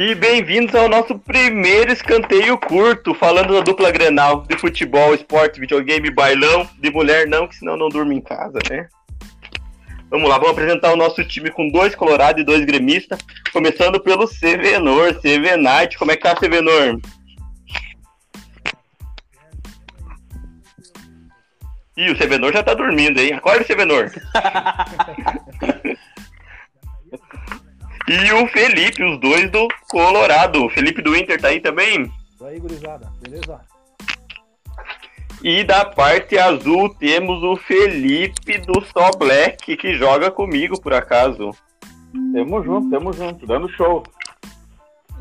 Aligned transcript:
E 0.00 0.14
bem-vindos 0.14 0.76
ao 0.76 0.88
nosso 0.88 1.18
primeiro 1.18 1.92
escanteio 1.92 2.56
curto, 2.56 3.12
falando 3.14 3.52
da 3.52 3.62
dupla 3.62 3.90
Grenal, 3.90 4.42
de 4.42 4.56
futebol, 4.56 5.12
esporte, 5.12 5.58
videogame, 5.58 6.08
bailão, 6.08 6.68
de 6.78 6.88
mulher 6.88 7.26
não, 7.26 7.48
que 7.48 7.56
senão 7.56 7.76
não 7.76 7.88
durmo 7.88 8.12
em 8.12 8.20
casa, 8.20 8.60
né? 8.70 8.88
Vamos 10.08 10.28
lá, 10.28 10.38
vamos 10.38 10.52
apresentar 10.52 10.92
o 10.92 10.96
nosso 10.96 11.24
time 11.24 11.50
com 11.50 11.68
dois 11.68 11.96
colorados 11.96 12.40
e 12.40 12.44
dois 12.44 12.64
gremistas, 12.64 13.18
começando 13.52 13.98
pelo 13.98 14.28
Sevenor, 14.28 15.20
Sevenite. 15.20 15.98
Como 15.98 16.12
é 16.12 16.16
que 16.16 16.22
tá, 16.22 16.36
Sevenor? 16.36 17.00
Ih, 21.96 22.12
o 22.12 22.16
Sevenor 22.16 22.52
já 22.52 22.62
tá 22.62 22.72
dormindo, 22.72 23.18
hein? 23.18 23.32
Acorda, 23.32 23.64
Sevenor! 23.64 24.12
E 28.08 28.32
o 28.32 28.46
Felipe, 28.48 29.04
os 29.04 29.20
dois 29.20 29.50
do 29.50 29.68
Colorado. 29.90 30.64
O 30.64 30.70
Felipe 30.70 31.02
do 31.02 31.14
Inter 31.14 31.38
tá 31.38 31.48
aí 31.48 31.60
também? 31.60 32.10
Tô 32.38 32.46
aí, 32.46 32.58
gurizada. 32.58 33.12
Beleza? 33.20 33.60
E 35.42 35.62
da 35.62 35.84
parte 35.84 36.38
azul 36.38 36.88
temos 36.94 37.42
o 37.42 37.54
Felipe 37.56 38.58
do 38.58 38.80
Sol 38.80 39.10
Black, 39.18 39.76
que 39.76 39.92
joga 39.94 40.30
comigo, 40.30 40.80
por 40.80 40.94
acaso. 40.94 41.50
Tamo 42.32 42.64
junto, 42.64 42.90
tamo 42.90 43.12
junto, 43.12 43.46
dando 43.46 43.68
show. 43.68 44.02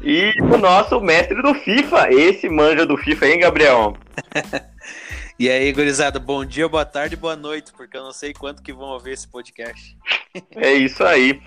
E 0.02 0.32
o 0.42 0.58
nosso 0.58 1.02
mestre 1.02 1.42
do 1.42 1.54
FIFA, 1.56 2.14
esse 2.14 2.48
manja 2.48 2.86
do 2.86 2.98
FIFA, 2.98 3.28
hein, 3.28 3.40
Gabriel? 3.40 3.98
e 5.38 5.50
aí, 5.50 5.74
gurizada, 5.74 6.20
bom 6.20 6.46
dia, 6.46 6.70
boa 6.70 6.86
tarde, 6.86 7.18
boa 7.18 7.36
noite, 7.36 7.74
porque 7.76 7.98
eu 7.98 8.04
não 8.04 8.14
sei 8.14 8.34
quanto 8.34 8.64
que 8.64 8.72
vão 8.72 8.88
ouvir 8.90 9.12
esse 9.12 9.28
podcast. 9.28 9.98
é 10.56 10.74
isso 10.74 11.04
aí. 11.04 11.42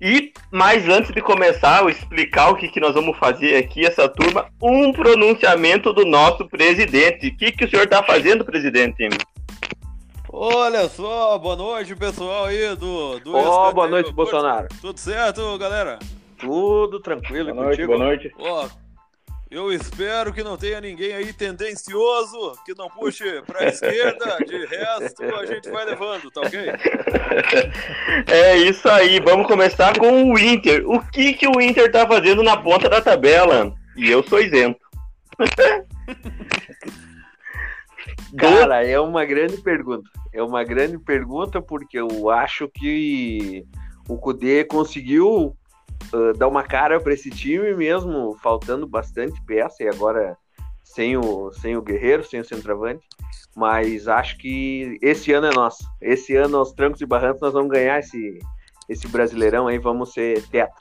E, 0.00 0.32
mais 0.50 0.86
antes 0.88 1.10
de 1.10 1.22
começar 1.22 1.84
a 1.84 1.90
explicar 1.90 2.50
o 2.50 2.56
que, 2.56 2.68
que 2.68 2.80
nós 2.80 2.94
vamos 2.94 3.16
fazer 3.18 3.56
aqui, 3.56 3.86
essa 3.86 4.08
turma, 4.08 4.46
um 4.62 4.92
pronunciamento 4.92 5.92
do 5.92 6.04
nosso 6.04 6.46
presidente. 6.46 7.28
O 7.28 7.36
que, 7.36 7.52
que 7.52 7.64
o 7.64 7.70
senhor 7.70 7.84
está 7.84 8.02
fazendo, 8.02 8.44
presidente? 8.44 9.08
Olha 10.30 10.86
só, 10.88 11.38
boa 11.38 11.56
noite, 11.56 11.96
pessoal 11.96 12.44
aí 12.44 12.76
do. 12.76 13.18
do 13.20 13.34
oh, 13.34 13.72
boa 13.72 13.88
noite, 13.88 14.12
Bolsonaro. 14.12 14.68
Tudo 14.82 15.00
certo, 15.00 15.56
galera? 15.56 15.98
Tudo 16.38 17.00
tranquilo 17.00 17.54
boa 17.54 17.66
noite, 17.66 17.86
Boa 17.86 17.98
noite. 17.98 18.32
Ó, 18.38 18.68
eu 19.56 19.72
espero 19.72 20.32
que 20.34 20.42
não 20.42 20.56
tenha 20.56 20.80
ninguém 20.80 21.14
aí 21.14 21.32
tendencioso 21.32 22.52
que 22.64 22.76
não 22.76 22.90
puxe 22.90 23.40
para 23.42 23.60
a 23.60 23.68
esquerda. 23.68 24.36
De 24.46 24.66
resto, 24.66 25.22
a 25.22 25.46
gente 25.46 25.70
vai 25.70 25.86
levando, 25.86 26.30
tá 26.30 26.42
ok? 26.42 26.60
É 28.26 28.56
isso 28.56 28.86
aí. 28.88 29.18
Vamos 29.20 29.46
começar 29.46 29.98
com 29.98 30.30
o 30.30 30.38
Inter. 30.38 30.86
O 30.86 31.00
que, 31.10 31.32
que 31.32 31.48
o 31.48 31.58
Inter 31.60 31.90
tá 31.90 32.06
fazendo 32.06 32.42
na 32.42 32.56
ponta 32.56 32.88
da 32.88 33.00
tabela? 33.00 33.72
E 33.96 34.10
eu 34.10 34.22
sou 34.22 34.40
isento. 34.40 34.78
Cara, 38.36 38.86
é 38.86 39.00
uma 39.00 39.24
grande 39.24 39.56
pergunta. 39.56 40.10
É 40.34 40.42
uma 40.42 40.62
grande 40.64 40.98
pergunta 40.98 41.62
porque 41.62 41.98
eu 41.98 42.28
acho 42.28 42.68
que 42.68 43.64
o 44.06 44.18
Cudê 44.18 44.64
conseguiu 44.64 45.56
uh, 46.12 46.32
dar 46.36 46.48
uma 46.48 46.62
cara 46.62 47.00
para 47.00 47.12
esse 47.12 47.30
time 47.30 47.74
mesmo, 47.74 48.36
faltando 48.42 48.86
bastante 48.86 49.40
peça 49.44 49.82
e 49.82 49.88
agora 49.88 50.36
sem 50.82 51.16
o, 51.16 51.52
sem 51.52 51.76
o 51.76 51.82
Guerreiro, 51.82 52.24
sem 52.24 52.40
o 52.40 52.44
centroavante. 52.44 53.06
Mas 53.54 54.06
acho 54.06 54.36
que 54.38 54.98
esse 55.02 55.32
ano 55.32 55.46
é 55.46 55.54
nosso. 55.54 55.84
Esse 56.00 56.36
ano, 56.36 56.58
aos 56.58 56.72
trancos 56.72 57.00
e 57.00 57.06
barrancos, 57.06 57.40
nós 57.40 57.52
vamos 57.52 57.70
ganhar 57.70 57.98
esse, 57.98 58.38
esse 58.88 59.08
brasileirão 59.08 59.66
aí, 59.66 59.78
vamos 59.78 60.12
ser 60.12 60.42
tetra. 60.48 60.74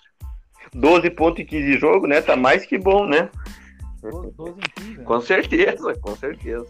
12 0.74 1.10
pontos 1.12 1.42
em 1.42 1.46
15 1.46 1.78
jogos, 1.78 2.10
né? 2.10 2.22
Tá 2.22 2.36
mais 2.36 2.66
que 2.66 2.78
bom, 2.78 3.06
né? 3.06 3.30
12 4.02 4.52
em 4.52 4.84
15, 4.84 4.98
né? 4.98 5.04
Com 5.04 5.22
certeza, 5.22 5.96
com 6.00 6.16
certeza. 6.16 6.68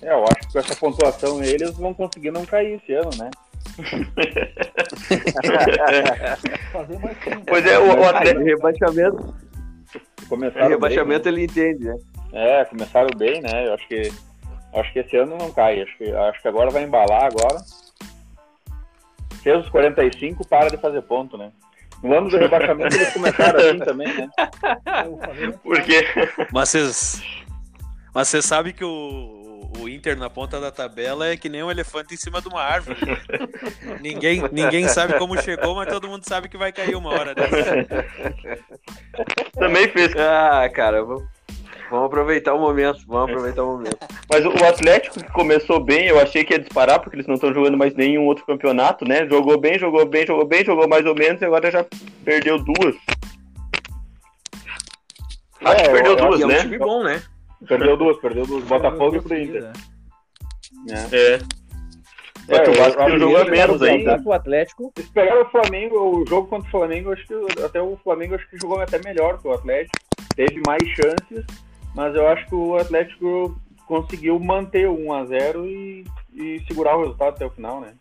É, 0.00 0.12
eu 0.12 0.24
acho 0.24 0.40
que 0.40 0.52
com 0.52 0.58
essa 0.58 0.76
pontuação 0.76 1.42
eles 1.42 1.76
vão 1.76 1.94
conseguir 1.94 2.30
não 2.30 2.44
cair 2.44 2.74
esse 2.74 2.92
ano, 2.92 3.10
né? 3.18 3.30
pois 7.46 7.66
é, 7.66 7.78
o, 7.78 7.98
o 7.98 8.04
Atlético. 8.04 8.44
Rebaixamento. 8.44 9.34
Começaram 10.28 10.68
rebaixamento 10.68 11.24
bem, 11.24 11.32
né? 11.32 11.40
ele 11.40 11.44
entende, 11.44 11.84
né? 11.84 11.96
É, 12.32 12.64
começaram 12.64 13.10
bem, 13.16 13.42
né? 13.42 13.66
Eu 13.66 13.74
acho 13.74 13.86
que 13.86 14.10
acho 14.74 14.92
que 14.92 14.98
esse 15.00 15.16
ano 15.16 15.36
não 15.36 15.52
cai. 15.52 15.82
Acho 15.82 15.96
que, 15.98 16.10
acho 16.10 16.40
que 16.40 16.48
agora 16.48 16.70
vai 16.70 16.84
embalar 16.84 17.24
agora. 17.24 17.58
Fez 19.42 19.58
os 19.58 19.68
45, 19.70 20.46
para 20.46 20.68
de 20.68 20.78
fazer 20.78 21.02
ponto, 21.02 21.36
né? 21.36 21.50
No 22.02 22.16
ano 22.16 22.30
do 22.30 22.36
rebaixamento 22.36 22.96
eles 22.96 23.12
começaram 23.12 23.58
assim 23.58 23.78
também, 23.80 24.12
né? 24.12 24.28
Por 25.62 25.82
quê? 25.82 26.04
Mas 26.52 26.70
vocês. 26.70 27.22
Mas 28.14 28.28
você 28.28 28.42
sabe 28.42 28.72
que 28.72 28.84
o, 28.84 29.41
o 29.78 29.88
Inter 29.88 30.16
na 30.16 30.28
ponta 30.28 30.60
da 30.60 30.70
tabela 30.70 31.28
é 31.28 31.36
que 31.36 31.48
nem 31.48 31.62
um 31.62 31.70
elefante 31.70 32.14
em 32.14 32.16
cima 32.16 32.40
de 32.40 32.48
uma 32.48 32.60
árvore. 32.60 32.98
ninguém, 34.00 34.42
ninguém 34.52 34.88
sabe 34.88 35.18
como 35.18 35.40
chegou, 35.40 35.74
mas 35.74 35.88
todo 35.88 36.08
mundo 36.08 36.24
sabe 36.26 36.48
que 36.48 36.56
vai 36.56 36.72
cair 36.72 36.94
uma 36.94 37.10
hora 37.10 37.34
dessa. 37.34 37.86
Também 39.58 39.88
fez. 39.88 40.14
Ah, 40.16 40.68
cara, 40.68 41.02
vamos, 41.04 41.24
vamos 41.90 42.06
aproveitar 42.06 42.54
o 42.54 42.60
momento. 42.60 43.00
Vamos 43.06 43.30
aproveitar 43.30 43.62
o 43.62 43.76
momento. 43.76 43.98
Mas 44.30 44.44
o 44.44 44.64
Atlético 44.64 45.22
que 45.22 45.32
começou 45.32 45.80
bem, 45.80 46.06
eu 46.06 46.20
achei 46.20 46.44
que 46.44 46.52
ia 46.52 46.58
disparar, 46.58 47.00
porque 47.00 47.16
eles 47.16 47.26
não 47.26 47.34
estão 47.34 47.52
jogando 47.52 47.76
mais 47.76 47.94
nenhum 47.94 48.26
outro 48.26 48.44
campeonato, 48.44 49.04
né? 49.04 49.26
Jogou 49.28 49.58
bem, 49.58 49.78
jogou 49.78 50.04
bem, 50.06 50.26
jogou 50.26 50.46
bem, 50.46 50.64
jogou 50.64 50.88
mais 50.88 51.06
ou 51.06 51.14
menos, 51.14 51.40
e 51.40 51.44
agora 51.44 51.70
já 51.70 51.84
perdeu 52.24 52.58
duas. 52.58 52.94
Acho 55.64 55.80
é, 55.80 55.84
que 55.84 55.90
perdeu 55.90 56.16
duas, 56.16 56.40
né? 56.40 56.56
É 56.56 56.58
um 56.58 56.62
time 56.62 56.78
bom, 56.78 57.02
né? 57.04 57.22
Perdeu 57.66 57.96
duas, 57.96 58.18
perdeu 58.18 58.46
duas. 58.46 58.64
Botafogo 58.64 59.16
e 59.16 59.20
pro 59.20 59.36
Inter. 59.36 59.72
É. 60.88 61.16
é. 61.16 61.38
É, 62.48 62.56
é 62.56 62.66
eu 62.66 62.84
acho 62.84 62.96
que 62.96 63.12
o 63.12 63.18
jogo 63.18 63.38
é 63.38 63.50
menos 63.50 63.82
ainda. 63.82 64.20
O 64.24 64.32
Atlético. 64.32 64.92
Esperar 64.98 65.40
o 65.40 65.50
Flamengo, 65.50 65.96
o 65.96 66.26
jogo 66.26 66.48
contra 66.48 66.68
o 66.68 66.70
Flamengo, 66.70 67.12
acho 67.12 67.26
que 67.26 67.62
até 67.62 67.80
o 67.80 67.96
Flamengo 68.02 68.34
acho 68.34 68.48
que 68.48 68.58
jogou 68.58 68.80
até 68.80 69.00
melhor 69.04 69.40
que 69.40 69.46
o 69.46 69.52
Atlético. 69.52 69.98
Teve 70.34 70.60
mais 70.66 70.82
chances, 70.88 71.44
mas 71.94 72.14
eu 72.14 72.26
acho 72.28 72.46
que 72.46 72.54
o 72.54 72.76
Atlético 72.76 73.56
conseguiu 73.86 74.38
manter 74.40 74.88
o 74.88 74.96
1x0 74.96 75.66
e, 75.66 76.04
e 76.32 76.60
segurar 76.66 76.96
o 76.96 77.00
resultado 77.02 77.34
até 77.34 77.46
o 77.46 77.50
final, 77.50 77.80
né? 77.80 77.92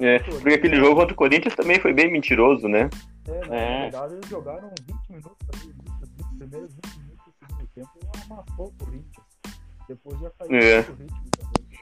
É, 0.00 0.18
porque 0.20 0.50
aquele 0.50 0.76
jogo 0.76 0.96
contra 0.96 1.12
o 1.12 1.16
Corinthians 1.16 1.54
também 1.54 1.80
foi 1.80 1.92
bem 1.92 2.12
mentiroso, 2.12 2.68
né? 2.68 2.88
É, 3.26 3.46
na 3.48 3.56
é. 3.56 3.82
verdade 3.82 4.14
eles 4.14 4.28
jogaram 4.28 4.70
20 4.86 5.10
minutos 5.10 5.48
ali, 5.54 5.74
os 6.02 6.38
primeiros 6.38 6.74
20 6.74 6.86
minutos 6.86 7.01
tempo 7.74 7.90
amassou 8.24 8.66
o 8.66 8.84
Corinthians. 8.84 9.26
Depois 9.88 10.20
já 10.20 10.30
caiu 10.30 10.56
é. 10.56 10.80
o 10.80 10.94
ritmo 10.94 11.30
também. 11.54 11.78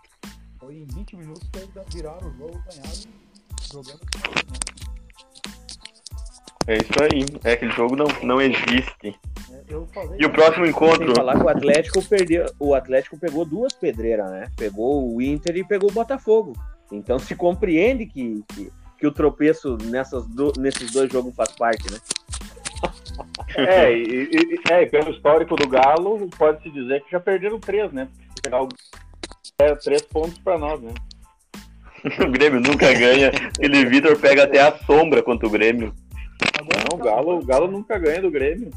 Foi 0.58 0.76
em 0.76 0.84
20 0.84 1.16
minutos 1.16 1.48
que 1.48 1.58
eles 1.58 1.70
viraram 1.92 2.28
o 2.28 2.36
jogo, 2.36 2.62
ganharam 2.66 3.20
jogando 3.72 4.00
É 6.66 6.76
isso 6.76 6.92
aí. 7.02 7.24
É 7.44 7.56
que 7.56 7.66
o 7.66 7.70
jogo 7.70 7.96
não, 7.96 8.06
não 8.22 8.40
existe. 8.40 9.18
É, 9.50 9.64
e 10.18 10.26
o 10.26 10.32
próximo 10.32 10.66
encontro. 10.66 11.14
falar 11.14 11.38
que 11.38 11.44
o 11.44 11.48
Atlético 11.48 12.04
perdeu. 12.04 12.46
O 12.58 12.74
Atlético 12.74 13.18
pegou 13.18 13.44
duas 13.44 13.72
pedreiras, 13.72 14.30
né? 14.30 14.50
Pegou 14.56 15.14
o 15.14 15.22
Inter 15.22 15.56
e 15.56 15.64
pegou 15.64 15.90
o 15.90 15.94
Botafogo. 15.94 16.52
Então 16.90 17.18
se 17.18 17.34
compreende 17.34 18.06
que, 18.06 18.44
que, 18.48 18.72
que 18.98 19.06
o 19.06 19.12
tropeço 19.12 19.76
nessas 19.84 20.26
do, 20.26 20.52
nesses 20.58 20.90
dois 20.90 21.10
jogos 21.10 21.34
faz 21.34 21.52
parte, 21.52 21.90
né? 21.90 21.98
É, 23.56 23.92
e, 23.92 24.30
e, 24.32 24.60
é, 24.70 24.86
pelo 24.86 25.10
histórico 25.10 25.56
do 25.56 25.68
Galo, 25.68 26.28
pode-se 26.38 26.70
dizer 26.70 27.02
que 27.02 27.10
já 27.10 27.20
perderam 27.20 27.58
três, 27.58 27.92
né? 27.92 28.08
Pegar 28.42 28.62
o 28.62 28.68
é, 29.58 29.74
três 29.74 30.02
pontos 30.02 30.38
para 30.38 30.58
nós, 30.58 30.80
né? 30.80 30.92
o 32.26 32.30
Grêmio 32.30 32.60
nunca 32.60 32.92
ganha. 32.92 33.28
Aquele 33.28 33.84
Vitor 33.86 34.18
pega 34.18 34.44
até 34.44 34.60
a 34.60 34.76
sombra 34.78 35.22
contra 35.22 35.46
o 35.46 35.50
Grêmio. 35.50 35.94
Não, 36.58 36.98
o 36.98 37.02
Galo, 37.02 37.38
o 37.38 37.44
Galo 37.44 37.70
nunca 37.70 37.98
ganha 37.98 38.22
do 38.22 38.30
Grêmio. 38.30 38.70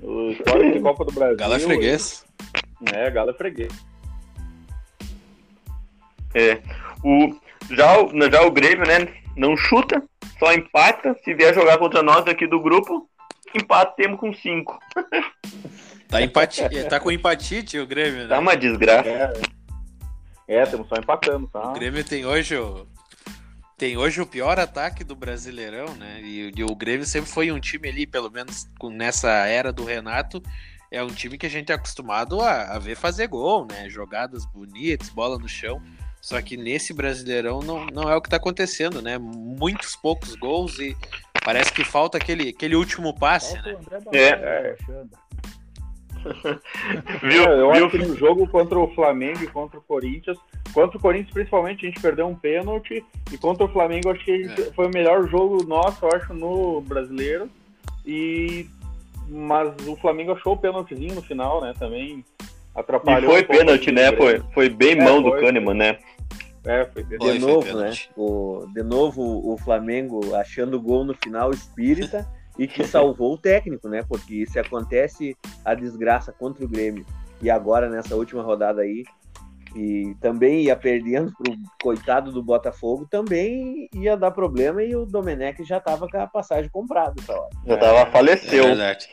O 0.00 0.30
histórico 0.30 0.72
de 0.72 0.80
Copa 0.80 1.04
do 1.04 1.12
Brasil. 1.12 1.36
Galo 1.36 1.54
é 1.54 1.60
freguês. 1.60 2.24
É, 2.92 3.10
Galo 3.10 3.30
é 3.30 3.34
freguês. 3.34 3.72
É. 6.34 6.60
O, 7.04 7.36
já, 7.70 8.00
o, 8.00 8.30
já 8.30 8.42
o 8.42 8.50
Grêmio, 8.50 8.86
né? 8.86 9.06
Não 9.36 9.56
chuta, 9.56 10.02
só 10.38 10.52
empata. 10.52 11.16
Se 11.24 11.34
vier 11.34 11.54
jogar 11.54 11.78
contra 11.78 12.02
nós 12.02 12.26
aqui 12.26 12.46
do 12.46 12.60
grupo, 12.60 13.08
empatemos 13.54 14.18
com 14.18 14.32
5. 14.32 14.78
Tá, 16.08 16.20
empati... 16.20 16.62
tá 16.88 17.00
com 17.00 17.10
empatite 17.10 17.78
o 17.78 17.86
Grêmio, 17.86 18.24
né? 18.24 18.28
Tá 18.28 18.38
uma 18.38 18.54
desgraça. 18.54 19.08
É, 19.08 19.32
é 20.46 20.62
estamos 20.62 20.86
só 20.88 20.96
empatando, 20.96 21.46
tá? 21.48 21.70
O 21.70 21.72
Grêmio 21.72 22.04
tem 22.04 22.26
hoje 22.26 22.56
o... 22.56 22.86
Tem 23.78 23.96
hoje 23.96 24.20
o 24.20 24.26
pior 24.26 24.60
ataque 24.60 25.02
do 25.02 25.16
Brasileirão, 25.16 25.94
né? 25.96 26.20
E, 26.22 26.52
e 26.54 26.62
o 26.62 26.74
Grêmio 26.76 27.06
sempre 27.06 27.30
foi 27.30 27.50
um 27.50 27.58
time 27.58 27.88
ali, 27.88 28.06
pelo 28.06 28.30
menos 28.30 28.68
nessa 28.90 29.30
era 29.46 29.72
do 29.72 29.84
Renato, 29.84 30.40
é 30.92 31.02
um 31.02 31.08
time 31.08 31.38
que 31.38 31.46
a 31.46 31.50
gente 31.50 31.72
é 31.72 31.74
acostumado 31.74 32.40
a, 32.42 32.74
a 32.74 32.78
ver 32.78 32.94
fazer 32.94 33.26
gol, 33.26 33.66
né? 33.66 33.88
Jogadas 33.88 34.44
bonitas, 34.44 35.08
bola 35.08 35.38
no 35.38 35.48
chão. 35.48 35.82
Só 36.20 36.40
que 36.40 36.56
nesse 36.56 36.92
Brasileirão 36.92 37.60
não, 37.60 37.86
não 37.86 38.10
é 38.10 38.14
o 38.14 38.20
que 38.20 38.28
está 38.28 38.36
acontecendo, 38.36 39.00
né? 39.00 39.18
Muitos 39.18 39.96
poucos 39.96 40.34
gols 40.36 40.78
e 40.78 40.94
Parece 41.44 41.72
que 41.72 41.84
falta 41.84 42.18
aquele, 42.18 42.50
aquele 42.50 42.76
último 42.76 43.14
passe, 43.18 43.54
né? 43.62 43.76
É. 44.12 44.28
é. 44.28 44.76
viu, 47.20 47.44
é, 47.44 47.60
eu 47.60 47.72
viu? 47.72 47.86
acho 47.86 47.90
que 47.90 47.98
no 47.98 48.16
jogo 48.16 48.46
contra 48.46 48.78
o 48.78 48.94
Flamengo 48.94 49.42
e 49.42 49.48
contra 49.48 49.78
o 49.78 49.82
Corinthians, 49.82 50.38
contra 50.72 50.96
o 50.96 51.00
Corinthians 51.00 51.34
principalmente, 51.34 51.84
a 51.84 51.88
gente 51.88 52.00
perdeu 52.00 52.26
um 52.28 52.34
pênalti, 52.34 53.04
e 53.32 53.38
contra 53.38 53.64
o 53.64 53.68
Flamengo 53.68 54.10
acho 54.10 54.24
que 54.24 54.44
é. 54.44 54.72
foi 54.72 54.86
o 54.86 54.90
melhor 54.90 55.28
jogo 55.28 55.64
nosso, 55.64 56.04
eu 56.04 56.10
acho, 56.14 56.32
no 56.32 56.80
brasileiro. 56.82 57.50
E 58.06 58.66
mas 59.28 59.74
o 59.86 59.96
Flamengo 59.96 60.32
achou 60.32 60.54
o 60.54 60.58
pênaltizinho 60.58 61.14
no 61.14 61.22
final, 61.22 61.60
né? 61.60 61.72
Também 61.78 62.24
atrapalhou. 62.74 63.38
E 63.38 63.44
foi 63.44 63.56
um 63.56 63.58
pênalti, 63.58 63.92
né? 63.92 64.12
Foi, 64.12 64.42
foi 64.52 64.68
bem 64.68 64.92
é, 64.92 65.04
mão 65.04 65.22
foi, 65.22 65.30
do 65.30 65.40
Kahneman, 65.40 65.74
né? 65.74 65.98
É, 66.64 66.84
foi 66.84 67.02
de 67.02 67.16
foi, 67.16 67.38
novo, 67.38 67.66
foi 67.66 67.82
né? 67.82 67.92
O, 68.16 68.66
de 68.72 68.82
novo 68.82 69.52
o 69.52 69.56
Flamengo 69.58 70.34
achando 70.36 70.80
gol 70.80 71.04
no 71.04 71.14
final 71.14 71.50
espírita 71.50 72.28
e 72.58 72.68
que 72.68 72.84
salvou 72.84 73.34
o 73.34 73.38
técnico, 73.38 73.88
né? 73.88 74.04
Porque 74.08 74.46
se 74.46 74.58
acontece 74.58 75.36
a 75.64 75.74
desgraça 75.74 76.32
contra 76.32 76.64
o 76.64 76.68
Grêmio 76.68 77.04
e 77.40 77.50
agora 77.50 77.90
nessa 77.90 78.14
última 78.14 78.42
rodada 78.42 78.82
aí, 78.82 79.04
e 79.74 80.14
também 80.20 80.62
ia 80.62 80.76
perdendo 80.76 81.32
pro 81.32 81.56
coitado 81.82 82.30
do 82.30 82.42
Botafogo, 82.42 83.06
também 83.10 83.88
ia 83.94 84.16
dar 84.16 84.30
problema 84.30 84.82
e 84.82 84.94
o 84.94 85.06
Domenech 85.06 85.62
já 85.64 85.80
tava 85.80 86.08
com 86.08 86.18
a 86.18 86.26
passagem 86.26 86.70
comprada 86.70 87.14
hora. 87.28 87.50
Já 87.66 87.76
tava, 87.76 87.98
é, 87.98 88.06
faleceu. 88.10 88.64
É 88.64 88.66
verdade. 88.68 89.08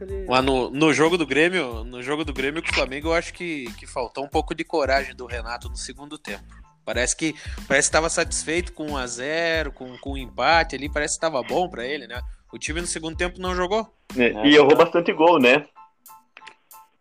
ele... 0.00 0.26
Mas 0.28 0.44
no, 0.44 0.70
no 0.70 0.92
jogo 0.92 1.18
do 1.18 1.26
Grêmio, 1.26 1.84
no 1.84 2.02
jogo 2.02 2.24
do 2.24 2.32
Grêmio 2.32 2.62
com 2.62 2.70
o 2.70 2.74
Flamengo, 2.74 3.08
eu 3.08 3.14
acho 3.14 3.32
que, 3.32 3.66
que 3.78 3.86
faltou 3.86 4.24
um 4.24 4.28
pouco 4.28 4.54
de 4.54 4.64
coragem 4.64 5.14
do 5.14 5.26
Renato 5.26 5.68
no 5.68 5.76
segundo 5.76 6.18
tempo. 6.18 6.44
Parece 6.84 7.14
que 7.14 7.34
parece 7.66 7.88
estava 7.88 8.08
satisfeito 8.08 8.72
com 8.72 8.92
1 8.92 8.96
a 8.96 9.06
0 9.06 9.72
com, 9.72 9.98
com 9.98 10.10
o 10.10 10.14
um 10.14 10.16
empate 10.16 10.74
ali, 10.74 10.88
parece 10.88 11.14
que 11.14 11.26
estava 11.26 11.42
bom 11.42 11.68
para 11.68 11.84
ele, 11.84 12.06
né? 12.06 12.18
O 12.50 12.58
time 12.58 12.80
no 12.80 12.86
segundo 12.86 13.14
tempo 13.14 13.38
não 13.38 13.54
jogou. 13.54 13.86
É, 14.16 14.46
e 14.46 14.56
errou 14.56 14.74
bastante 14.74 15.12
gol, 15.12 15.38
né? 15.38 15.66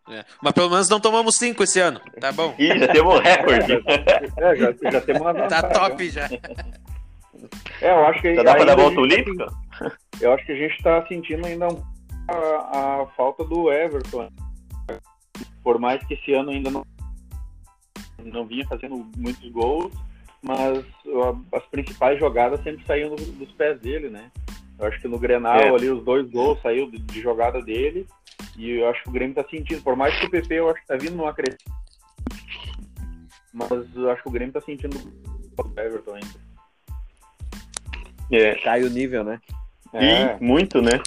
É. 0.10 0.24
Mas 0.42 0.54
pelo 0.54 0.70
menos 0.70 0.90
não 0.90 1.00
tomamos 1.00 1.36
cinco 1.36 1.64
esse 1.64 1.80
ano. 1.80 2.00
Tá 2.20 2.32
bom. 2.32 2.56
Ih, 2.58 2.80
já 2.80 2.88
temos 2.88 3.16
um 3.16 3.20
recorde. 3.20 3.74
é, 4.38 4.56
já, 4.56 4.92
já 4.92 5.02
temos 5.02 5.22
uma 5.22 5.34
Tá 5.48 5.64
top 5.64 6.10
já. 6.10 6.30
É, 7.82 7.92
eu 7.92 8.06
acho 8.06 8.22
que. 8.22 8.36
Já 8.36 8.44
dá 8.44 8.56
pra 8.56 8.66
dar 8.66 8.76
volta 8.76 9.00
olímpica? 9.00 9.46
Eu 10.20 10.34
acho 10.34 10.46
que 10.46 10.52
a 10.52 10.56
gente 10.56 10.82
tá 10.82 11.06
sentindo 11.08 11.46
ainda 11.46 11.68
a, 12.28 13.02
a 13.02 13.08
falta 13.16 13.44
do 13.44 13.72
Everton. 13.72 14.30
Por 15.64 15.80
mais 15.80 16.04
que 16.06 16.14
esse 16.14 16.34
ano 16.34 16.52
ainda 16.52 16.72
não, 16.72 16.86
não 18.24 18.46
vinha 18.46 18.66
fazendo 18.68 19.06
muitos 19.18 19.50
gols, 19.52 19.94
mas 20.42 20.84
as 21.54 21.66
principais 21.66 22.18
jogadas 22.20 22.64
sempre 22.64 22.86
saíam 22.86 23.16
dos 23.16 23.52
pés 23.52 23.80
dele, 23.80 24.10
né? 24.10 24.32
Eu 24.80 24.88
acho 24.88 25.02
que 25.02 25.08
no 25.08 25.18
Grenal 25.18 25.60
é. 25.60 25.70
ali 25.70 25.90
os 25.90 26.04
dois 26.04 26.30
gols 26.30 26.62
saiu 26.62 26.90
de, 26.90 27.00
de, 27.00 27.22
jogada 27.22 27.62
dele. 27.62 28.06
E 28.58 28.72
eu 28.72 28.90
acho 28.90 29.04
que 29.04 29.10
o 29.10 29.12
Grêmio 29.12 29.36
tá 29.36 29.46
sentindo, 29.50 29.82
por 29.84 29.96
mais 29.96 30.18
que 30.20 30.26
o 30.26 30.30
PP 30.32 30.56
eu 30.56 30.70
acho 30.70 30.82
que 30.82 30.88
tá 30.88 30.98
vindo 30.98 31.16
numa 31.16 31.34
crescente. 31.34 31.64
Mas 33.54 33.70
eu 33.96 34.10
acho 34.10 34.24
que 34.24 34.30
o 34.30 34.32
Grêmio 34.32 34.54
tá 34.54 34.62
sentindo 34.62 34.98
o 34.98 35.80
Everton 35.80 36.16
ainda. 36.16 36.48
É. 38.32 38.56
Cai 38.56 38.84
o 38.84 38.90
nível, 38.90 39.24
né? 39.24 39.40
É. 39.94 40.36
E 40.36 40.44
muito, 40.44 40.82
né? 40.82 41.00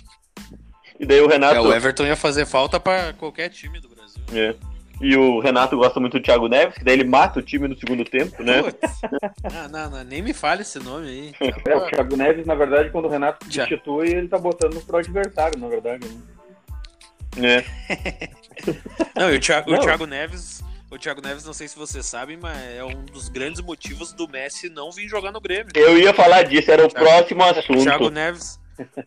E 0.99 1.05
daí 1.05 1.20
o 1.20 1.26
Renato. 1.26 1.56
É, 1.56 1.61
o 1.61 1.73
Everton 1.73 2.05
ia 2.05 2.17
fazer 2.17 2.47
falta 2.47 2.79
para 2.79 3.12
qualquer 3.14 3.49
time 3.49 3.81
do 3.81 3.88
Brasil. 3.88 4.23
É. 4.32 4.55
E 5.00 5.17
o 5.17 5.41
Renato 5.41 5.76
gosta 5.79 5.99
muito 5.99 6.19
do 6.19 6.23
Thiago 6.23 6.47
Neves, 6.47 6.76
que 6.76 6.85
daí 6.85 6.94
ele 6.94 7.08
mata 7.08 7.38
o 7.38 7.43
time 7.43 7.67
no 7.67 7.79
segundo 7.79 8.05
tempo, 8.05 8.43
né? 8.43 8.62
não, 9.50 9.69
não, 9.70 9.91
não, 9.91 10.05
nem 10.05 10.20
me 10.20 10.35
fale 10.35 10.61
esse 10.61 10.79
nome 10.79 11.08
aí. 11.08 11.35
É, 11.67 11.75
o 11.75 11.87
Thiago 11.87 12.17
Neves, 12.17 12.44
na 12.44 12.55
verdade, 12.55 12.91
quando 12.91 13.06
o 13.06 13.08
Renato 13.08 13.44
substitui, 13.47 14.11
ele 14.11 14.29
tá 14.29 14.38
botando 14.38 14.79
pro 14.85 14.99
adversário, 14.99 15.58
na 15.58 15.69
verdade. 15.69 16.06
Né? 16.06 16.20
É. 17.37 17.65
não, 19.15 19.32
e 19.32 19.37
o 19.37 19.41
Thiago, 19.41 19.71
não. 19.71 19.79
o 19.79 19.82
Thiago 19.82 20.06
Neves. 20.06 20.62
O 20.91 20.99
Thiago 20.99 21.23
Neves, 21.23 21.44
não 21.44 21.53
sei 21.53 21.69
se 21.69 21.79
vocês 21.79 22.05
sabem, 22.05 22.37
mas 22.37 22.59
é 22.77 22.85
um 22.85 23.05
dos 23.05 23.29
grandes 23.29 23.61
motivos 23.61 24.12
do 24.12 24.29
Messi 24.29 24.69
não 24.69 24.91
vir 24.91 25.09
jogar 25.09 25.31
no 25.31 25.41
Grêmio. 25.41 25.71
Eu 25.77 25.97
ia 25.97 26.12
falar 26.12 26.43
disso, 26.43 26.69
era 26.69 26.82
o, 26.82 26.87
o 26.87 26.88
Thiago, 26.88 27.06
próximo 27.06 27.44
assunto. 27.44 27.79
O 27.79 27.85
Thiago 27.85 28.11
Neves, 28.11 28.61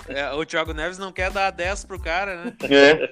é, 0.08 0.32
o 0.32 0.46
Thiago 0.46 0.74
Neves 0.74 0.98
não 0.98 1.12
quer 1.12 1.30
dar 1.32 1.52
10 1.52 1.86
pro 1.86 2.00
cara, 2.00 2.46
né? 2.46 2.54
É. 2.70 3.10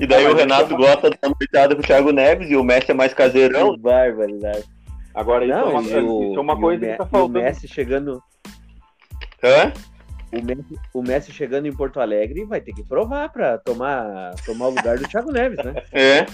E 0.00 0.06
daí 0.06 0.26
o 0.26 0.34
Renato 0.34 0.76
gosta 0.76 1.10
da 1.10 1.28
noitada 1.28 1.74
pro 1.74 1.86
Thiago 1.86 2.12
Neves 2.12 2.50
e 2.50 2.56
o 2.56 2.64
Messi 2.64 2.90
é 2.90 2.94
mais 2.94 3.14
caseirão. 3.14 3.76
Barbaridade. 3.76 4.64
Agora, 5.14 5.44
isso, 5.44 5.54
não, 5.54 5.68
é, 5.68 5.70
uma, 5.70 5.82
isso 5.82 6.36
é 6.36 6.40
uma 6.40 6.60
coisa 6.60 6.86
que 6.86 6.96
tá 6.96 7.06
faltando. 7.06 7.38
O 7.38 7.42
Messi 7.42 7.68
chegando. 7.68 8.22
Hã? 9.42 9.72
O 10.34 10.44
Messi, 10.44 10.80
o 10.92 11.02
Messi 11.02 11.32
chegando 11.32 11.66
em 11.66 11.72
Porto 11.72 12.00
Alegre 12.00 12.44
vai 12.44 12.60
ter 12.60 12.72
que 12.72 12.82
provar 12.82 13.28
para 13.30 13.58
tomar, 13.58 14.34
tomar 14.44 14.66
o 14.66 14.70
lugar 14.70 14.98
do 14.98 15.08
Thiago 15.08 15.32
Neves, 15.32 15.58
né? 15.64 15.74
É. 15.92 16.26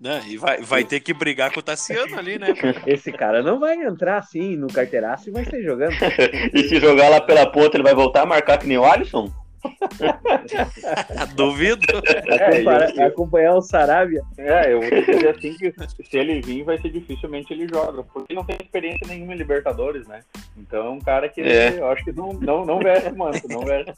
Não, 0.00 0.20
e 0.26 0.36
vai, 0.36 0.60
vai 0.60 0.84
ter 0.84 1.00
que 1.00 1.14
brigar 1.14 1.52
com 1.52 1.60
o 1.60 1.62
Tassiano 1.62 2.18
ali, 2.18 2.38
né? 2.38 2.48
Esse 2.86 3.10
cara 3.12 3.42
não 3.42 3.58
vai 3.58 3.74
entrar 3.76 4.18
assim 4.18 4.56
no 4.56 4.66
carteiraço 4.66 5.28
e 5.28 5.32
vai 5.32 5.44
sair 5.44 5.62
jogando. 5.62 5.94
e 6.52 6.62
se 6.64 6.78
jogar 6.78 7.08
lá 7.08 7.20
pela 7.20 7.50
ponta, 7.50 7.76
ele 7.76 7.84
vai 7.84 7.94
voltar 7.94 8.22
a 8.22 8.26
marcar 8.26 8.58
que 8.58 8.66
nem 8.66 8.76
o 8.76 8.84
Alisson? 8.84 9.32
Duvido. 11.34 11.86
É, 12.26 13.02
eu, 13.02 13.06
acompanhar 13.06 13.54
o 13.54 13.62
Sarabia. 13.62 14.22
É, 14.36 14.72
eu 14.72 14.80
vou 14.80 14.90
dizer 14.90 15.28
assim 15.28 15.54
que 15.54 15.72
se 16.04 16.16
ele 16.16 16.40
vir, 16.40 16.64
vai 16.64 16.78
ser 16.78 16.90
dificilmente 16.90 17.52
ele 17.52 17.68
joga, 17.68 18.02
porque 18.04 18.34
não 18.34 18.44
tem 18.44 18.56
experiência 18.60 19.06
nenhuma 19.06 19.34
em 19.34 19.38
Libertadores, 19.38 20.06
né? 20.06 20.20
Então 20.56 20.86
é 20.86 20.90
um 20.90 21.00
cara 21.00 21.28
que 21.28 21.40
é. 21.40 21.78
eu 21.78 21.86
acho 21.88 22.04
que 22.04 22.12
não, 22.12 22.32
não, 22.34 22.64
não 22.64 22.78
veste 22.78 23.10
manto, 23.12 23.46
não 23.48 23.60
veste. 23.64 23.92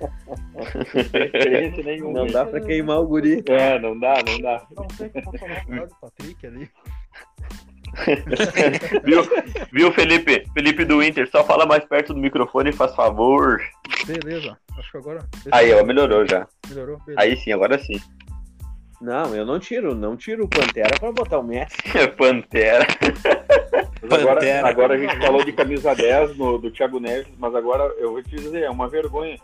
não 0.00 1.04
tem 1.04 1.24
experiência 1.24 1.82
nenhuma. 1.82 2.12
Não 2.20 2.26
dá 2.26 2.44
pra 2.44 2.60
queimar 2.60 3.00
o 3.00 3.06
guri. 3.06 3.42
É, 3.46 3.78
não 3.78 3.98
dá, 3.98 4.14
não 4.26 4.38
dá. 4.40 4.66
Não 4.76 4.86
tem 4.86 5.08
que 5.08 5.22
falar 5.22 5.86
do 5.86 5.96
Patrick 6.00 6.46
ali. 6.46 6.70
viu, 9.04 9.22
viu, 9.72 9.92
Felipe? 9.92 10.44
Felipe 10.52 10.84
do 10.84 11.02
Inter, 11.02 11.28
só 11.30 11.44
fala 11.44 11.66
mais 11.66 11.84
perto 11.84 12.12
do 12.12 12.20
microfone, 12.20 12.72
faz 12.72 12.94
favor. 12.94 13.60
Beleza, 14.06 14.56
acho 14.78 14.90
que 14.90 14.98
agora. 14.98 15.26
Aí, 15.50 15.72
ó, 15.72 15.84
melhorou 15.84 16.26
já. 16.26 16.46
Melhorou? 16.68 16.98
Beleza. 17.06 17.20
Aí 17.20 17.36
sim, 17.36 17.52
agora 17.52 17.78
sim. 17.78 18.00
Não, 19.00 19.34
eu 19.34 19.44
não 19.44 19.58
tiro, 19.58 19.94
não 19.94 20.16
tiro 20.16 20.44
o 20.44 20.48
Pantera 20.48 20.98
pra 20.98 21.12
botar 21.12 21.38
o 21.38 21.42
Messi. 21.42 21.76
Pantera. 22.16 22.86
Agora, 24.10 24.68
agora 24.68 24.94
a 24.94 24.98
gente 24.98 25.16
falou 25.18 25.44
de 25.44 25.52
camisa 25.52 25.94
10 25.94 26.36
no, 26.36 26.58
do 26.58 26.70
Thiago 26.70 26.98
Neves, 26.98 27.32
mas 27.38 27.54
agora 27.54 27.84
eu 27.98 28.12
vou 28.12 28.22
te 28.22 28.30
dizer, 28.36 28.62
é 28.62 28.70
uma 28.70 28.88
vergonha. 28.88 29.36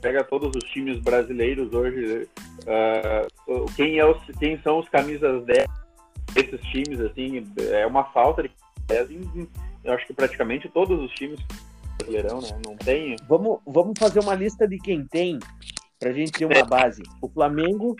Pega 0.00 0.22
todos 0.22 0.52
os 0.54 0.70
times 0.70 0.98
brasileiros 1.00 1.72
hoje. 1.72 2.28
Uh, 2.62 3.66
quem, 3.74 3.98
é 3.98 4.06
os, 4.06 4.18
quem 4.38 4.58
são 4.62 4.78
os 4.78 4.88
camisas 4.88 5.44
10 5.44 5.66
esses 6.36 6.60
times, 6.68 7.00
assim, 7.00 7.46
é 7.70 7.86
uma 7.86 8.04
falta 8.04 8.42
de 8.42 8.50
eu 9.84 9.92
acho 9.92 10.06
que 10.06 10.14
praticamente 10.14 10.68
todos 10.68 11.00
os 11.00 11.10
times 11.12 11.38
brasileirão, 11.98 12.40
né? 12.40 12.48
Não 12.66 12.76
tem. 12.76 13.16
Vamos, 13.28 13.58
vamos 13.66 13.98
fazer 13.98 14.20
uma 14.20 14.34
lista 14.34 14.66
de 14.66 14.78
quem 14.78 15.06
tem, 15.06 15.38
pra 15.98 16.12
gente 16.12 16.32
ter 16.32 16.44
uma 16.44 16.64
base. 16.64 17.02
O 17.20 17.28
Flamengo, 17.28 17.96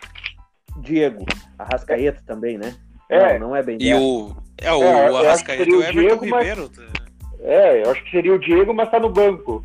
Diego. 0.79 1.25
Arrascaeta 1.59 2.23
também, 2.27 2.59
né? 2.59 2.75
É. 3.09 3.39
Não, 3.39 3.49
não 3.49 3.57
é 3.57 3.63
bem 3.63 3.79
E 3.81 3.95
o. 3.95 4.35
É, 4.59 4.73
o, 4.73 4.83
é, 4.83 5.11
o 5.11 5.17
Arrascaeta 5.17 5.69
e 5.69 5.75
o 5.75 5.83
Everton 5.83 6.01
Diego, 6.01 6.25
Ribeiro. 6.25 6.71
Mas... 6.77 7.41
É, 7.41 7.85
eu 7.85 7.91
acho 7.91 8.03
que 8.05 8.11
seria 8.11 8.35
o 8.35 8.39
Diego, 8.39 8.73
mas 8.73 8.91
tá 8.91 8.99
no 8.99 9.11
banco. 9.11 9.65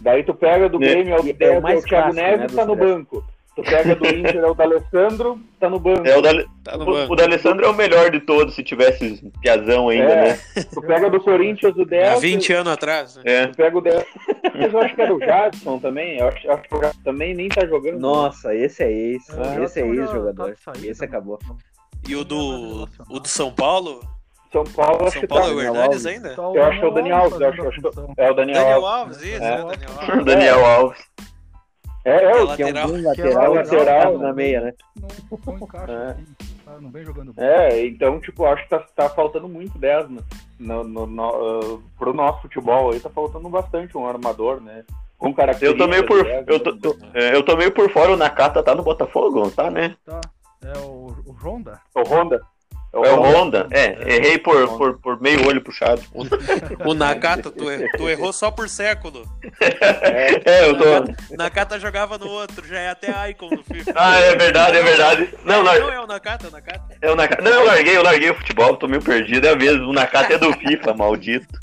Daí 0.00 0.22
tu 0.22 0.34
pega 0.34 0.68
do 0.68 0.82
é. 0.82 0.88
Grêmio, 0.88 1.14
é, 1.14 1.20
o, 1.20 1.26
é 1.28 1.58
o 1.58 1.78
o 1.78 1.82
Thiago 1.82 1.88
clássico, 1.88 2.14
Neves 2.14 2.52
né, 2.52 2.56
tá 2.56 2.66
no 2.66 2.76
banco. 2.76 3.24
Tu 3.56 3.62
pega 3.62 3.96
do 3.96 4.06
Inter, 4.06 4.36
é 4.36 4.46
o 4.46 4.54
D'Alessandro, 4.54 5.40
tá 5.58 5.70
no 5.70 5.80
banco. 5.80 6.06
É, 6.06 6.14
o, 6.14 6.20
da... 6.20 6.44
tá 6.62 6.76
no 6.76 6.84
banco. 6.84 7.14
o 7.14 7.16
D'Alessandro 7.16 7.64
é 7.64 7.70
o 7.70 7.74
melhor 7.74 8.10
de 8.10 8.20
todos, 8.20 8.54
se 8.54 8.62
tivesse 8.62 9.32
piazão 9.40 9.88
ainda, 9.88 10.12
é. 10.12 10.32
né? 10.32 10.38
Tu 10.74 10.82
pega 10.82 11.08
do 11.08 11.18
Corinthians 11.18 11.74
o 11.74 11.86
10. 11.86 12.08
Há 12.08 12.16
20 12.18 12.52
anos 12.52 12.72
atrás. 12.74 13.16
Né? 13.16 13.22
É. 13.24 13.46
Tu 13.46 13.56
pega 13.56 13.78
o 13.78 13.80
10. 13.80 14.04
Mas 14.54 14.72
eu 14.74 14.78
acho 14.78 14.94
que 14.94 15.00
era 15.00 15.14
o 15.14 15.18
Jadson 15.18 15.78
também. 15.78 16.18
Eu 16.18 16.28
acho, 16.28 16.50
acho 16.50 16.62
que 16.64 16.74
o 16.74 16.80
Jadson 16.82 17.00
também 17.02 17.34
nem 17.34 17.48
tá 17.48 17.66
jogando. 17.66 17.98
Nossa, 17.98 18.54
esse 18.54 18.82
é 18.82 18.92
ex. 18.92 19.24
É, 19.30 19.64
esse 19.64 19.80
é 19.80 19.86
ex-jogador. 19.86 20.54
Tá 20.62 20.72
esse 20.84 21.02
acabou. 21.02 21.38
E 22.06 22.14
o 22.14 22.24
do, 22.24 22.86
o 23.08 23.18
do 23.18 23.28
São 23.28 23.50
Paulo? 23.50 24.00
São 24.52 24.64
Paulo, 24.64 25.10
São 25.10 25.26
Paulo 25.26 25.44
tá. 25.44 25.50
é 25.50 25.54
o 25.54 25.60
Hernandes 25.60 26.06
ainda? 26.06 26.34
Eu 26.36 26.62
acho 26.62 26.78
que 26.78 26.84
é 26.84 26.88
o 26.88 26.92
Daniel 26.92 27.16
Alves. 27.16 27.40
Eu 27.40 27.48
acho, 27.48 27.68
acho, 27.68 27.80
é 28.18 28.30
o 28.30 28.34
Daniel, 28.34 28.34
Daniel 28.34 28.86
Alves. 28.86 29.16
Alves 29.16 29.22
isso, 29.22 29.42
é. 29.42 29.54
é 29.54 29.64
o 29.64 29.66
Daniel 29.66 29.90
Alves. 30.00 30.24
Daniel 30.24 30.66
Alves. 30.66 31.04
É, 32.06 32.22
é, 32.22 32.40
o 32.40 32.54
que 32.54 32.62
é 32.62 32.66
um 32.66 33.02
lateral, 33.02 33.56
é 33.56 33.62
lateral 33.62 34.18
na 34.18 34.32
meia, 34.32 34.60
né? 34.60 34.72
Não, 34.94 35.08
não 35.44 35.56
encaixa, 35.56 35.92
é. 35.92 36.10
assim, 36.10 36.26
não 36.80 36.90
vem 36.92 37.04
jogando 37.04 37.32
bem. 37.32 37.44
É, 37.44 37.84
então, 37.84 38.20
tipo, 38.20 38.44
acho 38.44 38.62
que 38.62 38.70
tá, 38.70 38.78
tá 38.94 39.08
faltando 39.08 39.48
muito 39.48 39.76
10 39.76 40.10
no, 40.60 40.84
no, 40.84 41.04
no, 41.04 41.58
uh, 41.58 41.82
pro 41.98 42.14
nosso 42.14 42.42
futebol 42.42 42.92
aí, 42.92 43.00
tá 43.00 43.10
faltando 43.10 43.48
bastante 43.48 43.98
um 43.98 44.06
armador, 44.06 44.60
né? 44.60 44.84
Com 45.18 45.34
eu 45.60 45.76
tô 45.76 45.88
meio 45.88 46.06
por, 46.06 46.22
10, 46.22 46.46
eu, 46.46 46.60
tô, 46.60 46.76
tô, 46.76 46.96
é, 47.12 47.34
eu 47.34 47.42
tô 47.42 47.56
meio 47.56 47.72
por 47.72 47.90
fora, 47.90 48.12
o 48.12 48.16
Nakata 48.16 48.62
tá 48.62 48.72
no 48.72 48.84
Botafogo, 48.84 49.50
tá, 49.50 49.68
né? 49.68 49.96
Tá, 50.04 50.20
é 50.62 50.78
o, 50.78 51.08
o 51.26 51.32
Honda? 51.42 51.80
O 51.92 52.02
Honda. 52.02 52.40
É 52.96 52.98
o, 52.98 53.04
é 53.04 53.10
Honda, 53.30 53.66
é, 53.70 53.84
é, 53.84 54.16
errei 54.16 54.38
por, 54.38 54.76
por, 54.76 54.98
por 55.00 55.20
meio 55.20 55.46
olho 55.46 55.60
puxado. 55.60 56.02
O, 56.14 56.24
o 56.90 56.94
Nakata, 56.94 57.50
tu, 57.50 57.64
tu 57.96 58.08
errou 58.08 58.32
só 58.32 58.50
por 58.50 58.68
século. 58.68 59.22
É, 59.60 60.68
eu 60.68 60.76
tô. 60.78 60.84
Nakata, 60.84 61.16
Nakata 61.36 61.80
jogava 61.80 62.18
no 62.18 62.28
outro, 62.28 62.66
já 62.66 62.78
é 62.78 62.90
até 62.90 63.30
Icon 63.30 63.50
no 63.50 63.62
FIFA. 63.62 63.92
Ah, 63.94 64.16
é 64.20 64.36
verdade, 64.36 64.76
é 64.78 64.82
verdade. 64.82 65.28
Não, 65.44 65.62
não, 65.62 65.78
não. 65.78 65.92
é 65.92 66.00
o 66.00 66.06
Nakata, 66.06 66.46
é 66.46 66.48
o 66.48 66.52
Nakata. 66.52 66.96
É 67.02 67.10
o 67.10 67.16
Nakata. 67.16 67.42
Não, 67.42 67.50
eu 67.50 67.64
larguei, 67.66 67.96
eu 67.96 68.02
larguei 68.02 68.30
o 68.30 68.34
futebol, 68.34 68.76
tô 68.76 68.88
meio 68.88 69.02
perdido. 69.02 69.46
É 69.46 69.54
mesmo, 69.56 69.88
o 69.88 69.92
Nakata 69.92 70.34
é 70.34 70.38
do 70.38 70.52
FIFA, 70.52 70.94
maldito. 70.94 71.58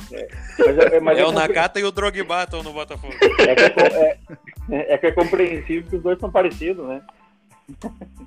Mas 0.60 0.78
é, 0.78 1.00
mas 1.00 1.18
É 1.18 1.22
é 1.22 1.26
o 1.26 1.32
Nakata 1.32 1.80
e 1.80 1.84
o 1.84 1.92
Drogba 1.92 2.44
estão 2.44 2.62
no 2.64 2.74
Botafogo. 2.74 3.14
é 3.40 3.56
que 3.56 3.82
é, 3.82 4.18
é- 4.72 4.94
é 4.94 4.98
que 4.98 5.08
é 5.08 5.12
compreensível 5.12 5.90
que 5.90 5.96
os 5.96 6.04
dois 6.04 6.20
são 6.20 6.32
parecidos, 6.32 6.88
né? 6.88 7.02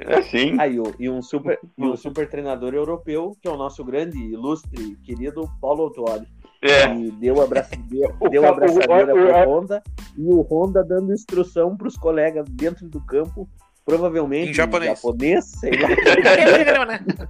É 0.01 0.23
sim. 0.23 0.57
Ah, 0.59 0.67
e, 0.69 0.79
o- 0.81 0.95
e 0.99 1.09
um 1.11 1.21
super, 1.23 1.59
e 1.77 1.85
um 1.85 1.97
super 1.97 2.29
treinador 2.29 2.75
europeu, 2.75 3.37
que 3.41 3.49
é 3.49 3.51
o 3.51 3.57
nosso 3.57 3.85
grande, 3.85 4.19
ilustre, 4.19 4.97
querido 5.05 5.49
Paulo 5.61 5.85
Autuori. 5.85 6.27
É. 6.63 6.89
que 6.89 7.11
deu 7.13 7.41
a, 7.43 7.47
braça- 7.47 7.77
deu, 7.89 8.11
O 8.19 8.29
deu 8.31 8.43
a 8.45 8.49
o- 8.49 8.53
abraçadeira 8.55 9.15
o- 9.15 9.19
pro 9.19 9.29
o- 9.29 9.45
Honda 9.61 9.83
e 10.17 10.23
o 10.27 10.41
Honda 10.41 10.83
dando 10.83 11.13
instrução 11.13 11.77
pros 11.77 11.97
colegas 11.97 12.47
dentro 12.49 12.89
do 12.89 12.99
campo, 13.05 13.47
provavelmente 13.85 14.51
Em 14.51 14.55
japonês. 14.55 14.99
sei 15.45 15.73
lá. 15.79 15.89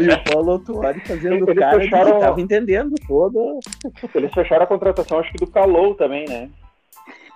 e 0.00 0.08
o 0.08 0.24
Paulo 0.32 0.52
Autuori 0.52 1.00
fazendo 1.06 1.48
Eles 1.48 1.58
cara 1.58 1.78
de 1.78 1.84
que 1.84 1.90
fecharam- 1.90 2.20
tava 2.20 2.40
entendendo 2.40 2.94
toda. 3.06 3.38
Eles 4.14 4.32
fecharam 4.34 4.64
a 4.64 4.66
contratação, 4.66 5.20
acho 5.20 5.30
que 5.32 5.44
do 5.44 5.50
Calou 5.50 5.94
também, 5.94 6.26
né? 6.28 6.50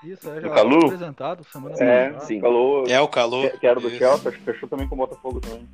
Isso, 0.04 0.30
é 0.30 0.40
já 0.40 0.48
Calu? 0.50 0.80
foi 0.80 0.84
apresentado 0.94 1.44
semana 1.44 1.74
É, 1.78 2.06
passada. 2.10 2.26
sim. 2.26 2.40
Calou, 2.40 2.84
É 2.86 3.00
o 3.00 3.08
Calor. 3.08 3.50
que, 3.50 3.58
que 3.58 3.66
era 3.66 3.80
do 3.80 3.88
Isso. 3.88 3.96
Chelsea, 3.98 4.28
acho 4.30 4.38
que 4.38 4.44
fechou 4.44 4.68
também 4.68 4.86
com 4.88 4.94
o 4.94 4.98
Botafogo 4.98 5.40
também. 5.40 5.66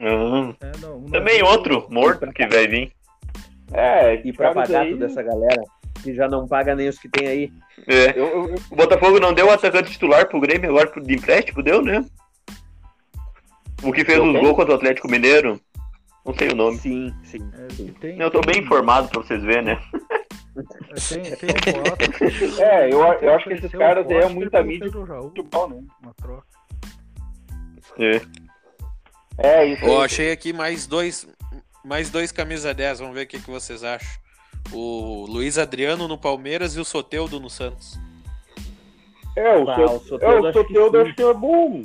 Uhum. 0.00 0.54
É, 0.60 0.72
não, 0.80 0.98
o 0.98 1.10
Também 1.10 1.38
navio- 1.40 1.46
outro 1.56 1.86
morto 1.88 2.26
que 2.32 2.46
vai 2.46 2.66
vir. 2.66 2.92
É, 3.72 4.14
E 4.26 4.32
pra 4.32 4.52
pagar 4.52 4.82
aí, 4.82 4.92
toda 4.92 5.06
essa 5.06 5.22
galera, 5.22 5.62
que 6.02 6.14
já 6.14 6.28
não 6.28 6.46
paga 6.46 6.74
nem 6.74 6.88
os 6.88 6.98
que 6.98 7.08
tem 7.08 7.26
aí. 7.28 7.52
É. 7.86 8.10
Eu, 8.18 8.26
eu- 8.26 8.48
eu- 8.50 8.54
O 8.70 8.76
Botafogo 8.76 9.18
não 9.20 9.32
deu 9.32 9.46
o 9.46 9.50
atacante 9.50 9.90
titular 9.92 10.28
pro 10.28 10.40
Grêmio 10.40 10.70
agora 10.70 10.88
pro- 10.88 11.02
de 11.02 11.14
empréstimo, 11.14 11.62
deu, 11.62 11.80
né? 11.82 12.04
O 13.82 13.92
que 13.92 14.04
fez 14.04 14.18
Deu 14.18 14.26
os 14.32 14.40
gols 14.40 14.56
contra 14.56 14.72
o 14.72 14.76
Atlético 14.76 15.08
Mineiro. 15.10 15.60
Não 16.26 16.34
sei 16.34 16.48
o 16.48 16.54
nome. 16.54 16.78
Sim, 16.78 17.14
sim. 17.22 17.50
É, 17.52 17.72
sim. 17.74 17.86
tem, 18.00 18.18
Eu 18.18 18.30
tô 18.30 18.40
bem 18.40 18.54
tem- 18.54 18.64
informado 18.64 19.08
pra 19.08 19.22
vocês 19.22 19.42
verem, 19.42 19.64
né? 19.64 19.80
É, 20.96 21.14
Tem, 21.14 21.36
tem 21.36 21.50
um 21.50 21.82
boato 21.84 22.62
É, 22.62 22.92
eu- 22.92 23.02
eu 23.20 23.34
acho 23.34 23.44
que 23.48 23.54
esses 23.54 23.72
caras 23.72 24.06
aí 24.08 24.16
é 24.16 24.28
muita 24.28 24.62
mídia. 24.62 24.90
Futebol, 24.90 25.68
né? 25.68 25.82
uma 26.02 26.14
troca. 26.14 26.44
É. 27.98 28.20
É, 29.38 29.66
isso. 29.66 29.84
Ó, 29.86 29.98
aí. 29.98 30.04
achei 30.04 30.32
aqui 30.32 30.52
mais 30.52 30.86
dois, 30.86 31.26
mais 31.84 32.10
dois 32.10 32.30
camisa 32.32 32.72
10, 32.72 33.00
vamos 33.00 33.14
ver 33.14 33.22
o 33.22 33.26
que, 33.26 33.40
que 33.40 33.50
vocês 33.50 33.82
acham. 33.82 34.08
O 34.72 35.26
Luiz 35.28 35.58
Adriano 35.58 36.08
no 36.08 36.16
Palmeiras 36.16 36.74
e 36.76 36.80
o 36.80 36.84
Soteudo 36.84 37.38
no 37.40 37.50
Santos. 37.50 37.98
É, 39.36 39.56
o 39.56 39.68
Ah, 39.68 39.74
seu, 39.74 39.86
o 39.86 39.96
é, 39.96 39.98
Soteldo 40.00 40.46
o 40.46 40.48
acho 40.48 40.64
que 40.64 40.78
acho 40.98 41.14
que 41.14 41.22
é 41.22 41.34
bom. 41.34 41.82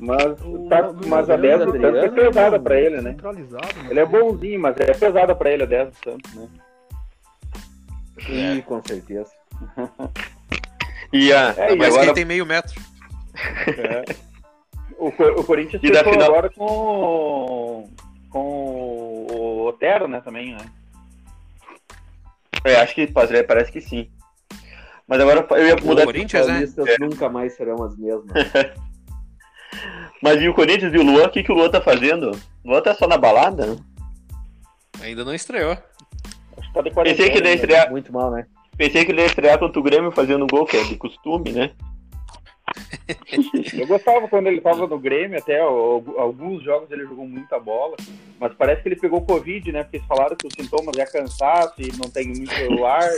Mas, 0.00 0.24
O- 0.44 0.68
tá, 0.68 0.90
o 0.90 1.08
mas 1.08 1.28
a 1.30 1.34
Adriano 1.34 1.72
10 1.72 1.72
do 1.72 1.80
Santos 1.80 2.04
é 2.04 2.08
pesada 2.26 2.60
pra 2.60 2.80
ele, 2.80 3.00
né? 3.00 3.16
Né? 3.22 3.90
Ele 3.90 4.00
é 4.00 4.06
bonzinho, 4.06 4.60
mas 4.60 4.76
é 4.78 4.92
pesada 4.94 5.34
pra 5.34 5.50
ele 5.50 5.62
a 5.64 5.66
10 5.66 5.88
do 5.90 5.96
Santos, 6.04 6.34
né? 6.34 6.48
Sim, 8.28 8.60
com 8.62 8.82
certeza. 8.84 9.30
E, 11.10 11.32
a, 11.32 11.54
É, 11.56 11.74
Mas 11.74 11.88
agora 11.88 12.04
quem 12.04 12.14
tem 12.16 12.24
meio 12.26 12.44
metro. 12.44 12.78
O, 14.98 15.10
Co- 15.10 15.40
o 15.40 15.44
Corinthians 15.44 15.82
E 15.82 15.90
da 15.90 16.04
final- 16.04 16.22
agora 16.28 16.50
com, 16.50 17.88
com 18.28 19.26
o 19.30 19.66
Otero, 19.66 20.06
né, 20.06 20.20
também, 20.20 20.52
né? 20.52 20.66
é, 22.62 22.76
acho 22.76 22.94
que 22.94 23.06
pare- 23.06 23.42
parece 23.44 23.72
que 23.72 23.80
sim. 23.80 24.10
Mas 25.06 25.18
agora 25.20 25.46
eu 25.52 25.66
ia 25.66 25.76
O 25.76 25.86
mudar. 25.86 26.04
Corinthians, 26.04 26.46
né? 26.46 26.52
Paulistas 26.54 26.96
nunca 27.00 27.28
mais 27.30 27.54
serão 27.56 27.82
as 27.82 27.96
mesmas. 27.96 28.30
Mas 30.22 30.42
e 30.42 30.48
o 30.48 30.52
Corinthians 30.54 30.92
e 30.92 30.98
o 30.98 31.02
Luan? 31.02 31.24
O 31.26 31.30
que, 31.30 31.42
que 31.42 31.50
o 31.52 31.54
Luan 31.54 31.70
tá 31.70 31.80
fazendo? 31.80 32.32
O 32.62 32.70
Luan 32.70 32.82
tá 32.82 32.92
só 32.94 33.06
na 33.08 33.16
balada? 33.16 33.78
Ainda 35.00 35.24
não 35.24 35.32
estreou. 35.34 35.78
Tá 36.72 36.82
de 36.82 36.90
quarentena. 36.90 37.16
Pensei 37.16 37.30
que 37.30 37.38
ele 37.38 37.48
ia 37.48 37.50
né? 37.50 37.54
estrear, 37.54 37.90
Muito 37.90 38.12
mal, 38.12 38.30
né? 38.30 38.46
pensei 38.76 39.04
que 39.04 39.10
ele 39.10 39.20
ia 39.20 39.26
estrear 39.26 39.58
contra 39.58 39.80
o 39.80 39.82
Grêmio 39.82 40.12
fazendo 40.12 40.46
gol, 40.46 40.64
que 40.64 40.76
é 40.76 40.84
de 40.84 40.96
costume, 40.96 41.50
né? 41.50 41.72
Eu 43.72 43.86
gostava 43.86 44.28
quando 44.28 44.46
ele 44.46 44.60
tava 44.60 44.86
no 44.86 44.98
Grêmio, 44.98 45.38
até 45.38 45.60
alguns 45.60 46.62
jogos 46.62 46.90
ele 46.90 47.04
jogou 47.04 47.26
muita 47.26 47.58
bola, 47.58 47.96
mas 48.38 48.52
parece 48.54 48.82
que 48.82 48.88
ele 48.88 48.96
pegou 48.96 49.22
Covid, 49.22 49.72
né? 49.72 49.82
Porque 49.82 49.96
eles 49.96 50.06
falaram 50.06 50.36
que 50.36 50.46
os 50.46 50.52
sintomas 50.54 50.96
é 50.96 51.06
cansaço 51.06 51.74
e 51.78 51.90
não 51.96 52.10
tem 52.10 52.28
muito 52.28 52.84
ar. 52.84 53.08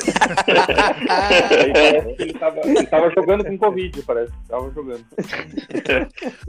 Aí 1.50 1.73
parece 1.73 2.14
que 2.14 2.23
ele 2.23 2.33
tava, 2.35 2.61
ele 2.64 2.87
tava 2.87 3.11
jogando 3.11 3.45
com 3.45 3.59
Covid, 3.59 4.02
parece. 4.02 4.33
Tava 4.49 4.71
jogando. 4.71 5.04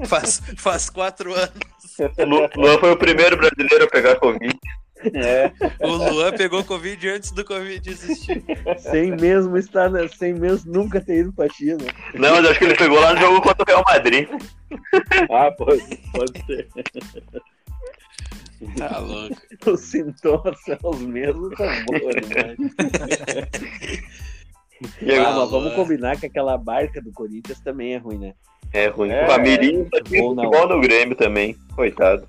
Faz, 0.05 0.41
faz 0.57 0.89
quatro 0.89 1.33
anos. 1.33 1.51
Luan 2.55 2.77
foi 2.79 2.91
o 2.91 2.97
primeiro 2.97 3.37
brasileiro 3.37 3.85
a 3.85 3.87
pegar 3.87 4.15
Covid. 4.17 4.57
É. 5.13 5.51
O 5.85 5.87
Luan 5.95 6.31
pegou 6.33 6.63
Covid 6.63 7.09
antes 7.09 7.31
do 7.31 7.43
Covid 7.43 7.89
existir. 7.89 8.43
Sem 8.77 9.15
mesmo 9.15 9.57
estar, 9.57 9.89
na- 9.89 10.07
sem 10.07 10.33
mesmo 10.33 10.71
nunca 10.71 11.01
ter 11.01 11.19
ido 11.19 11.33
pra 11.33 11.49
China. 11.49 11.77
Não, 12.13 12.31
mas 12.35 12.45
acho 12.45 12.59
que 12.59 12.65
ele 12.65 12.75
pegou 12.75 12.99
lá 12.99 13.13
no 13.13 13.19
jogo 13.19 13.41
contra 13.41 13.63
o 13.63 13.67
Real 13.67 13.83
Madrid. 13.87 14.27
Ah, 15.29 15.51
pode, 15.51 15.81
pode 16.13 16.45
ser. 16.45 16.67
Tá 18.77 18.99
louco. 18.99 19.35
Os 19.71 19.79
sintomas 19.81 20.55
são 20.63 20.77
os 20.91 20.99
mesmos, 21.01 21.49
demais. 21.49 22.57
E 25.01 25.11
Ah, 25.11 25.21
agora- 25.21 25.39
mas 25.41 25.49
vamos 25.51 25.73
combinar 25.73 26.17
que 26.19 26.25
aquela 26.25 26.57
barca 26.57 27.01
do 27.01 27.11
Corinthians 27.11 27.59
também 27.59 27.93
é 27.93 27.97
ruim, 27.97 28.17
né? 28.17 28.33
É 28.73 28.87
ruim. 28.87 29.09
É, 29.09 29.25
o 29.25 29.27
Camirinho 29.27 29.89
tá 29.89 29.99
não. 29.99 30.05
futebol 30.35 30.67
no 30.67 30.81
Grêmio 30.81 31.15
também. 31.15 31.55
Coitado. 31.75 32.27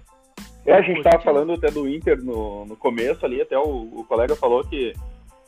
É, 0.65 0.75
a 0.75 0.83
gente 0.83 1.03
tava 1.03 1.21
falando 1.21 1.53
até 1.53 1.71
do 1.71 1.89
Inter 1.89 2.23
no, 2.23 2.65
no 2.65 2.77
começo 2.77 3.25
ali, 3.27 3.41
até 3.41 3.59
o, 3.59 3.89
o 3.93 4.05
colega 4.05 4.37
falou 4.37 4.63
que 4.63 4.93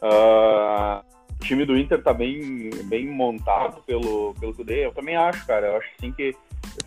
ah, 0.02 1.02
o 1.40 1.44
time 1.44 1.64
do 1.64 1.76
Inter 1.76 2.02
tá 2.02 2.12
bem, 2.12 2.70
bem 2.84 3.06
montado 3.06 3.82
pelo, 3.82 4.34
pelo 4.40 4.54
Cudê. 4.54 4.84
Eu 4.84 4.92
também 4.92 5.16
acho, 5.16 5.46
cara. 5.46 5.68
Eu 5.68 5.76
acho 5.76 5.88
sim 6.00 6.12
que 6.12 6.34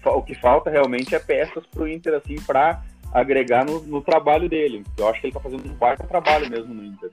o 0.05 0.22
que 0.22 0.36
falta 0.36 0.69
realmente 0.69 1.15
é 1.15 1.19
peças 1.19 1.65
pro 1.67 1.88
Inter, 1.88 2.15
assim, 2.15 2.36
pra 2.46 2.84
agregar 3.12 3.65
no, 3.65 3.81
no 3.81 4.01
trabalho 4.01 4.50
dele. 4.50 4.84
Eu 4.98 5.07
acho 5.07 5.22
que 5.22 5.27
ele 5.27 5.34
tá 5.34 5.39
fazendo 5.39 5.69
um 5.69 5.74
baita 5.75 6.05
trabalho 6.05 6.50
mesmo 6.50 6.74
no 6.74 6.84
Inter. 6.84 7.12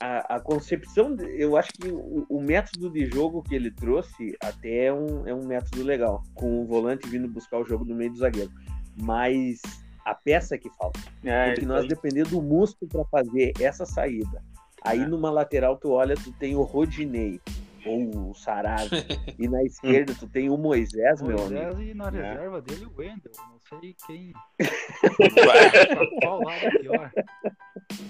A, 0.00 0.36
a 0.36 0.40
concepção, 0.40 1.14
de- 1.16 1.24
eu 1.42 1.56
acho 1.56 1.70
que 1.72 1.88
o, 1.88 2.24
o 2.28 2.40
método 2.40 2.88
de 2.90 3.06
jogo 3.06 3.42
que 3.42 3.54
ele 3.54 3.70
trouxe 3.70 4.36
até 4.40 4.84
é 4.86 4.92
um, 4.92 5.26
é 5.26 5.34
um 5.34 5.44
método 5.44 5.82
legal, 5.82 6.22
com 6.34 6.62
o 6.62 6.66
volante 6.66 7.08
vindo 7.08 7.26
buscar 7.28 7.58
o 7.58 7.64
jogo 7.64 7.84
no 7.84 7.94
meio 7.96 8.12
do 8.12 8.18
zagueiro. 8.18 8.50
Mas 8.96 9.60
a 10.04 10.14
peça 10.14 10.56
que 10.56 10.70
falta. 10.70 11.00
É, 11.24 11.50
Porque 11.50 11.66
nós 11.66 11.82
aí. 11.82 11.88
dependemos 11.88 12.30
do 12.30 12.40
músculo 12.40 12.88
para 12.90 13.04
fazer 13.06 13.52
essa 13.60 13.84
saída. 13.84 14.42
Aí 14.82 15.00
É. 15.02 15.06
numa 15.06 15.30
lateral 15.30 15.76
tu 15.76 15.90
olha, 15.90 16.14
tu 16.14 16.30
tem 16.32 16.54
o 16.54 16.62
Rodinei 16.62 17.40
ou 17.86 18.30
o 18.30 18.34
Sarabia. 18.34 18.88
e 19.38 19.48
na 19.48 19.62
esquerda 19.62 20.14
tu 20.18 20.28
tem 20.28 20.48
o 20.50 20.56
Moisés, 20.56 21.20
meu 21.22 21.38
amigo. 21.38 21.54
Moisés 21.54 21.78
e 21.90 21.94
na 21.94 22.08
É. 22.08 22.10
reserva 22.10 22.60
dele 22.62 22.84
o 22.86 22.92
Wendel. 22.96 23.32
Não 23.38 23.80
sei 23.80 23.94
quem. 24.06 24.32
Qual 26.22 26.42
lado 26.42 26.64
é 26.66 26.70
pior? 26.78 27.12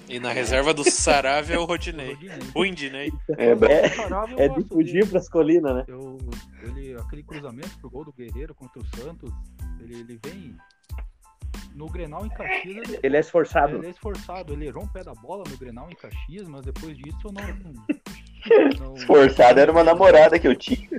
E 0.09 0.19
na 0.19 0.33
reserva 0.33 0.73
do 0.75 0.83
Saravia 0.91 1.57
é 1.57 1.59
o 1.59 1.65
Rodinei. 1.65 2.15
Rodinei. 2.15 2.39
O 2.55 2.65
Indinei. 2.65 3.13
É, 3.37 3.51
É, 4.41 4.45
é 4.45 4.49
de 4.49 4.65
fugir 4.65 5.01
dele. 5.01 5.07
pras 5.07 5.29
colinas, 5.29 5.75
né? 5.77 5.85
Eu, 5.87 6.17
ele, 6.63 6.95
aquele 6.99 7.23
cruzamento 7.23 7.79
pro 7.79 7.91
gol 7.91 8.05
do 8.05 8.13
Guerreiro 8.13 8.55
contra 8.55 8.81
o 8.81 8.87
Santos, 8.97 9.31
ele, 9.81 10.01
ele 10.01 10.19
vem 10.25 10.57
no 11.75 11.87
Grenal 11.87 12.27
em 12.27 12.31
Caxias, 12.31 12.89
ele, 12.89 13.01
Ele 13.03 13.17
é 13.17 13.21
esforçado. 13.21 13.77
ele 13.77 13.87
é 13.87 13.91
esforçado, 13.91 14.53
ele 14.53 14.67
errou 14.67 14.83
um 14.83 14.89
pé 14.89 15.05
da 15.05 15.15
bola 15.15 15.45
no 15.49 15.57
Grenal 15.57 15.89
em 15.91 15.95
Caxias, 15.95 16.49
mas 16.49 16.65
depois 16.65 16.97
disso 16.97 17.19
eu 17.27 17.33
não. 17.33 17.43
não 18.81 18.95
Esforçado 18.95 19.61
era 19.61 19.73
uma 19.73 19.85
namorada 19.85 20.38
que 20.38 20.49
eu 20.49 20.57
tinha. 20.57 20.88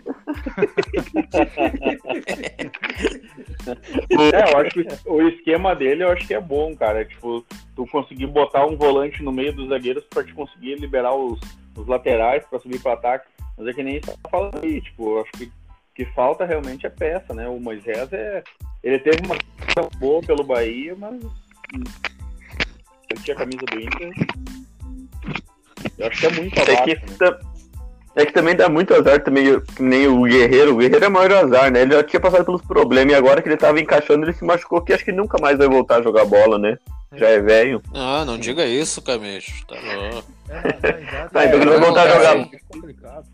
É, 4.33 4.53
eu 4.53 4.57
acho 4.57 4.71
que 4.71 4.87
o 5.05 5.21
esquema 5.27 5.75
dele 5.75 6.03
eu 6.03 6.11
acho 6.11 6.25
que 6.25 6.33
é 6.33 6.39
bom, 6.39 6.75
cara. 6.75 7.05
Tipo, 7.05 7.45
tu 7.75 7.85
conseguir 7.87 8.27
botar 8.27 8.65
um 8.65 8.75
volante 8.75 9.21
no 9.21 9.31
meio 9.31 9.53
dos 9.53 9.69
zagueiros 9.69 10.03
pra 10.05 10.23
te 10.23 10.33
conseguir 10.33 10.75
liberar 10.75 11.13
os, 11.13 11.39
os 11.75 11.87
laterais 11.87 12.43
pra 12.49 12.59
subir 12.59 12.79
pro 12.81 12.91
ataque. 12.93 13.27
Mas 13.57 13.67
é 13.67 13.73
que 13.73 13.83
nem 13.83 14.01
você 14.01 14.11
tá 14.11 14.29
falando 14.29 14.63
aí, 14.63 14.81
tipo, 14.81 15.17
eu 15.17 15.21
acho 15.21 15.31
que 15.33 15.51
que 15.99 16.05
falta 16.13 16.45
realmente 16.45 16.85
é 16.85 16.89
peça, 16.89 17.33
né? 17.33 17.45
O 17.49 17.59
Moisés 17.59 18.13
é. 18.13 18.41
Ele 18.81 18.99
teve 18.99 19.17
uma 19.25 19.35
boa 19.99 20.21
pelo 20.21 20.45
Bahia, 20.45 20.95
mas. 20.97 21.21
hum, 21.21 21.83
Ele 23.11 23.21
tinha 23.21 23.35
a 23.35 23.39
camisa 23.39 23.65
do 23.65 23.81
Inter. 23.81 24.13
Eu 25.99 26.07
acho 26.07 26.19
que 26.19 26.25
é 26.25 26.31
muito 26.31 26.57
É 26.57 26.61
abaixo, 26.61 26.83
que, 26.85 26.95
né? 27.23 27.39
é 28.15 28.25
que 28.25 28.33
também 28.33 28.55
dá 28.55 28.69
muito 28.69 28.93
azar 28.93 29.21
também, 29.23 29.59
que 29.61 29.83
nem 29.83 30.07
o 30.07 30.23
Guerreiro. 30.23 30.73
O 30.73 30.77
Guerreiro 30.77 31.05
é 31.05 31.09
maior 31.09 31.31
azar, 31.33 31.71
né? 31.71 31.81
Ele 31.81 31.93
já 31.93 32.03
tinha 32.03 32.19
passado 32.19 32.45
pelos 32.45 32.61
problemas 32.61 33.13
e 33.13 33.15
agora 33.15 33.41
que 33.41 33.49
ele 33.49 33.57
tava 33.57 33.79
encaixando, 33.79 34.25
ele 34.25 34.33
se 34.33 34.43
machucou, 34.43 34.81
que 34.81 34.93
acho 34.93 35.05
que 35.05 35.11
nunca 35.11 35.37
mais 35.39 35.57
vai 35.57 35.67
voltar 35.67 35.97
a 35.97 36.01
jogar 36.01 36.25
bola, 36.25 36.57
né? 36.57 36.77
Já 37.15 37.27
é 37.27 37.39
velho. 37.39 37.81
Ah, 37.93 38.23
não 38.25 38.37
diga 38.37 38.65
isso, 38.65 39.01
Cameixo. 39.01 39.65
Tá 39.67 39.75
louco. 39.75 40.27
É, 40.49 41.29
Ah, 41.33 41.45
então 41.45 41.59
é, 41.59 41.61
ele 41.61 41.69
vai 41.69 41.79
voltar 41.79 42.03
a 42.03 42.09
jogar. 42.09 42.37
É 42.37 42.59
complicado. 42.71 43.27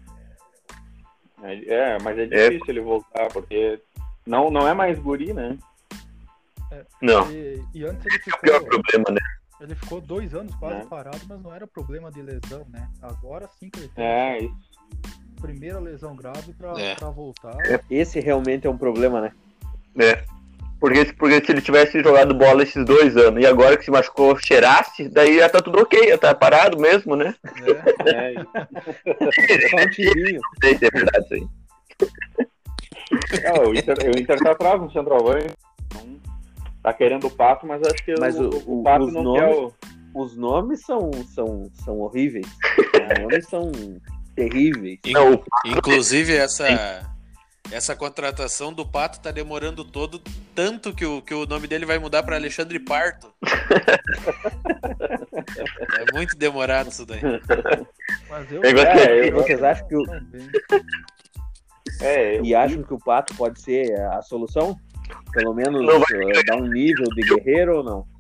É, 1.44 1.98
mas 2.02 2.18
é 2.18 2.26
difícil 2.26 2.66
ele 2.68 2.82
voltar, 2.82 3.28
porque 3.28 3.80
não, 4.26 4.50
não 4.50 4.68
é 4.68 4.74
mais 4.74 4.98
guri, 4.98 5.32
né? 5.32 5.58
Não, 7.02 7.30
E, 7.32 7.62
e 7.74 7.86
antes 7.86 8.06
ele 8.06 8.16
é 8.16 8.36
o 8.36 8.40
pior 8.40 8.60
ficou, 8.62 8.82
problema, 8.82 9.06
né? 9.12 9.22
Ele 9.62 9.76
ficou 9.76 10.02
dois 10.02 10.34
anos 10.34 10.54
quase 10.56 10.82
É. 10.82 10.86
parado, 10.86 11.20
mas 11.28 11.42
não 11.42 11.54
era 11.54 11.66
problema 11.66 12.12
de 12.12 12.22
lesão, 12.22 12.66
né? 12.70 12.88
Agora 13.02 13.50
sim 13.60 13.70
que 13.70 13.80
ele 13.80 13.90
tem 13.90 14.06
É, 14.06 14.38
isso. 14.40 14.56
primeira 15.42 15.80
lesão 15.80 16.16
grave 16.16 16.54
pra, 16.54 16.74
É. 16.80 16.96
pra 16.96 17.10
voltar. 17.10 17.56
Esse 17.90 18.20
realmente 18.20 18.66
é 18.68 18.70
um 18.70 18.78
problema, 18.78 19.22
né? 19.22 19.32
É. 20.00 20.24
Porque, 20.80 21.06
porque 21.14 21.44
se 21.44 21.52
ele 21.52 21.62
tivesse 21.62 22.02
jogado 22.04 22.34
bola 22.36 22.62
esses 22.62 22.86
dois 22.86 23.16
anos 23.16 23.42
e 23.42 23.48
agora 23.48 23.78
que 23.78 23.86
se 23.86 23.92
machucou, 23.92 24.38
cheirasse, 24.38 25.08
daí 25.08 25.38
já 25.38 25.50
tá 25.50 25.60
tudo 25.62 25.80
ok, 25.82 26.10
já 26.10 26.18
tá 26.18 26.36
parado 26.36 26.78
mesmo, 26.80 27.16
né? 27.16 27.34
É, 28.06 28.34
isso. 28.34 28.46
Só 29.72 29.78
um 29.78 29.90
tirinho. 29.90 30.42
É 30.64 30.74
verdade 30.74 31.26
isso 31.26 31.34
aí. 31.34 31.48
É, 33.44 33.52
o, 33.62 33.74
Inter, 33.74 33.98
o 34.16 34.20
Inter 34.20 34.40
tá 34.40 34.52
atrás 34.52 34.82
no 34.82 34.92
centroavante. 34.92 35.54
Não- 36.86 36.92
Tá 36.92 36.94
querendo 36.94 37.26
o 37.28 37.32
Pato, 37.32 37.66
mas 37.66 37.82
acho 37.82 38.04
que 38.06 38.14
Mas 38.20 38.40
o, 38.40 38.48
o- 38.50 38.82
o 38.82 38.84
Pato 38.84 39.06
os 39.06 39.14
não 39.14 39.24
nomes- 39.24 39.42
quer 39.42 39.56
o. 39.56 39.74
Os 40.14 40.38
nomes 40.38 40.82
são, 40.86 41.10
são, 41.34 41.70
são 41.84 42.00
horríveis. 42.00 42.46
Os 43.12 43.20
nomes 43.22 43.48
são 43.50 43.72
terríveis. 44.36 45.00
Não, 45.08 45.34
o- 45.34 45.44
Inclusive, 45.66 46.34
essa, 46.36 46.66
essa 47.70 47.96
contratação 47.98 48.72
do 48.72 48.86
Pato 48.86 49.20
tá 49.20 49.30
demorando 49.32 49.84
todo, 49.84 50.22
tanto 50.54 50.94
que 50.94 51.06
o, 51.06 51.22
que 51.22 51.34
o 51.34 51.46
nome 51.46 51.68
dele 51.68 51.86
vai 51.86 51.98
mudar 52.00 52.24
para 52.24 52.38
Alexandre 52.38 52.80
Parto. 52.80 53.34
é 56.00 56.14
muito 56.14 56.36
demorado 56.38 56.90
isso 56.90 57.06
daí. 57.06 57.20
Mas 58.30 58.50
eu. 58.52 58.64
É 58.64 58.70
É, 58.70 59.30
eu- 59.30 59.34
vocês 59.36 59.62
acham 59.64 59.86
que 59.88 59.96
o. 59.98 60.04
É, 62.02 62.42
e 62.42 62.54
acham 62.56 62.84
que 62.84 62.94
o 62.94 63.00
Pato 63.00 63.34
pode 63.36 63.62
ser 63.62 63.94
a 64.12 64.22
solução? 64.22 64.78
Pelo 65.32 65.54
menos 65.54 65.86
eh, 66.12 66.44
dar 66.46 66.58
um 66.58 66.68
nível 66.68 67.06
de 67.16 67.22
guerreiro 67.22 67.78
ou 67.78 67.84
não? 67.84 68.16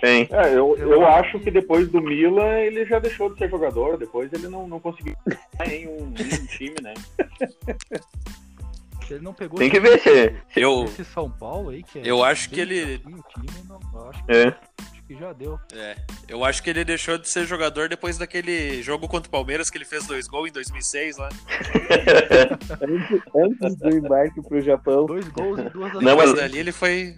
tem. 0.00 0.28
É, 0.30 0.54
eu, 0.54 0.76
Eu 0.78 0.92
eu 0.92 1.06
acho 1.06 1.38
que 1.40 1.50
depois 1.50 1.88
do 1.90 2.00
Milan 2.00 2.58
ele 2.60 2.84
já 2.86 2.98
deixou 2.98 3.32
de 3.32 3.38
ser 3.38 3.50
jogador, 3.50 3.96
depois 3.96 4.32
ele 4.32 4.48
não, 4.48 4.68
não 4.68 4.78
conseguiu 4.78 5.16
ganhar 5.58 5.70
nenhum, 5.70 6.12
nenhum 6.16 6.46
time, 6.46 6.76
né? 6.82 6.94
Ele 9.08 9.20
não 9.20 9.32
pegou 9.32 9.58
Tem 9.58 9.70
que 9.70 9.78
ver 9.78 10.00
se. 10.00 10.34
Eu, 10.56 10.84
esse 10.84 11.04
São 11.04 11.30
Paulo 11.30 11.70
aí, 11.70 11.82
que 11.82 12.00
é 12.00 12.02
eu 12.04 12.24
acho 12.24 12.50
que 12.50 12.60
ele. 12.60 12.96
o 12.96 13.22
time, 13.22 13.46
não, 13.68 13.80
eu 13.94 14.08
acho, 14.10 14.24
É. 14.28 14.56
que 15.06 15.14
já 15.16 15.32
deu. 15.32 15.58
É, 15.72 15.96
eu 16.28 16.44
acho 16.44 16.62
que 16.62 16.70
ele 16.70 16.84
deixou 16.84 17.16
de 17.18 17.28
ser 17.28 17.46
jogador 17.46 17.88
depois 17.88 18.18
daquele 18.18 18.82
jogo 18.82 19.06
contra 19.08 19.28
o 19.28 19.30
Palmeiras 19.30 19.70
que 19.70 19.78
ele 19.78 19.84
fez 19.84 20.04
dois 20.06 20.26
gols 20.26 20.48
em 20.50 20.52
2006 20.52 21.16
lá. 21.18 21.28
Antes, 22.82 23.22
antes 23.34 23.76
do 23.76 23.88
embarque 23.90 24.42
pro 24.42 24.60
Japão, 24.60 25.06
Dois 25.06 25.28
gols 25.28 25.58
e 25.60 25.68
duas 25.70 25.92
Não, 26.02 26.16
mas- 26.16 26.32
dali 26.34 26.58
ele 26.58 26.72
foi. 26.72 27.16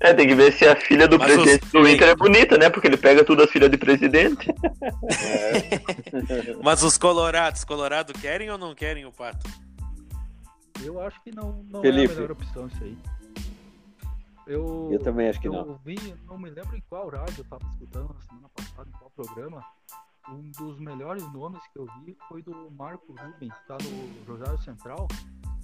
É, 0.00 0.14
tem 0.14 0.28
que 0.28 0.34
ver 0.36 0.52
se 0.52 0.64
a 0.66 0.76
filha 0.76 1.08
do 1.08 1.18
Mas 1.18 1.32
presidente 1.32 1.64
os- 1.64 1.72
do 1.72 1.88
Inter 1.88 2.08
é 2.10 2.14
bonita, 2.14 2.56
né? 2.56 2.70
Porque 2.70 2.86
ele 2.86 2.96
pega 2.96 3.24
tudo 3.24 3.42
as 3.42 3.50
filhas 3.50 3.70
de 3.70 3.76
presidente. 3.76 4.46
Mas 6.62 6.82
os 6.84 6.96
colorados, 6.96 7.64
colorado 7.64 8.12
querem 8.12 8.50
ou 8.50 8.56
não 8.56 8.74
querem 8.74 9.04
o 9.04 9.12
Pato? 9.12 9.50
Eu 10.82 11.00
acho 11.00 11.20
que 11.22 11.34
não, 11.34 11.64
não 11.68 11.84
é 11.84 11.88
a 11.88 11.92
melhor 11.92 12.30
opção 12.30 12.68
isso 12.68 12.84
aí. 12.84 12.96
Eu, 14.46 14.90
eu 14.92 14.98
também 15.02 15.28
acho 15.28 15.40
que 15.40 15.48
eu 15.48 15.52
não. 15.52 15.78
vi, 15.84 15.96
não 16.26 16.38
me 16.38 16.50
lembro 16.50 16.76
em 16.76 16.82
qual 16.88 17.08
rádio 17.08 17.40
eu 17.40 17.44
tava 17.44 17.64
escutando 17.70 18.14
na 18.14 18.20
semana 18.20 18.48
passada, 18.54 18.88
em 18.88 18.98
qual 18.98 19.10
programa. 19.10 19.64
Um 20.28 20.50
dos 20.52 20.78
melhores 20.80 21.22
nomes 21.32 21.60
que 21.72 21.78
eu 21.78 21.86
vi 22.04 22.16
foi 22.28 22.42
do 22.42 22.70
Marco 22.70 23.12
Ruben, 23.12 23.50
que 23.50 23.66
tá 23.68 23.76
no 23.82 24.24
Rosário 24.32 24.58
Central. 24.62 25.06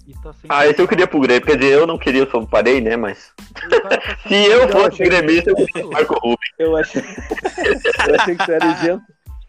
E 0.07 0.13
tá 0.13 0.33
sendo 0.33 0.51
Ah, 0.51 0.65
esse 0.67 0.81
eu 0.81 0.87
queria 0.87 1.07
pro 1.07 1.19
Grêmio. 1.19 1.45
Quer 1.45 1.57
dizer, 1.57 1.73
eu 1.73 1.85
não 1.87 1.97
queria, 1.97 2.21
eu 2.21 2.29
só 2.29 2.43
parei, 2.45 2.81
né? 2.81 2.95
Mas. 2.95 3.33
Tá 3.37 3.89
Se 4.27 4.33
eu 4.35 4.67
fosse 4.69 5.03
gremista, 5.03 5.51
eu 5.51 5.55
queria 5.55 5.87
o 5.87 5.91
Marco 5.91 6.13
Rubens. 6.15 6.37
Eu 6.59 6.75
achei, 6.75 7.01
eu 8.07 8.15
achei 8.19 8.35
que 8.35 8.45
tu 8.45 8.51
era 8.51 8.65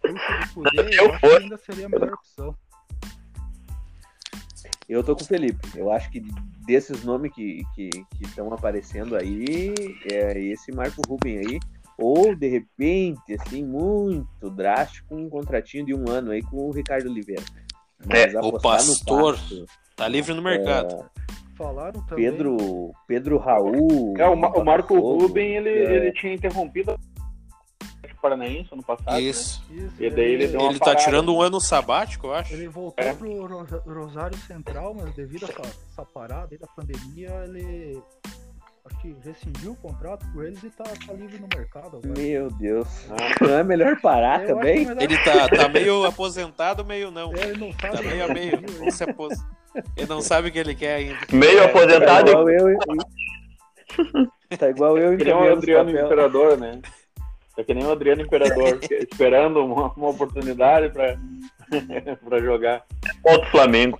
poder, 0.54 0.92
Se 0.92 0.98
eu 0.98 1.04
eu 1.04 1.10
acho 1.10 1.20
que 1.20 1.26
fosse- 1.28 1.42
ainda 1.42 1.56
seria 1.58 1.86
a 1.86 1.88
melhor 1.88 2.12
opção. 2.14 2.56
Eu 4.92 5.02
tô 5.02 5.16
com 5.16 5.22
o 5.22 5.26
Felipe. 5.26 5.66
Eu 5.76 5.90
acho 5.90 6.10
que 6.10 6.22
desses 6.66 7.02
nomes 7.04 7.32
que 7.34 7.62
estão 8.20 8.52
aparecendo 8.52 9.16
aí, 9.16 9.72
é 10.10 10.38
esse 10.38 10.70
Marco 10.72 11.00
Ruben 11.08 11.38
aí. 11.38 11.58
Ou, 11.98 12.34
de 12.34 12.48
repente, 12.48 13.34
assim, 13.34 13.64
muito 13.64 14.50
drástico, 14.50 15.14
um 15.14 15.28
contratinho 15.28 15.86
de 15.86 15.94
um 15.94 16.08
ano 16.10 16.30
aí 16.32 16.42
com 16.42 16.56
o 16.68 16.70
Ricardo 16.72 17.08
Oliveira. 17.08 17.42
É, 18.10 18.24
apostar 18.36 18.44
o 18.44 18.52
no 18.52 18.60
Pastor. 18.60 19.36
Pato, 19.36 19.66
Tá 19.96 20.08
livre 20.08 20.34
no 20.34 20.42
mercado. 20.42 20.94
é, 20.94 21.22
Falaram 21.56 22.00
também. 22.06 22.24
Pedro, 22.30 22.92
Pedro 23.06 23.38
Raul. 23.38 24.14
É, 24.18 24.26
o, 24.26 24.34
Ma- 24.34 24.48
o 24.50 24.64
Marco 24.64 24.94
Botafogo, 24.94 25.22
Ruben, 25.26 25.56
ele, 25.56 25.68
é, 25.68 25.92
ele 25.96 26.12
tinha 26.12 26.34
interrompido 26.34 26.92
o 26.92 27.11
Paranaense 28.20 28.68
ano 28.72 28.82
passado. 28.82 29.18
Isso. 29.20 29.62
Isso, 29.70 29.92
E 29.98 30.10
daí 30.10 30.32
ele 30.34 30.46
deu 30.48 30.60
uma 30.60 30.70
Ele 30.70 30.78
tá 30.78 30.94
tirando 30.94 31.34
um 31.34 31.40
ano 31.42 31.60
sabático, 31.60 32.28
eu 32.28 32.34
acho. 32.34 32.52
Ele 32.54 32.68
voltou 32.68 33.04
É. 33.04 33.12
pro 33.12 33.46
Ro- 33.46 33.66
Rosário 33.86 34.36
Central, 34.38 34.94
mas 34.94 35.12
devido 35.14 35.44
a 35.46 35.48
essa, 35.48 35.62
essa 35.92 36.04
parada 36.04 36.48
aí 36.52 36.58
da 36.58 36.66
pandemia, 36.68 37.30
ele 37.46 38.00
acho 38.84 38.98
que 39.00 39.16
rescindiu 39.24 39.72
o 39.72 39.76
contrato 39.76 40.24
com 40.32 40.42
eles 40.42 40.62
e 40.62 40.70
tá, 40.70 40.84
tá 40.84 41.12
livre 41.12 41.38
no 41.40 41.48
mercado 41.56 41.96
agora. 41.98 42.14
Meu 42.20 42.48
Deus. 42.52 42.88
Ah. 43.10 43.44
Não 43.44 43.58
é 43.58 43.64
melhor 43.64 44.00
parar 44.00 44.40
Eu 44.44 44.46
acho 44.46 44.54
também? 44.58 44.86
melhor- 44.86 45.02
Ele 45.02 45.18
tá, 45.24 45.48
tá 45.48 45.68
meio 45.68 46.04
aposentado, 46.04 46.84
meio 46.84 47.10
não. 47.10 47.32
Ele 47.34 47.58
não 47.58 47.72
sabe. 47.72 47.96
Tá 47.96 48.02
meio 48.02 48.24
a 48.24 48.28
meio. 48.28 48.60
Não 48.80 48.90
se 48.90 49.02
apos... 49.04 49.34
Ele 49.96 50.06
não 50.06 50.20
sabe 50.20 50.48
o 50.48 50.52
que 50.52 50.58
ele 50.58 50.74
quer 50.74 50.96
ainda. 50.96 51.18
Meio 51.32 51.58
Tá 51.58 51.64
aposentado. 51.64 52.30
igual 52.30 52.50
eu. 52.50 52.70
e- 52.70 52.78
Tá 54.58 54.68
igual 54.68 54.98
eu 54.98 55.10
nem 55.10 55.18
o 55.18 55.22
encaminhando 55.22 55.52
os 55.52 55.58
Adriano 55.62 55.90
papel. 55.90 56.06
Imperador, 56.06 56.58
né? 56.58 56.80
É 57.56 57.62
que 57.64 57.74
nem 57.74 57.84
o 57.84 57.90
Adriano 57.92 58.22
Imperador, 58.22 58.78
esperando 58.90 59.64
uma, 59.64 59.92
uma 59.92 60.08
oportunidade 60.10 60.88
pra, 60.90 61.16
pra 62.24 62.38
jogar. 62.40 62.84
Contra 63.22 63.46
o 63.46 63.50
Flamengo. 63.50 63.98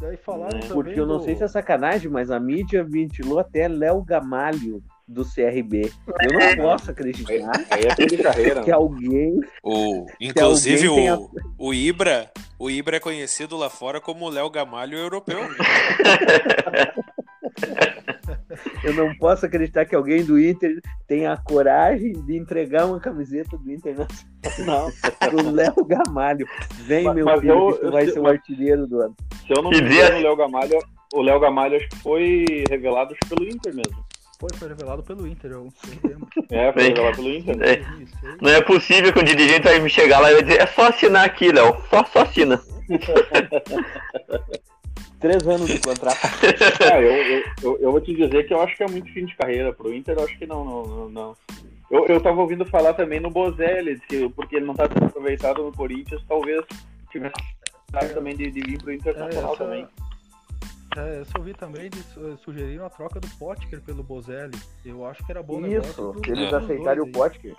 Daí 0.00 0.16
falaram 0.16 0.58
É, 0.58 0.62
Porque 0.68 0.98
eu 0.98 1.06
não 1.06 1.18
do- 1.18 1.24
sei 1.24 1.36
se 1.36 1.44
é 1.44 1.48
sacanagem, 1.48 2.10
mas 2.10 2.30
a 2.30 2.40
mídia 2.40 2.82
ventilou 2.82 3.38
até 3.38 3.68
Léo 3.68 4.02
Gamalho 4.02 4.82
do 5.06 5.24
CRB. 5.24 5.90
Eu 6.22 6.32
não 6.32 6.56
posso 6.64 6.84
Aí, 6.86 6.90
acreditar 6.92 7.66
aí 7.70 7.82
é 7.84 7.94
fim 7.96 8.06
de 8.06 8.16
carreira. 8.18 8.62
que 8.62 8.70
né? 8.70 8.76
alguém. 8.76 9.40
O, 9.62 10.06
inclusive, 10.20 10.86
alguém 10.86 11.04
tenha- 11.04 11.18
o, 11.18 11.30
o 11.58 11.74
Ibra. 11.74 12.30
O 12.58 12.70
Ibra 12.70 12.96
é 12.96 13.00
conhecido 13.00 13.56
lá 13.56 13.68
fora 13.70 14.00
como 14.00 14.28
Léo 14.28 14.48
Gamalho 14.50 14.96
europeu. 14.98 15.38
Eu 18.84 18.94
não 18.94 19.14
posso 19.16 19.46
acreditar 19.46 19.84
que 19.84 19.94
alguém 19.94 20.24
do 20.24 20.38
Inter 20.40 20.80
tenha 21.06 21.32
a 21.32 21.36
coragem 21.36 22.12
de 22.12 22.36
entregar 22.36 22.86
uma 22.86 23.00
camiseta 23.00 23.56
do 23.58 23.70
Internacional 23.72 24.90
pro 25.18 25.50
Léo 25.50 25.84
Gamalho. 25.84 26.46
Vem, 26.86 27.04
Mas- 27.04 27.14
meu 27.16 27.24
mas 27.26 27.40
filho, 27.40 27.52
eu- 27.52 27.72
que 27.72 27.80
tu 27.80 27.90
vai 27.92 28.08
eu- 28.08 28.12
ser 28.12 28.20
o 28.20 28.26
artilheiro 28.26 28.86
do 28.86 29.00
ano. 29.00 29.16
Se 29.46 29.52
eu 29.56 29.62
não 29.62 29.70
me 29.70 29.78
engano, 29.78 30.18
o 30.18 30.22
Léo 30.22 30.36
Gamalho, 30.36 30.78
o 31.14 31.22
Léo 31.22 31.40
Gamalho 31.40 31.76
acho 31.76 31.88
que 31.88 31.96
foi 31.98 32.44
revelado 32.68 33.14
pelo 33.28 33.44
Inter 33.48 33.74
mesmo. 33.74 34.04
Foi, 34.40 34.48
foi 34.56 34.68
revelado 34.68 35.02
pelo 35.02 35.26
Inter, 35.26 35.50
eu. 35.50 35.68
É, 36.50 36.72
foi 36.72 36.82
revelado 36.84 37.16
pelo 37.16 37.28
Inter. 37.28 37.56
É. 37.60 37.76
2006. 37.76 38.36
Não 38.40 38.50
é 38.50 38.60
possível 38.62 39.12
que 39.12 39.18
o 39.18 39.22
dirigente 39.24 39.64
vai 39.64 39.78
me 39.80 39.90
chegar 39.90 40.18
lá 40.20 40.30
e 40.30 40.34
vai 40.34 40.42
dizer, 40.42 40.62
é 40.62 40.66
só 40.66 40.88
assinar 40.88 41.26
aqui, 41.26 41.52
Léo. 41.52 41.76
Só, 41.90 42.02
só 42.06 42.20
assina. 42.22 42.58
Três 45.20 45.46
anos 45.46 45.68
de 45.68 45.78
contrato. 45.80 46.18
Ah, 46.90 46.98
eu, 47.00 47.12
eu, 47.12 47.44
eu, 47.62 47.78
eu 47.80 47.92
vou 47.92 48.00
te 48.00 48.14
dizer 48.14 48.46
que 48.46 48.54
eu 48.54 48.60
acho 48.62 48.76
que 48.76 48.82
é 48.82 48.88
muito 48.88 49.12
fim 49.12 49.26
de 49.26 49.36
carreira. 49.36 49.72
Pro 49.72 49.92
Inter, 49.92 50.16
eu 50.18 50.24
acho 50.24 50.38
que 50.38 50.46
não, 50.46 50.64
não, 50.64 50.82
não. 50.86 51.08
não. 51.10 51.36
Eu, 51.90 52.06
eu 52.06 52.20
tava 52.20 52.40
ouvindo 52.40 52.64
falar 52.64 52.94
também 52.94 53.20
no 53.20 53.30
Bozelli, 53.30 54.00
que, 54.08 54.28
porque 54.30 54.56
ele 54.56 54.64
não 54.66 54.74
tá 54.74 54.88
sendo 54.88 55.06
aproveitado 55.06 55.62
no 55.62 55.72
Corinthians, 55.72 56.22
talvez 56.28 56.64
tivesse 57.10 57.34
também 58.14 58.36
de, 58.36 58.50
de 58.50 58.60
vir 58.60 58.78
pro 58.80 58.92
Internacional 58.92 59.50
É, 59.50 59.54
essa- 59.54 59.64
também. 59.64 59.88
É, 60.96 61.18
eu 61.20 61.24
só 61.26 61.38
ouvi 61.38 61.52
também 61.54 61.88
de 61.90 61.98
su- 61.98 62.36
sugeriram 62.44 62.84
a 62.86 62.90
troca 62.90 63.20
do 63.20 63.28
Potker 63.38 63.80
pelo 63.82 64.02
Bozelli. 64.02 64.56
Eu 64.84 65.04
acho 65.06 65.24
que 65.24 65.30
era 65.32 65.42
bom 65.42 65.64
Isso, 65.66 65.92
pro- 65.94 66.20
eles 66.26 66.52
É. 66.52 66.56
aceitarem 66.56 67.02
o 67.02 67.06
dois 67.06 67.32
aí. 67.32 67.38
Potker. 67.40 67.54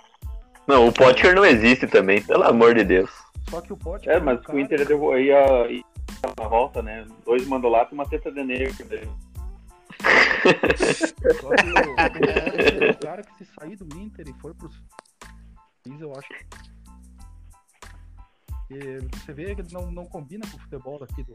Não, 0.66 0.88
o 0.88 0.92
Potker 0.92 1.34
não 1.34 1.44
existe 1.44 1.86
também, 1.86 2.22
pelo 2.22 2.44
amor 2.44 2.74
de 2.74 2.84
Deus. 2.84 3.10
Só 3.50 3.60
que 3.60 3.72
o 3.72 3.76
Potker 3.76 4.12
É, 4.12 4.18
um 4.18 4.24
mas 4.24 4.40
o 4.48 4.58
Inter 4.58 4.86
devo- 4.86 5.16
ia, 5.16 5.66
ia 5.70 5.82
na 6.38 6.48
volta, 6.48 6.82
né? 6.82 7.06
Dois 7.24 7.46
mandolatos 7.46 7.92
e 7.92 7.94
uma 7.94 8.06
teta 8.08 8.30
de 8.30 8.42
negro. 8.42 8.74
né? 8.88 9.00
Só 11.40 11.48
que 11.50 12.90
o, 12.90 12.98
cara 12.98 13.22
que 13.22 13.34
se 13.44 13.44
sair 13.58 13.76
do 13.76 13.96
Inter 13.98 14.26
e 14.28 14.32
for 14.40 14.54
pros 14.54 14.74
eu 16.00 16.12
acho 16.12 16.28
que 18.68 19.08
você 19.18 19.32
vê 19.32 19.54
que 19.54 19.60
ele 19.60 19.68
não, 19.72 19.90
não 19.90 20.06
combina 20.06 20.46
com 20.50 20.56
o 20.56 20.60
futebol 20.60 20.98
daqui 20.98 21.22
do 21.24 21.34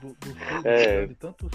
do, 0.00 0.14
do 0.14 0.26
sul, 0.28 0.62
É. 0.64 1.06
de 1.06 1.14
tantos 1.14 1.50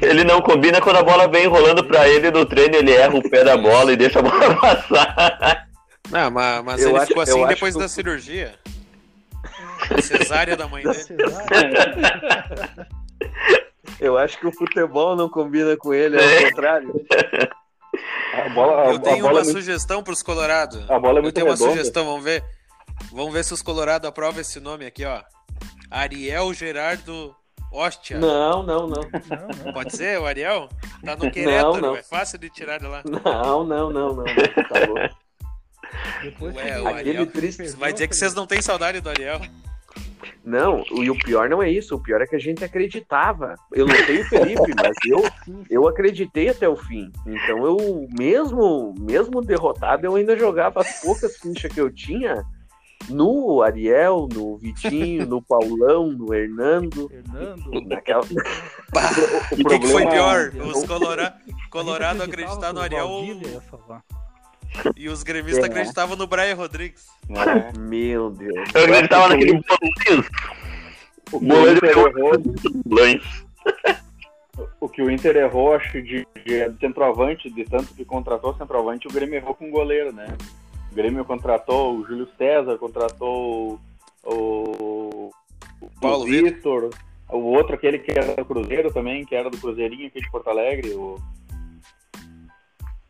Ele 0.00 0.24
não 0.24 0.40
combina 0.40 0.80
quando 0.80 0.96
a 0.96 1.02
bola 1.02 1.28
vem 1.28 1.46
rolando 1.46 1.86
pra 1.86 2.08
ele 2.08 2.30
no 2.30 2.46
treino, 2.46 2.76
ele 2.76 2.92
erra 2.92 3.14
o 3.16 3.28
pé 3.30 3.44
da 3.44 3.56
bola 3.58 3.92
e 3.92 3.96
deixa 3.96 4.20
a 4.20 4.22
bola 4.22 4.54
passar. 4.60 5.68
Não, 6.10 6.30
mas, 6.30 6.64
mas 6.64 6.80
ele 6.82 6.96
acho- 6.96 7.06
ficou 7.08 7.22
assim 7.22 7.46
depois 7.46 7.74
que 7.74 7.80
da 7.80 7.88
cirurgia. 7.88 8.54
Cesárea 10.02 10.56
da 10.56 10.66
mãe 10.68 10.82
dele. 10.82 10.98
Eu 14.00 14.16
acho 14.16 14.38
que 14.38 14.46
o 14.46 14.52
futebol 14.52 15.14
não 15.14 15.28
combina 15.28 15.76
com 15.76 15.92
ele, 15.92 16.18
é 16.18 16.22
É. 16.22 16.40
o 16.40 16.48
contrário. 16.50 16.92
A 18.32 18.48
bola, 18.50 18.82
a, 18.82 18.86
Eu 18.92 18.98
tenho 19.00 19.16
a 19.16 19.20
bola 19.22 19.32
uma 19.34 19.40
é 19.40 19.44
muito, 19.44 19.58
sugestão 19.58 20.02
pros 20.04 20.22
Colorado. 20.22 20.84
a 20.88 20.98
bola 21.00 21.16
é 21.16 21.18
Eu 21.18 21.22
muito 21.24 21.34
tenho 21.34 21.46
uma 21.48 21.54
redonda. 21.54 21.72
sugestão, 21.72 22.04
vamos 22.06 22.22
ver. 22.24 22.44
Vamos 23.12 23.32
ver 23.32 23.44
se 23.44 23.52
os 23.52 23.60
Colorado 23.60 24.06
aprovam 24.06 24.40
esse 24.40 24.60
nome 24.60 24.86
aqui, 24.86 25.04
ó. 25.04 25.20
Ariel 25.90 26.54
Gerardo 26.54 27.34
Ostia. 27.72 28.18
Não, 28.18 28.62
não, 28.62 28.86
não. 28.86 29.02
Não, 29.02 29.64
não. 29.64 29.72
Pode 29.72 29.94
ser 29.96 30.18
o 30.20 30.26
Ariel? 30.26 30.68
Tá 31.04 31.16
no 31.16 31.28
Querétaro, 31.30 31.80
não. 31.80 31.96
é 31.96 32.02
fácil 32.02 32.38
de 32.38 32.48
tirar 32.48 32.78
de 32.78 32.86
lá. 32.86 33.02
Não, 33.04 33.64
não, 33.64 33.90
não, 33.90 34.14
não. 34.14 34.24
Tá. 34.24 35.10
Depois 36.22 36.54
Ué, 36.54 36.80
o 36.80 36.86
Ariel. 36.88 37.26
triste. 37.26 37.62
Vai 37.76 37.92
dizer 37.92 38.06
que 38.06 38.14
vocês 38.14 38.32
não 38.32 38.46
têm 38.46 38.62
saudade 38.62 39.00
do 39.00 39.10
Ariel. 39.10 39.40
Não, 40.44 40.82
e 40.92 41.10
o 41.10 41.18
pior 41.18 41.48
não 41.48 41.62
é 41.62 41.70
isso. 41.70 41.94
O 41.94 42.02
pior 42.02 42.20
é 42.20 42.26
que 42.26 42.36
a 42.36 42.40
gente 42.40 42.64
acreditava. 42.64 43.54
Eu 43.72 43.86
não 43.86 43.94
sei 43.94 44.20
o 44.20 44.24
Felipe, 44.24 44.72
mas 44.76 44.94
eu, 45.06 45.22
eu 45.68 45.88
acreditei 45.88 46.48
até 46.48 46.68
o 46.68 46.76
fim. 46.76 47.10
Então 47.26 47.64
eu, 47.64 48.06
mesmo, 48.18 48.94
mesmo 48.98 49.40
derrotado, 49.42 50.06
eu 50.06 50.14
ainda 50.16 50.36
jogava 50.38 50.80
as 50.80 51.00
poucas 51.02 51.36
fichas 51.36 51.72
que 51.72 51.80
eu 51.80 51.90
tinha 51.90 52.42
no 53.08 53.62
Ariel, 53.62 54.28
no 54.32 54.58
Vitinho, 54.58 55.26
no 55.26 55.40
Paulão, 55.42 56.12
no 56.12 56.34
Hernando. 56.34 57.08
Fernando. 57.08 57.70
Naquela... 57.86 58.22
Bah, 58.92 59.10
O 59.52 59.54
o 59.54 59.56
que, 59.56 59.78
que 59.78 59.86
foi 59.88 60.02
problema- 60.02 60.10
pior? 60.10 60.52
Eu- 60.54 60.66
Os 60.66 60.84
Colora... 60.86 61.34
Colorado 61.70 62.22
acreditavam 62.22 62.72
no 62.74 62.80
o 62.80 62.82
Ariel 62.82 63.08
Valdívia 63.08 63.60
salvar. 63.70 64.02
E 64.96 65.08
os 65.08 65.22
gremistas 65.22 65.64
É. 65.64 65.66
acreditavam 65.66 66.16
no 66.16 66.26
Brian 66.26 66.54
Rodrigues. 66.54 67.06
né? 67.28 67.72
Meu 67.78 68.30
Deus. 68.30 68.68
Eu 68.74 68.84
acreditava 68.84 69.28
naquele 69.28 69.52
bolinho. 69.52 70.24
O 71.32 71.38
que 71.38 71.46
o 71.46 71.48
Goleiro 71.48 71.76
Inter 71.76 71.88
pegou 71.88 72.08
errou, 72.08 72.32
o 74.80 74.88
que 74.88 75.02
o 75.02 75.10
Inter 75.10 75.36
errou, 75.36 75.74
acho 75.74 75.92
que 75.92 76.02
de, 76.02 76.26
de 76.44 76.78
centroavante, 76.80 77.48
de 77.50 77.64
tanto 77.64 77.94
que 77.94 78.04
contratou 78.04 78.54
centroavante, 78.56 79.06
o 79.06 79.12
Grêmio 79.12 79.36
errou 79.36 79.54
com 79.54 79.68
o 79.68 79.70
goleiro, 79.70 80.12
né? 80.12 80.26
O 80.90 80.94
Grêmio 80.94 81.24
contratou 81.24 81.96
o 81.96 82.04
Júlio 82.06 82.28
César, 82.36 82.76
contratou 82.78 83.80
o, 84.24 84.30
o, 84.32 85.30
Paulo 86.00 86.24
o 86.24 86.26
Vitor, 86.26 86.90
o 87.28 87.38
outro, 87.38 87.74
aquele 87.76 87.98
que 87.98 88.10
era 88.10 88.34
do 88.34 88.44
Cruzeiro 88.44 88.92
também, 88.92 89.24
que 89.24 89.34
era 89.36 89.48
do 89.48 89.56
Cruzeirinho 89.56 90.08
aqui 90.08 90.20
de 90.20 90.30
Porto 90.30 90.48
Alegre, 90.48 90.90
o... 90.94 91.16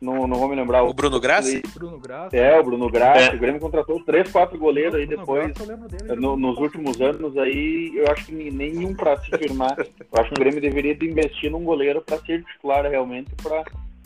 Não, 0.00 0.26
não 0.26 0.38
vou 0.38 0.48
me 0.48 0.56
lembrar. 0.56 0.82
O 0.82 0.94
Bruno 0.94 1.20
Grassi? 1.20 1.62
Bruno 1.74 1.98
Graça. 1.98 2.34
É, 2.34 2.58
o 2.58 2.64
Bruno 2.64 2.88
Graça. 2.88 3.32
É. 3.32 3.34
O 3.34 3.38
Grêmio 3.38 3.60
contratou 3.60 4.02
três, 4.02 4.30
quatro 4.32 4.58
goleiros 4.58 4.94
aí 4.94 5.06
depois. 5.06 5.52
Graça, 5.52 5.76
dele 5.88 6.04
No- 6.14 6.14
jogando 6.14 6.36
nos 6.38 6.56
no 6.56 6.62
últimos 6.62 7.00
anos 7.02 7.36
aí, 7.36 7.92
eu 7.94 8.10
acho 8.10 8.24
que 8.26 8.32
nem- 8.32 8.50
nenhum 8.50 8.94
para 8.94 9.20
se 9.20 9.30
firmar. 9.36 9.76
Eu 9.78 10.20
acho 10.20 10.30
que 10.30 10.34
o 10.36 10.38
Grêmio 10.42 10.60
deveria 10.60 10.94
de 10.94 11.06
investir 11.06 11.50
num 11.50 11.62
goleiro 11.64 12.00
para 12.00 12.18
ser 12.20 12.42
titular 12.44 12.82
realmente, 12.90 13.30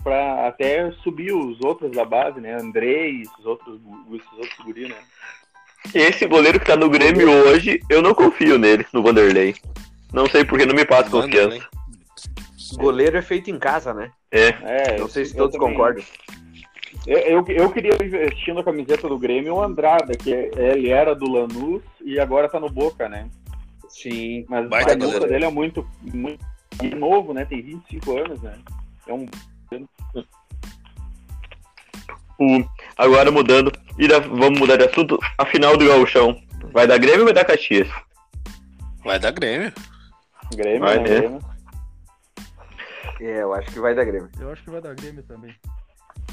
para 0.03 0.49
até 0.49 0.91
subir 1.05 1.33
os 1.33 1.61
outros 1.65 1.93
da 1.93 2.05
base, 2.05 2.41
né? 2.41 2.55
Andrei, 2.61 3.21
esses 3.23 3.47
outros, 3.47 3.79
esses 4.13 4.33
outros 4.33 4.59
guri, 4.65 4.89
né? 4.89 4.97
Esse 5.95 6.27
goleiro 6.27 6.59
que 6.59 6.67
tá 6.67 6.75
no 6.77 6.91
Grêmio 6.91 7.31
hoje, 7.31 7.79
eu 7.89 8.03
não 8.03 8.15
confio 8.15 8.59
nele, 8.59 8.85
no 8.93 9.01
Vanderlei. 9.03 9.55
Não 10.13 10.27
sei 10.27 10.45
porque 10.45 10.67
não 10.67 10.75
me 10.75 10.85
passa 10.85 11.09
confiança. 11.11 11.69
Goleiro 12.77 13.17
é 13.17 13.23
feito 13.23 13.49
em 13.51 13.59
casa, 13.59 13.95
né? 13.95 14.11
É, 14.39 14.99
Não 14.99 15.09
sei 15.09 15.25
se 15.25 15.37
todos 15.37 15.53
também- 15.57 15.71
concordam. 15.71 16.03
Eu, 17.07 17.19
eu, 17.19 17.45
eu 17.49 17.71
queria 17.71 17.93
vestindo 17.97 18.61
a 18.61 18.65
camiseta 18.65 19.09
do 19.09 19.19
Grêmio 19.19 19.55
o 19.55 19.63
Andrada, 19.63 20.17
que 20.17 20.33
é- 20.33 20.51
ele 20.57 20.89
era 20.89 21.15
do 21.15 21.31
Lanús 21.31 21.83
e 22.03 22.19
agora 22.19 22.49
tá 22.49 22.59
no 22.59 22.71
Boca, 22.71 23.09
né? 23.09 23.29
Sim. 23.89 24.45
Mas 24.49 24.69
Baita 24.69 24.93
a 24.93 24.97
goleiro. 24.97 25.27
dele 25.29 25.45
é 25.45 25.51
muito, 25.51 25.87
muito 26.03 26.41
novo, 26.97 27.33
né? 27.35 27.45
Tem 27.45 27.61
25 27.63 28.19
anos, 28.19 28.41
né? 28.43 28.55
É 29.07 29.13
um 29.13 29.27
O- 32.39 32.65
agora 32.97 33.31
mudando, 33.31 33.71
e 33.99 34.09
da- 34.09 34.19
vamos 34.19 34.59
mudar 34.59 34.77
de 34.77 34.85
assunto, 34.85 35.19
a 35.39 35.47
final 35.47 35.77
do 35.77 35.87
Gauchão. 35.87 36.37
Vai 36.73 36.87
dar 36.87 36.99
Grêmio 36.99 37.21
ou 37.21 37.25
vai 37.27 37.35
dar 37.35 37.45
Caxias? 37.45 37.89
Vai 39.05 39.19
dar 39.21 39.31
Grêmio. 39.31 39.73
Grêmio, 40.57 40.81
Vai, 40.81 40.99
né? 40.99 41.03
Grêmio. 41.05 41.39
É, 43.21 43.43
eu 43.43 43.53
acho 43.55 43.71
que 43.71 43.81
vai 43.81 43.95
dar 43.95 44.05
Grêmio. 44.05 44.29
Eu 44.41 44.51
acho 44.51 44.63
que 44.63 44.71
vai 44.71 44.81
dar 44.81 44.95
Grêmio 44.95 45.23
também. 45.23 45.55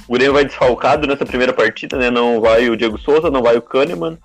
O 0.07 0.13
Grêmio 0.13 0.33
vai 0.33 0.45
desfalcado 0.45 1.05
nessa 1.07 1.25
primeira 1.25 1.53
partida, 1.53 1.97
né? 1.97 2.09
Não 2.09 2.39
vai 2.41 2.69
o 2.69 2.77
Diego 2.77 2.97
Souza, 2.97 3.29
não 3.29 3.41
vai 3.43 3.57
o 3.57 3.61
Kahneman. 3.61 4.17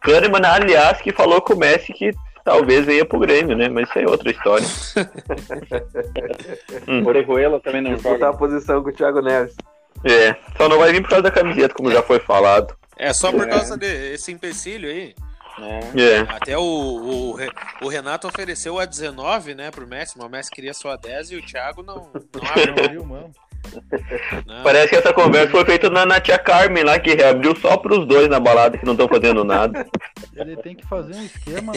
Kahneman, 0.00 0.40
aliás, 0.44 1.00
que 1.00 1.12
falou 1.12 1.40
com 1.40 1.54
o 1.54 1.58
Messi 1.58 1.92
que 1.92 2.12
talvez 2.44 2.84
venha 2.86 3.04
pro 3.04 3.18
Grêmio, 3.20 3.56
né? 3.56 3.68
Mas 3.68 3.88
isso 3.88 3.98
é 3.98 4.06
outra 4.06 4.30
história. 4.30 4.66
Orejuela 7.06 7.60
também 7.60 7.80
não 7.82 7.96
joga. 7.98 8.28
a 8.28 8.32
posição 8.32 8.82
com 8.82 8.90
o 8.90 8.92
Thiago 8.92 9.20
Neves. 9.20 9.54
É, 10.04 10.34
só 10.56 10.68
não 10.68 10.78
vai 10.78 10.92
vir 10.92 11.02
por 11.02 11.10
causa 11.10 11.24
da 11.24 11.30
camiseta, 11.30 11.74
como 11.74 11.90
já 11.90 12.02
foi 12.02 12.18
falado. 12.20 12.74
É 12.98 13.12
só 13.12 13.30
por 13.30 13.46
É. 13.46 13.50
causa 13.50 13.76
desse 13.76 14.32
empecilho 14.32 14.88
aí. 14.88 15.14
Né? 15.60 15.80
É. 15.96 16.18
Até 16.20 16.58
o, 16.58 16.62
o, 16.62 17.36
o 17.82 17.88
Renato 17.88 18.26
ofereceu 18.26 18.78
a 18.78 18.84
19, 18.84 19.54
né, 19.54 19.70
pro 19.70 19.86
Messi, 19.86 20.16
mas 20.16 20.26
o 20.26 20.30
Messi 20.30 20.50
queria 20.50 20.74
só 20.74 20.90
a 20.90 20.96
10 20.96 21.32
e 21.32 21.36
o 21.36 21.46
Thiago 21.46 21.82
não, 21.82 22.10
não 22.14 22.82
abriu 22.84 23.04
mão. 23.04 23.30
não. 24.46 24.62
Parece 24.62 24.88
que 24.88 24.96
essa 24.96 25.12
conversa 25.12 25.50
foi 25.50 25.64
feita 25.64 25.90
na, 25.90 26.06
na 26.06 26.20
tia 26.20 26.38
Carmen 26.38 26.82
lá, 26.82 26.98
que 26.98 27.14
reabriu 27.14 27.54
só 27.56 27.76
pros 27.76 28.06
dois 28.06 28.28
na 28.28 28.40
balada 28.40 28.78
que 28.78 28.86
não 28.86 28.94
estão 28.94 29.06
fazendo 29.06 29.44
nada. 29.44 29.86
Ele 30.34 30.56
tem 30.56 30.74
que 30.74 30.86
fazer 30.86 31.14
um 31.14 31.24
esquema 31.24 31.72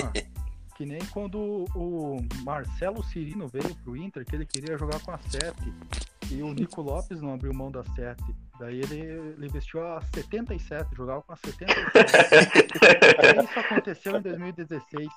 que 0.76 0.86
nem 0.86 1.00
quando 1.12 1.65
o 1.76 2.26
Marcelo 2.43 3.04
Cirino 3.04 3.48
veio 3.48 3.76
pro 3.84 3.96
Inter, 3.96 4.26
que 4.26 4.36
ele 4.36 4.46
queria 4.46 4.78
jogar 4.78 5.00
com 5.02 5.12
a 5.12 5.17
7 5.17 5.54
e 6.32 6.41
o 6.41 6.54
Nico 6.54 6.82
Lopes 6.82 7.22
não 7.22 7.34
abriu 7.34 7.54
mão 7.54 7.72
da 7.72 7.84
7. 7.84 8.24
Daí 8.60 8.80
ele, 8.82 9.00
ele 9.00 9.46
investiu 9.48 9.86
a 9.86 10.02
77, 10.13 10.96
jogava 10.96 11.22
com 11.24 11.34
a 11.34 11.36
77. 11.44 12.52
Aí 13.20 13.46
isso 13.46 13.60
aconteceu 13.60 14.18
em 14.18 14.22
2016. 14.22 15.08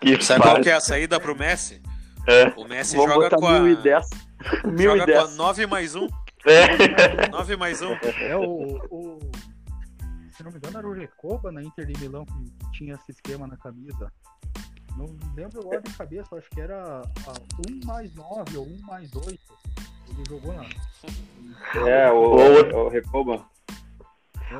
Que 0.00 0.22
Sabe 0.22 0.42
qual 0.42 0.60
que 0.60 0.70
é 0.70 0.74
a 0.74 0.80
saída 0.80 1.20
pro 1.20 1.36
Messi? 1.36 1.82
É. 2.26 2.46
O 2.56 2.64
Messi 2.66 2.96
Vamos 2.96 3.14
joga 3.14 3.30
com 3.36 3.46
a, 3.46 3.60
1010. 3.60 4.06
joga 4.10 4.60
com 4.62 4.68
a 4.68 4.72
1010. 4.72 5.36
9 5.36 5.66
mais 5.66 5.94
1. 5.94 6.06
É. 6.46 7.28
9 7.30 7.56
mais 7.56 7.82
1. 7.82 7.86
É 8.22 8.36
o, 8.36 8.78
o- 8.90 9.18
Se 10.36 10.42
não 10.42 10.50
me 10.50 10.56
engano, 10.58 10.78
era 10.78 10.88
o 10.88 10.92
Recoba 10.92 11.52
na 11.52 11.62
Inter 11.62 11.86
de 11.86 12.00
Milão 12.00 12.24
que 12.24 12.70
tinha 12.78 12.94
esse 12.94 13.10
esquema 13.12 13.46
na 13.46 13.56
camisa. 13.56 14.10
Não 14.96 15.06
lembro 15.36 15.60
agora 15.60 15.80
de 15.82 15.92
cabeça, 15.94 16.36
acho 16.36 16.48
que 16.50 16.60
era 16.60 17.00
a 17.02 17.32
1 17.70 17.86
mais 17.86 18.12
9 18.14 18.56
ou 18.56 18.66
1 18.66 18.78
mais 18.82 19.14
8. 19.14 19.38
Ele 20.10 20.24
jogou. 20.28 20.54
É, 21.86 22.10
o, 22.10 22.16
Ou- 22.16 22.86
o 22.86 22.88
Recoba. 22.88 23.40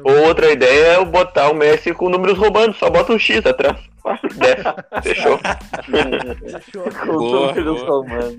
Ou 0.05 0.27
outra 0.27 0.53
ideia 0.53 0.99
é 1.01 1.05
botar 1.05 1.51
o 1.51 1.55
Messi 1.55 1.95
com 1.95 2.11
números 2.11 2.37
roubando, 2.37 2.75
só 2.75 2.91
bota 2.91 3.13
um 3.13 3.19
X 3.19 3.45
atrás. 3.47 3.79
Desce. 4.37 4.65
Fechou. 5.03 5.39
Fechou. 5.39 6.83
Com 7.07 7.07
Boa, 7.19 7.47
números 7.49 7.81
boa. 7.83 7.91
romanos. 8.03 8.37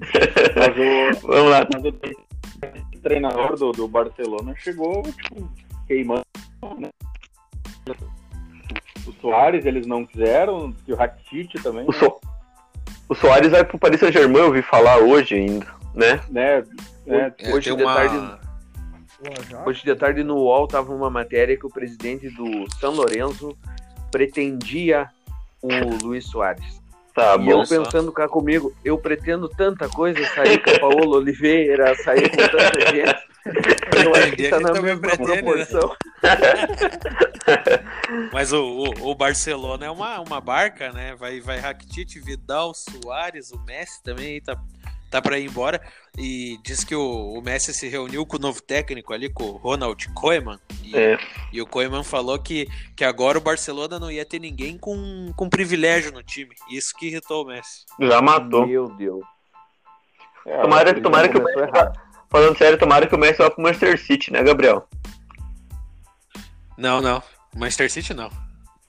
Mas 0.56 1.24
o, 1.24 1.28
Vamos 1.28 1.52
lá. 1.52 1.67
mas 1.74 1.84
o 1.86 3.02
treinador 3.02 3.56
do, 3.58 3.72
do 3.72 3.88
Barcelona 3.88 4.54
chegou, 4.58 5.02
tipo, 5.04 5.50
queimando, 5.88 6.24
né? 6.78 6.89
O 9.08 9.12
Soares 9.22 9.65
eles 9.65 9.88
não 9.88 10.06
quiseram, 10.06 10.76
e 10.88 10.93
o 10.93 10.95
Rakitic 10.95 11.62
também, 11.63 11.86
O, 11.88 11.91
so... 11.93 12.19
o 13.08 13.15
Soares 13.15 13.50
vai 13.52 13.63
pro 13.63 13.80
Paris 13.80 14.00
Saint-Germain, 14.00 14.39
eu 14.41 14.48
ouvi 14.48 14.62
falar 14.62 14.98
hoje 15.00 15.36
ainda, 15.36 15.65
né? 15.95 16.19
né? 16.30 16.63
Né? 17.10 17.34
É, 17.38 17.54
Hoje 17.54 17.76
de 17.76 17.84
uma... 17.84 17.93
tarde- 17.95 18.39
O 19.65 19.69
Hoje 19.69 19.84
de 19.84 19.95
tarde 19.95 20.24
no 20.24 20.36
UOL 20.36 20.67
tava 20.67 20.93
uma 20.93 21.10
matéria 21.10 21.58
que 21.58 21.65
o 21.65 21.69
presidente 21.69 22.30
do 22.30 22.65
São 22.80 22.93
Lourenço 22.93 23.58
pretendia 24.12 25.10
o 25.62 25.67
Luiz 26.04 26.26
Soares. 26.26 26.80
Tá 27.13 27.36
e 27.36 27.39
bom. 27.39 27.52
eu 27.52 27.67
pensando 27.67 28.12
cá 28.13 28.30
comigo, 28.30 28.74
eu 28.86 28.98
pretendo 28.98 29.50
tanta 29.50 29.89
coisa, 29.89 30.24
sair 30.34 30.60
com 30.63 30.69
a 30.69 30.80
Paola 30.80 31.17
Oliveira, 31.17 31.93
sair 31.95 32.30
com 32.30 32.38
tanta 32.38 32.91
gente. 32.91 33.30
Eu 34.06 34.15
acho 34.15 34.32
que 34.34 34.48
tá 34.50 34.60
na 34.60 34.67
também 34.69 34.84
mesma 34.95 35.02
pretende, 35.02 35.32
né? 35.32 35.41
proporção. 35.41 35.95
Mas 38.32 38.54
o, 38.54 38.62
o, 38.63 39.12
o 39.12 39.15
Barcelona 39.15 39.86
é 39.86 39.89
uma, 39.89 40.19
uma 40.19 40.39
barca, 40.39 40.91
né? 40.91 41.15
Vai, 41.15 41.39
vai 41.41 41.60
Rakitic, 41.60 42.24
Vidal, 42.24 42.74
Soares, 42.74 43.52
o 43.52 43.60
Messi 43.65 44.02
também 44.04 44.34
aí 44.34 44.41
tá, 44.41 44.58
tá 45.10 45.22
pra 45.22 45.39
ir 45.39 45.45
embora. 45.45 45.82
E 46.21 46.60
diz 46.63 46.84
que 46.84 46.93
o, 46.93 47.34
o 47.34 47.41
Messi 47.41 47.73
se 47.73 47.88
reuniu 47.88 48.25
com 48.25 48.36
o 48.36 48.39
novo 48.39 48.62
técnico 48.62 49.13
ali, 49.13 49.29
com 49.29 49.45
o 49.45 49.58
Ronald 49.58 50.05
Koeman. 50.13 50.60
E, 50.84 50.93
É. 50.93 51.17
e 51.53 51.62
o 51.62 51.65
Koeman 51.65 52.03
falou 52.03 52.38
que, 52.38 52.67
que 52.93 53.05
agora 53.05 53.38
o 53.38 53.41
Barcelona 53.41 53.97
não 53.97 54.12
ia 54.12 54.25
ter 54.25 54.38
ninguém 54.39 54.77
com, 54.77 55.32
com 55.38 55.49
privilégio 55.49 56.12
no 56.12 56.21
time. 56.21 56.53
Isso 56.69 56.93
que 56.97 57.08
irritou 57.08 57.43
o 57.45 57.47
Messi. 57.47 57.86
Já 58.01 58.21
matou. 58.21 58.67
Meu 58.67 58.89
Deus. 58.97 59.23
É, 60.45 60.62
Tomara, 60.62 61.01
tomara 61.01 61.29
que 61.29 61.38
o 61.38 61.43
Messi, 61.43 61.60
errado. 61.60 61.97
falando 62.29 62.58
sério, 62.58 62.77
tomara 62.77 63.08
que 63.08 63.15
o 63.15 63.17
Messi 63.17 63.38
vá 63.38 63.49
pro 63.49 63.63
Manchester 63.63 63.97
City, 63.97 64.32
né, 64.34 64.43
Gabriel? 64.43 64.86
Não, 66.77 67.01
não. 67.01 67.21
Manchester 67.55 67.89
City 67.91 68.13
não. 68.13 68.29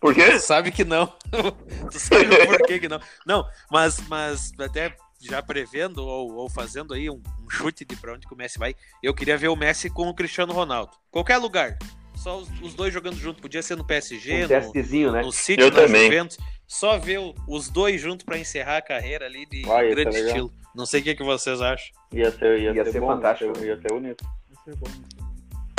Por 0.01 0.15
quê? 0.15 0.31
Tu 0.33 0.39
sabe 0.41 0.71
que 0.73 0.85
não. 0.85 1.07
tu 1.91 1.99
sabe 1.99 2.25
o 2.27 2.47
porquê 2.47 2.79
que 2.79 2.89
não. 2.89 3.01
Não, 3.27 3.45
mas, 3.71 4.01
mas 4.09 4.53
até 4.59 4.97
já 5.21 5.43
prevendo 5.43 5.99
ou, 6.07 6.33
ou 6.35 6.49
fazendo 6.49 6.95
aí 6.95 7.11
um, 7.11 7.21
um 7.45 7.51
chute 7.51 7.85
de 7.85 7.95
pra 7.97 8.15
onde 8.15 8.27
que 8.27 8.33
o 8.35 8.37
Messi 8.37 8.59
vai, 8.59 8.75
eu 9.03 9.13
queria 9.15 9.37
ver 9.37 9.49
o 9.49 9.57
Messi 9.57 9.91
com 9.91 10.09
o 10.09 10.15
Cristiano 10.15 10.53
Ronaldo. 10.53 10.93
Qualquer 11.11 11.37
lugar. 11.37 11.79
Só 12.17 12.39
os, 12.39 12.49
os 12.61 12.75
dois 12.75 12.93
jogando 12.93 13.17
junto. 13.17 13.41
Podia 13.41 13.63
ser 13.63 13.77
no 13.77 13.85
PSG, 13.85 14.39
Um 14.39 14.43
no, 14.43 14.49
testezinho, 14.49 15.13
né? 15.13 15.23
no 15.23 15.33
City, 15.33 15.63
Eu 15.63 15.71
na 15.71 15.77
também. 15.83 16.05
Juventus. 16.05 16.39
Só 16.67 16.99
ver 16.99 17.19
o- 17.19 17.35
os 17.49 17.69
dois 17.69 18.01
juntos 18.01 18.25
pra 18.25 18.39
encerrar 18.39 18.77
a 18.77 18.83
carreira 18.83 19.25
ali 19.27 19.47
de 19.47 19.63
Vai, 19.63 19.87
é 19.87 19.91
grande 19.95 20.17
estilo. 20.19 20.53
Não 20.75 20.85
sei 20.87 21.01
o 21.01 21.05
que, 21.05 21.15
que 21.15 21.23
vocês 21.25 21.61
acham. 21.61 21.87
Ia 22.13 22.31
ser, 22.31 22.61
ia 22.61 22.73
Ia 22.73 22.85
ser, 22.85 22.93
ser 22.93 23.01
bom, 23.01 23.09
fantástico. 23.09 23.49
Ia 23.51 23.55
ser, 23.61 23.67
ia 23.67 23.77
ser 23.81 23.89
bonito. 23.89 24.25
Vai 24.49 24.65
ser 24.65 24.77
bom. 24.81 25.30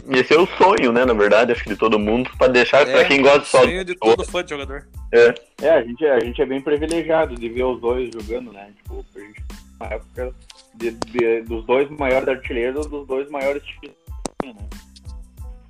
Esse 0.10 0.34
é 0.34 0.40
o 0.40 0.48
sonho, 0.48 0.92
né, 0.92 1.06
na 1.06 1.14
verdade, 1.14 1.52
acho 1.52 1.64
que 1.64 1.70
de 1.70 1.76
todo 1.76 2.00
mundo, 2.00 2.30
pra 2.38 2.48
deixar 2.48 2.86
pra 2.86 3.02
É, 3.02 3.06
quem 3.06 3.22
gosta 3.22 3.46
só 3.46 3.62
Sonho 3.64 3.86
de 3.86 3.96
todo 3.96 4.24
fã 4.26 4.44
de 4.44 4.50
jogador. 4.50 4.88
É, 5.12 5.70
a 5.70 5.82
gente, 5.82 6.06
a 6.06 6.20
gente 6.20 6.42
é 6.42 6.46
bem 6.46 6.62
privilegiado 6.62 7.36
de 7.36 7.50
ver 7.50 7.64
os 7.64 7.80
dois 7.80 8.10
jogando, 8.14 8.52
né? 8.52 8.70
Tipo, 8.78 9.06
a 9.16 9.20
gente, 9.20 9.44
na 9.80 9.86
época 9.88 10.34
de- 10.76 10.92
de- 10.92 11.42
dos 11.42 11.66
dois 11.66 11.90
maiores 11.90 12.28
artilheiros, 12.28 12.88
dos 12.88 13.06
dois 13.08 13.30
maiores 13.30 13.62
times, 13.64 13.96
né? 14.44 14.56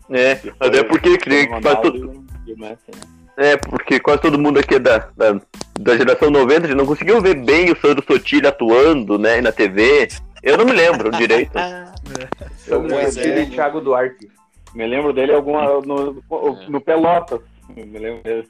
É, 0.10 0.36
foi 0.36 0.54
até 0.60 0.84
porque 0.84 1.18
creio 1.18 1.48
que 1.50 1.62
quase 1.62 1.82
todo, 1.82 2.26
né? 2.58 2.78
é, 3.38 3.58
porque 3.58 4.00
quase 4.00 4.22
todo 4.22 4.38
mundo 4.38 4.60
aqui 4.60 4.76
é 4.76 4.80
da, 4.80 5.08
da, 5.16 5.40
da 5.80 5.98
geração 5.98 6.30
90 6.30 6.68
já 6.68 6.76
não 6.76 6.86
conseguiu 6.86 7.22
ver 7.22 7.36
bem 7.36 7.72
o 7.72 7.78
Sandro 7.80 8.04
Sotilho 8.06 8.48
atuando, 8.48 9.18
né, 9.18 9.40
na 9.42 9.52
TV. 9.52 10.10
Eu 10.44 10.58
não 10.58 10.66
me 10.66 10.72
lembro 10.74 11.12
direito. 11.12 11.54
Sandro 12.58 12.90
Pois 12.90 13.14
Sotilho 13.14 13.34
é. 13.40 13.42
e 13.44 13.50
Thiago 13.52 13.82
Duarte. 13.82 14.30
Me 14.74 14.88
lembro 14.88 15.14
dele 15.14 15.34
alguma, 15.34 15.66
no, 15.82 15.82
no, 15.82 16.70
no 16.70 16.82
Pelotas. 16.82 17.42
Me 17.70 17.84
lembro 18.00 18.24
dele. 18.24 18.50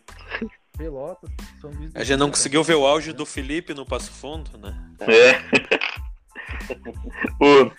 Pelotas, 0.78 1.30
São 1.60 1.70
Luís 1.72 1.92
A 1.96 2.04
gente 2.04 2.18
não 2.20 2.30
conseguiu 2.30 2.64
ver 2.64 2.76
o 2.76 2.86
auge 2.86 3.12
do 3.14 3.26
Felipe 3.26 3.74
no 3.74 3.86
Passo 3.86 4.12
Fundo, 4.12 4.50
né? 4.58 4.76
É. 5.02 5.42
O- 7.40 7.72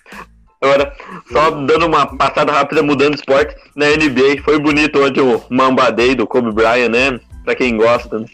agora, 0.60 0.94
só 1.30 1.50
dando 1.50 1.86
uma 1.86 2.16
passada 2.16 2.52
rápida, 2.52 2.82
mudando 2.82 3.14
de 3.14 3.20
esporte, 3.20 3.54
na 3.74 3.86
NBA, 3.86 4.42
foi 4.44 4.58
bonito 4.58 5.02
ontem 5.02 5.20
o 5.20 5.42
Mamba 5.50 5.90
Day 5.90 6.14
do 6.14 6.26
Kobe 6.26 6.52
Bryant, 6.52 6.90
né? 6.90 7.20
Pra 7.44 7.54
quem 7.54 7.76
gosta. 7.76 8.18
né? 8.20 8.26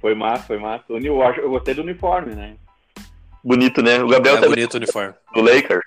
Foi 0.00 0.14
massa, 0.14 0.44
foi 0.44 0.58
massa. 0.58 0.84
O 0.88 0.98
Eu, 0.98 1.22
acho- 1.22 1.40
eu 1.40 1.50
gostei 1.50 1.74
do 1.74 1.82
uniforme, 1.82 2.34
né? 2.34 2.54
Bonito, 3.44 3.82
né? 3.82 4.02
O 4.02 4.08
Gabriel 4.08 4.36
É 4.36 4.40
também 4.40 4.54
bonito 4.56 4.74
o 4.74 4.76
uniforme. 4.76 5.14
do 5.34 5.40
Lakers. 5.40 5.84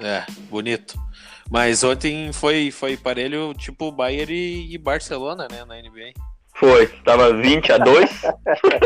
É, 0.00 0.24
bonito. 0.50 0.98
Mas 1.50 1.84
ontem 1.84 2.32
foi, 2.32 2.70
foi 2.70 2.96
parelho 2.96 3.52
tipo 3.54 3.92
Bayern 3.92 4.32
e, 4.32 4.74
e 4.74 4.78
Barcelona, 4.78 5.46
né, 5.50 5.64
na 5.64 5.76
NBA. 5.76 6.12
Foi, 6.62 6.86
tava 7.04 7.34
20 7.34 7.72
a 7.72 7.78
2. 7.78 8.22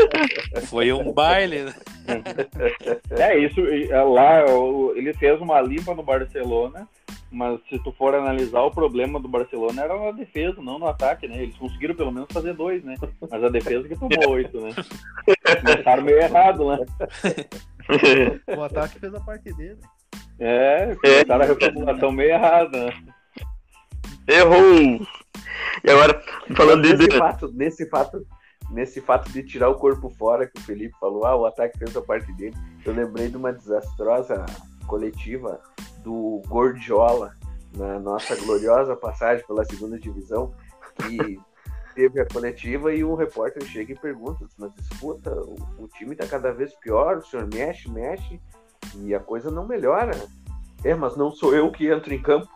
Foi 0.67 0.91
um 0.91 1.13
baile, 1.13 1.65
né? 1.65 1.73
É, 3.11 3.37
isso, 3.37 3.61
é, 3.61 4.01
lá 4.01 4.43
ele 4.95 5.13
fez 5.13 5.39
uma 5.39 5.61
limpa 5.61 5.93
no 5.93 6.01
Barcelona, 6.01 6.87
mas 7.31 7.59
se 7.69 7.77
tu 7.83 7.91
for 7.91 8.15
analisar 8.15 8.61
o 8.61 8.71
problema 8.71 9.19
do 9.19 9.27
Barcelona 9.27 9.83
era 9.83 9.95
na 9.95 10.09
defesa, 10.09 10.59
não 10.59 10.79
no 10.79 10.87
ataque, 10.87 11.27
né? 11.27 11.43
Eles 11.43 11.55
conseguiram 11.55 11.93
pelo 11.93 12.11
menos 12.11 12.29
fazer 12.33 12.55
dois, 12.55 12.83
né? 12.83 12.95
Mas 13.29 13.43
a 13.43 13.49
defesa 13.49 13.87
que 13.87 13.95
tomou 13.95 14.31
oito, 14.31 14.59
né? 14.59 14.71
Começaram 15.63 16.01
meio 16.01 16.17
errado, 16.17 16.71
né? 16.71 16.79
O 18.57 18.63
ataque 18.63 18.99
fez 18.99 19.13
a 19.13 19.19
parte 19.19 19.53
dele. 19.53 19.77
É, 20.39 20.95
começaram 20.95 21.43
a 21.43 21.47
reformulação 21.47 22.11
meio 22.11 22.31
errada, 22.31 22.85
né? 22.85 22.93
Errou! 24.27 25.05
E 25.83 25.89
agora, 25.89 26.21
falando 26.55 26.83
de. 26.83 26.95
nesse 26.95 27.17
fato, 27.17 27.51
nesse 27.53 27.89
fato, 27.89 28.27
nesse 28.71 29.01
fato 29.01 29.31
de 29.31 29.43
tirar 29.43 29.69
o 29.69 29.75
corpo 29.75 30.09
fora 30.09 30.47
que 30.47 30.59
o 30.59 30.63
Felipe 30.63 30.95
falou, 30.99 31.25
ah, 31.25 31.35
o 31.35 31.45
ataque 31.45 31.77
fez 31.77 31.95
a 31.95 32.01
parte 32.01 32.31
dele. 32.33 32.55
Eu 32.85 32.93
lembrei 32.93 33.29
de 33.29 33.37
uma 33.37 33.53
desastrosa 33.53 34.45
coletiva 34.87 35.59
do 36.03 36.41
Gordiola 36.47 37.35
na 37.75 37.99
nossa 37.99 38.35
gloriosa 38.35 38.95
passagem 38.95 39.45
pela 39.45 39.65
segunda 39.65 39.99
divisão, 39.99 40.53
que 40.95 41.39
teve 41.93 42.21
a 42.21 42.27
coletiva 42.27 42.93
e 42.93 43.03
um 43.03 43.15
repórter 43.15 43.63
chega 43.65 43.93
e 43.93 43.99
pergunta, 43.99 44.45
mas 44.57 44.71
escuta, 44.79 45.33
o, 45.33 45.55
o 45.79 45.87
time 45.87 46.15
tá 46.15 46.27
cada 46.27 46.51
vez 46.51 46.73
pior, 46.75 47.17
o 47.17 47.25
senhor 47.25 47.47
mexe, 47.51 47.89
mexe, 47.89 48.39
e 48.95 49.13
a 49.13 49.19
coisa 49.19 49.51
não 49.51 49.67
melhora. 49.67 50.11
É, 50.83 50.93
mas 50.93 51.17
não 51.17 51.31
sou 51.31 51.55
eu 51.55 51.71
que 51.71 51.87
entro 51.87 52.13
em 52.13 52.21
campo. 52.21 52.47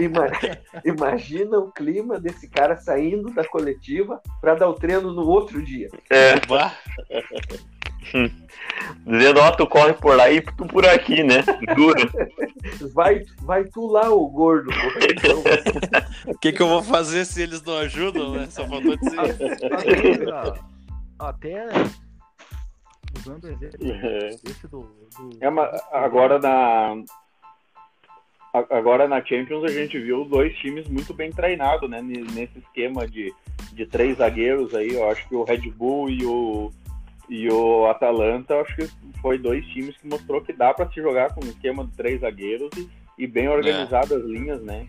Ima- 0.00 0.30
Imagina 0.84 1.58
o 1.58 1.70
clima 1.72 2.18
desse 2.20 2.48
cara 2.48 2.76
saindo 2.76 3.30
da 3.32 3.44
coletiva 3.44 4.20
para 4.40 4.54
dar 4.54 4.68
o 4.68 4.74
treino 4.74 5.12
no 5.12 5.26
outro 5.26 5.62
dia. 5.62 5.88
É, 6.10 6.34
dizendo, 9.06 9.40
ó, 9.40 9.50
tu 9.52 9.66
corre 9.66 9.92
por 9.92 10.16
lá 10.16 10.30
e 10.30 10.40
tu 10.40 10.66
por 10.66 10.86
aqui, 10.86 11.22
né? 11.22 11.44
Duro. 11.76 12.10
Vai, 12.94 13.22
vai 13.42 13.64
tu 13.64 13.86
lá, 13.86 14.10
o 14.10 14.26
gordo. 14.28 14.70
Então, 15.10 15.42
O 16.26 16.38
que, 16.38 16.52
que 16.52 16.62
eu 16.62 16.68
vou 16.68 16.82
fazer 16.82 17.24
se 17.24 17.42
eles 17.42 17.62
não 17.62 17.76
ajudam, 17.78 18.32
né? 18.32 18.48
Só 18.50 18.66
faltou 18.66 18.96
dizer. 18.96 19.18
Até, 21.18 21.68
até 21.68 21.68
usando 23.18 23.44
o 23.44 23.48
exemplo 23.48 23.78
É. 23.86 24.28
esse 24.28 24.66
do. 24.68 24.80
do 24.80 25.30
É, 25.40 25.46
agora 25.92 26.38
na 26.38 27.02
agora 28.70 29.06
na 29.06 29.24
Champions 29.24 29.62
a 29.64 29.68
gente 29.68 29.98
viu 29.98 30.24
dois 30.24 30.56
times 30.58 30.88
muito 30.88 31.14
bem 31.14 31.30
treinados, 31.30 31.88
né? 31.88 32.02
ne- 32.02 32.22
Nesse 32.32 32.58
esquema 32.58 33.06
de, 33.06 33.32
de 33.72 33.86
três 33.86 34.18
zagueiros 34.18 34.74
aí, 34.74 34.92
eu 34.94 35.08
acho 35.08 35.28
que 35.28 35.34
o 35.36 35.44
Red 35.44 35.70
Bull 35.70 36.10
e 36.10 36.24
o 36.24 36.72
e 37.28 37.48
o 37.48 37.86
Atalanta, 37.86 38.60
acho 38.60 38.74
que 38.74 38.88
foi 39.22 39.38
dois 39.38 39.64
times 39.68 39.96
que 39.98 40.08
mostrou 40.08 40.40
que 40.40 40.52
dá 40.52 40.74
para 40.74 40.90
se 40.90 40.96
jogar 41.00 41.32
com 41.32 41.44
um 41.44 41.48
esquema 41.48 41.84
de 41.86 41.92
três 41.92 42.22
zagueiros 42.22 42.70
e, 42.76 42.90
e 43.16 43.24
bem 43.28 43.48
organizadas 43.48 44.18
as 44.20 44.24
linhas, 44.28 44.60
né? 44.62 44.88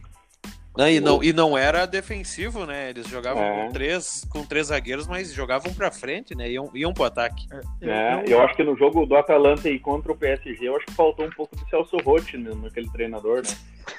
Não, 0.77 0.87
e, 0.87 0.99
não, 1.01 1.21
e 1.21 1.33
não 1.33 1.57
era 1.57 1.85
defensivo, 1.85 2.65
né? 2.65 2.89
Eles 2.91 3.05
jogavam 3.07 3.43
É. 3.43 3.65
com, 3.67 3.73
três, 3.73 4.25
com 4.29 4.45
três 4.45 4.67
zagueiros, 4.67 5.05
mas 5.05 5.33
jogavam 5.33 5.73
pra 5.73 5.91
frente, 5.91 6.33
né? 6.33 6.49
Iam, 6.49 6.69
iam 6.73 6.93
pro 6.93 7.03
ataque. 7.03 7.45
É, 7.81 8.13
eu- 8.25 8.37
eu 8.37 8.41
acho 8.41 8.55
que 8.55 8.63
no 8.63 8.77
jogo 8.77 9.05
do 9.05 9.15
Atalanta 9.17 9.67
e 9.69 9.77
contra 9.77 10.11
o 10.13 10.15
PSG, 10.15 10.69
eu 10.69 10.77
acho 10.77 10.85
que 10.85 10.93
faltou 10.93 11.25
um 11.25 11.29
pouco 11.31 11.55
do 11.57 11.69
Celso 11.69 11.97
Rotti 11.97 12.37
né, 12.37 12.51
naquele 12.63 12.89
treinador, 12.89 13.41
né? 13.41 13.53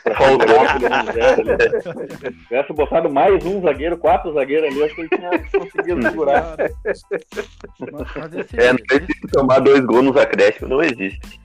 Faltou. 0.16 0.48
segurar 0.48 0.76
aquele 0.76 0.88
1 0.88 0.94
a 0.94 1.04
0 1.12 1.40
ali. 1.50 2.22
Se 2.32 2.44
tivesse 2.44 2.72
botado 2.72 3.10
mais 3.12 3.44
um 3.44 3.60
zagueiro, 3.60 3.98
quatro 3.98 4.32
zagueiros 4.32 4.68
ali, 4.70 4.78
eu 4.78 4.86
acho 4.86 4.94
que 4.94 5.00
ele 5.02 5.08
tinha 5.10 5.30
conseguido 5.50 6.02
segurar. 6.02 6.56
É, 8.56 8.72
não 8.72 8.78
existe 8.96 9.26
tomar 9.32 9.58
dois 9.60 9.84
gols 9.84 10.04
nos 10.04 10.16
acréscimos, 10.16 10.70
não 10.70 10.82
existe. 10.82 11.40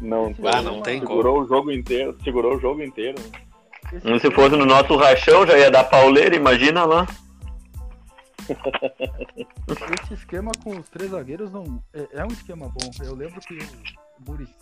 Não, 0.00 0.34
Ah, 0.44 0.60
não 0.60 0.82
tem 0.82 0.98
segurou 1.00 1.42
o 1.42 1.46
jogo 1.46 1.70
inteiro, 1.70 2.16
segurou 2.24 2.56
o 2.56 2.60
jogo 2.60 2.82
inteiro. 2.82 3.14
esse- 3.18 3.43
Se 4.00 4.30
fosse 4.30 4.56
no 4.56 4.66
nosso 4.66 4.96
rachão, 4.96 5.46
já 5.46 5.56
ia 5.58 5.70
dar 5.70 5.84
pauleira, 5.84 6.34
imagina 6.36 6.84
lá. 6.84 7.06
Esse 10.02 10.14
esquema 10.14 10.50
com 10.62 10.76
os 10.78 10.88
três 10.88 11.10
zagueiros 11.10 11.50
não 11.52 11.82
é, 11.92 12.08
é 12.20 12.24
um 12.24 12.28
esquema 12.28 12.68
bom. 12.68 12.90
Eu 13.02 13.14
lembro 13.14 13.40
que 13.40 13.54
o 13.56 14.30
Murici 14.30 14.54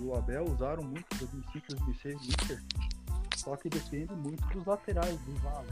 e 0.00 0.04
o 0.04 0.14
Abel 0.16 0.44
usaram 0.44 0.82
muito 0.82 1.04
em 1.14 1.18
2005, 1.18 1.66
2006 1.68 2.14
no 2.14 2.22
Inter. 2.22 2.62
Só 3.36 3.56
que 3.56 3.68
depende 3.68 4.14
muito 4.14 4.46
dos 4.48 4.64
laterais, 4.64 5.18
dos 5.22 5.42
lados. 5.42 5.70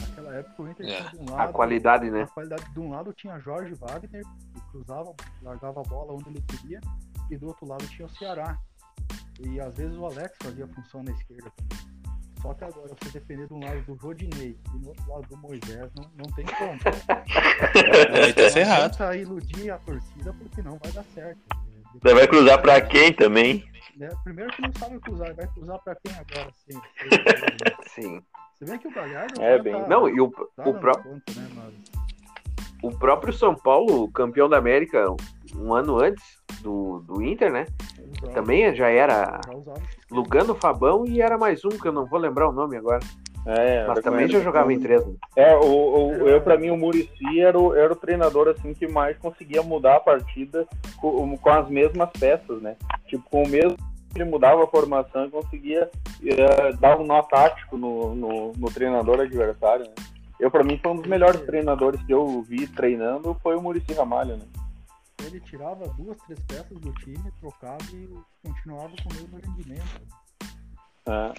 Naquela 0.00 0.34
época 0.36 0.62
o 0.62 0.68
Inter 0.68 0.86
É. 0.86 0.96
tinha 0.96 1.10
de 1.10 1.16
um 1.18 1.34
a 1.34 1.36
lado. 1.38 1.52
qualidade, 1.52 2.10
né? 2.10 2.22
A 2.22 2.26
qualidade 2.26 2.72
de 2.72 2.80
um 2.80 2.90
lado 2.90 3.12
tinha 3.12 3.38
Jorge 3.38 3.74
Wagner, 3.74 4.24
que 4.54 4.60
cruzava, 4.72 5.14
largava 5.42 5.80
a 5.80 5.84
bola 5.84 6.12
onde 6.14 6.28
ele 6.30 6.42
queria, 6.42 6.80
e 7.30 7.36
do 7.36 7.46
outro 7.46 7.66
lado 7.68 7.86
tinha 7.86 8.06
o 8.06 8.10
Ceará. 8.10 8.58
E 9.40 9.60
às 9.60 9.76
vezes 9.76 9.96
o 9.96 10.04
Alex 10.04 10.36
fazia 10.42 10.64
a 10.64 10.68
função 10.68 11.02
na 11.04 11.12
esquerda 11.12 11.50
também. 11.56 11.97
Só 12.42 12.54
que 12.54 12.64
agora, 12.64 12.88
você 13.00 13.10
depender 13.12 13.46
de 13.48 13.54
um 13.54 13.60
lado 13.64 13.80
do 13.82 13.94
Rodinei 13.94 14.56
e 14.74 14.78
do 14.78 14.88
outro 14.88 15.10
lado 15.10 15.26
do 15.28 15.36
Moisés, 15.38 15.90
não, 15.96 16.10
não 16.16 16.24
tem 16.34 16.44
como. 16.46 16.78
Aí 18.24 18.32
tá 18.32 18.50
ferrado. 18.50 18.90
Tenta 18.96 19.16
iludir 19.16 19.70
a 19.70 19.78
torcida 19.78 20.32
porque 20.32 20.62
não 20.62 20.78
vai 20.78 20.92
dar 20.92 21.04
certo. 21.14 21.38
É, 21.50 21.98
Você 22.00 22.14
vai 22.14 22.28
cruzar 22.28 22.60
pra 22.62 22.80
quem 22.80 23.12
também? 23.12 23.64
né, 23.96 24.08
Primeiro 24.22 24.52
que 24.52 24.62
não 24.62 24.72
sabe 24.78 25.00
cruzar, 25.00 25.34
vai 25.34 25.46
cruzar 25.48 25.78
pra 25.82 25.96
quem 25.96 26.14
agora? 26.14 26.52
Sim. 26.68 26.80
Sim. 27.88 28.22
Você 28.54 28.64
vê 28.64 28.78
que 28.78 28.88
o 28.88 28.92
Galhardo 28.92 29.40
É, 29.42 29.56
tá- 29.56 29.62
bem- 29.62 29.72
tá- 29.82 29.88
Não, 29.88 30.08
e 30.08 30.20
o, 30.20 30.30
tá 30.30 30.62
o, 30.62 30.64
dando 30.72 30.80
pró 30.80 30.94
conta, 30.94 31.32
né, 31.34 31.48
mas 31.54 31.74
o 32.82 32.96
próprio 32.96 33.32
São 33.32 33.54
Paulo, 33.56 34.10
campeão 34.12 34.48
da 34.48 34.56
América 34.58 35.04
um 35.56 35.72
ano 35.74 35.98
antes 36.00 36.24
do, 36.60 37.00
do 37.00 37.20
Inter, 37.22 37.52
né? 37.52 37.66
usava- 38.20 38.32
Também 38.34 38.72
já 38.74 38.88
era 38.88 39.40
já 39.44 39.52
usava. 39.54 39.80
Lugano 40.10 40.54
Fabão 40.54 41.04
e 41.06 41.20
era 41.20 41.36
mais 41.36 41.64
um 41.64 41.70
que 41.70 41.86
eu 41.86 41.92
não 41.92 42.06
vou 42.06 42.18
lembrar 42.18 42.48
o 42.48 42.52
nome 42.52 42.76
agora. 42.76 43.00
É, 43.46 43.86
Mas 43.86 44.00
também 44.00 44.28
já 44.28 44.40
jogava 44.40 44.72
em 44.72 44.78
três. 44.78 45.06
né? 45.06 45.14
É, 45.36 45.56
o, 45.56 46.08
o, 46.08 46.28
eu, 46.28 46.40
pra 46.40 46.58
mim, 46.58 46.70
o 46.70 46.76
Murici 46.76 47.40
era 47.40 47.58
o, 47.58 47.74
era 47.74 47.92
o 47.92 47.96
treinador 47.96 48.48
assim 48.48 48.74
que 48.74 48.86
mais 48.86 49.16
conseguia 49.16 49.62
mudar 49.62 49.96
a 49.96 50.00
partida 50.00 50.66
com, 50.98 51.36
com 51.36 51.50
as 51.50 51.68
mesmas 51.68 52.10
peças, 52.18 52.60
né? 52.60 52.76
Tipo, 53.06 53.24
com 53.30 53.42
o 53.44 53.48
mesmo 53.48 53.76
ele 54.14 54.24
mudava 54.24 54.64
a 54.64 54.66
formação 54.66 55.26
e 55.26 55.30
conseguia 55.30 55.88
eh, 56.24 56.72
dar 56.80 56.98
um 56.98 57.06
nó 57.06 57.22
tático 57.22 57.76
no, 57.76 58.14
no, 58.14 58.52
no 58.52 58.70
treinador 58.70 59.20
adversário, 59.20 59.84
né? 59.84 59.92
Eu, 60.40 60.50
pra 60.50 60.62
mim, 60.62 60.78
foi 60.82 60.92
um 60.92 60.96
dos 60.96 61.06
melhores 61.06 61.40
treinadores 61.42 62.00
que 62.02 62.12
eu 62.12 62.42
vi 62.42 62.66
treinando, 62.68 63.36
foi 63.42 63.56
o 63.56 63.60
Murici 63.60 63.92
Ramalho, 63.92 64.36
né? 64.36 64.44
Ele 65.28 65.40
tirava 65.40 65.86
duas, 65.88 66.16
três 66.26 66.40
peças 66.40 66.78
do 66.80 66.92
time, 66.94 67.30
trocava 67.40 67.78
e 67.92 68.08
continuava 68.42 68.90
com 69.02 69.10
o 69.10 69.14
mesmo 69.14 69.38
rendimento. 69.38 70.00
É. 71.06 71.32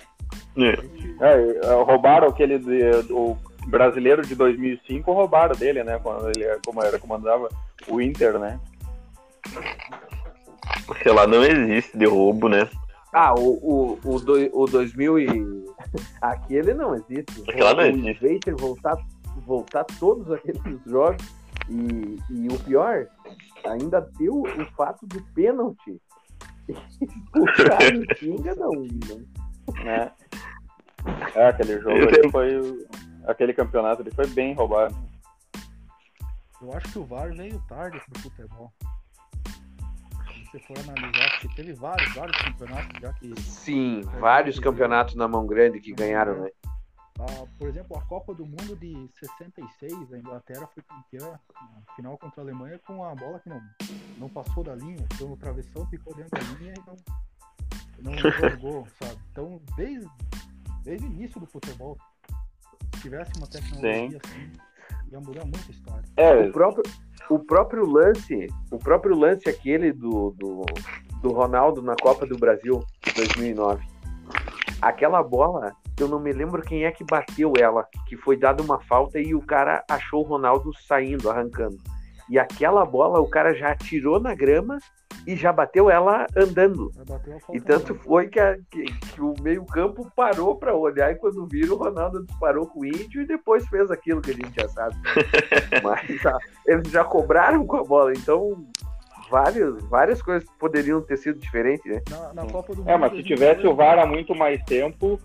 É. 0.57 1.65
É, 1.65 1.73
roubaram 1.83 2.27
aquele 2.27 2.59
de- 2.59 3.11
o 3.13 3.35
brasileiro 3.67 4.21
de 4.25 4.35
2005, 4.35 5.11
roubaram 5.11 5.55
dele, 5.55 5.83
né? 5.83 5.99
Quando 5.99 6.27
ele 6.29 6.45
como 6.65 6.83
era, 6.83 6.99
comandava 6.99 7.49
o 7.87 7.99
Inter, 8.01 8.37
né? 8.39 8.59
Sei 11.03 11.11
lá, 11.11 11.25
não 11.27 11.43
existe 11.43 11.97
de 11.97 12.05
roubo, 12.05 12.47
né? 12.49 12.69
Ah, 13.13 13.33
o, 13.33 13.53
o, 13.53 13.99
o, 14.03 14.19
doi- 14.19 14.51
o 14.53 14.65
2000 14.67 15.19
e... 15.19 15.65
Aquele 16.21 16.73
não 16.73 16.93
existe. 16.95 17.43
Aquela 17.49 17.73
não 17.73 17.83
o 17.83 17.85
existe. 17.85 18.25
Invader 18.25 18.55
voltar, 18.55 18.97
voltar 19.45 19.83
todos 19.99 20.31
aqueles 20.31 20.79
jogos. 20.85 21.23
E, 21.69 22.19
e 22.29 22.47
o 22.47 22.59
pior, 22.59 23.07
ainda 23.65 24.01
deu 24.17 24.41
o 24.41 24.65
fato 24.75 25.05
do 25.05 25.21
pênalti. 25.33 26.01
O 27.35 28.15
Tinga, 28.15 28.53
não. 28.55 28.71
não. 28.71 29.83
né? 29.83 30.11
É, 31.35 31.47
aquele 31.47 31.79
jogo 31.79 31.95
ali 31.95 32.31
foi. 32.31 32.87
Aquele 33.25 33.53
campeonato 33.53 34.01
ali 34.01 34.11
foi 34.11 34.27
bem 34.27 34.53
roubado. 34.53 34.95
Eu 36.61 36.73
acho 36.73 36.91
que 36.91 36.99
o 36.99 37.05
VAR 37.05 37.33
veio 37.33 37.59
tarde 37.67 37.99
pro 38.11 38.21
futebol. 38.21 38.71
Se 40.27 40.45
você 40.45 40.59
for 40.59 40.79
analisar, 40.79 41.29
porque 41.31 41.55
teve 41.55 41.73
vários, 41.73 42.13
vários 42.13 42.37
campeonatos 42.37 42.99
já 42.99 43.13
que. 43.13 43.41
Sim, 43.41 44.01
vários 44.19 44.59
campeonatos 44.59 45.15
na 45.15 45.27
mão 45.27 45.47
grande 45.47 45.79
que 45.79 45.93
ganharam, 45.93 46.41
né? 46.41 46.49
Ah, 47.19 47.45
por 47.57 47.67
exemplo, 47.67 47.97
a 47.97 48.01
Copa 48.01 48.33
do 48.33 48.45
Mundo 48.45 48.77
de 48.77 49.09
66, 49.19 50.13
a 50.13 50.17
Inglaterra 50.17 50.67
foi 50.73 50.81
campeã 50.83 51.37
na 51.53 51.93
final 51.95 52.17
contra 52.17 52.41
a 52.41 52.45
Alemanha 52.45 52.79
com 52.79 53.03
a 53.03 53.13
bola 53.13 53.39
que 53.39 53.49
não, 53.49 53.61
não 54.17 54.29
passou 54.29 54.63
da 54.63 54.73
linha, 54.73 55.05
foi 55.15 55.27
no 55.27 55.35
travessão, 55.35 55.85
ficou 55.87 56.15
dentro 56.15 56.31
da 56.31 56.57
linha 56.57 56.73
e 56.73 58.01
não, 58.01 58.11
não 58.13 58.15
gol, 58.61 58.87
sabe? 59.01 59.19
Então, 59.31 59.61
desde, 59.75 60.09
desde 60.83 61.05
o 61.05 61.11
início 61.11 61.41
do 61.41 61.45
futebol, 61.45 61.97
se 62.95 63.01
tivesse 63.01 63.31
uma 63.37 63.47
tecnologia 63.47 64.19
assim, 64.23 64.51
ia 65.11 65.19
mudar 65.19 65.43
muita 65.43 65.67
a 65.67 65.71
história. 65.71 66.05
É, 66.15 66.47
O 66.47 66.53
próprio, 66.53 66.83
o 67.29 67.39
próprio 67.39 67.85
lance, 67.85 68.47
o 68.71 68.77
próprio 68.77 69.17
lance 69.17 69.49
aquele 69.49 69.91
do, 69.91 70.31
do, 70.37 70.65
do 71.21 71.33
Ronaldo 71.33 71.81
na 71.81 71.95
Copa 71.97 72.25
do 72.25 72.37
Brasil 72.37 72.81
de 73.03 73.13
2009. 73.13 73.85
Aquela 74.81 75.21
bola, 75.21 75.75
eu 76.03 76.07
não 76.07 76.19
me 76.19 76.31
lembro 76.31 76.61
quem 76.61 76.85
é 76.85 76.91
que 76.91 77.03
bateu 77.03 77.53
ela, 77.59 77.85
que 78.07 78.15
foi 78.17 78.37
dada 78.37 78.61
uma 78.63 78.79
falta 78.81 79.19
e 79.19 79.33
o 79.35 79.41
cara 79.41 79.83
achou 79.89 80.21
o 80.21 80.27
Ronaldo 80.27 80.71
saindo, 80.87 81.29
arrancando. 81.29 81.77
E 82.29 82.37
aquela 82.37 82.85
bola 82.85 83.19
o 83.19 83.27
cara 83.29 83.53
já 83.55 83.71
atirou 83.71 84.19
na 84.19 84.35
grama 84.35 84.77
e 85.25 85.35
já 85.35 85.51
bateu 85.51 85.89
ela 85.89 86.27
andando. 86.37 86.91
E 87.51 87.59
tanto 87.59 87.95
foi 87.95 88.27
que, 88.27 88.39
a- 88.39 88.55
que- 88.69 88.83
que 88.83 89.21
o 89.21 89.33
meio-campo 89.41 90.07
parou 90.15 90.55
para 90.55 90.75
olhar 90.75 91.11
e 91.11 91.15
quando 91.15 91.47
viram, 91.47 91.73
o 91.75 91.77
Ronaldo 91.79 92.23
disparou 92.25 92.67
com 92.67 92.81
o 92.81 92.85
índio 92.85 93.21
e 93.21 93.25
depois 93.25 93.67
fez 93.67 93.89
aquilo 93.89 94.21
que 94.21 94.29
a 94.31 94.35
gente 94.35 94.53
já 94.61 94.69
sabe. 94.69 94.95
Mas 95.83 96.25
ah, 96.25 96.37
eles 96.67 96.89
já 96.91 97.03
cobraram 97.03 97.65
com 97.65 97.77
a 97.77 97.83
bola, 97.83 98.13
então 98.13 98.63
várias, 99.29 99.81
várias 99.85 100.21
coisas 100.21 100.47
poderiam 100.59 101.01
ter 101.01 101.17
sido 101.17 101.39
diferentes, 101.39 101.85
né? 101.85 102.01
Na, 102.09 102.33
na 102.43 102.51
Copa 102.51 102.73
do 102.73 102.79
Mundo. 102.79 102.89
é, 102.89 102.97
mas 102.97 103.09
se 103.11 103.17
2002, 103.21 103.25
tivesse 103.27 103.67
o 103.67 103.75
VAR 103.75 103.99
há 103.99 104.05
muito 104.05 104.33
mais 104.35 104.61
tempo, 104.63 105.19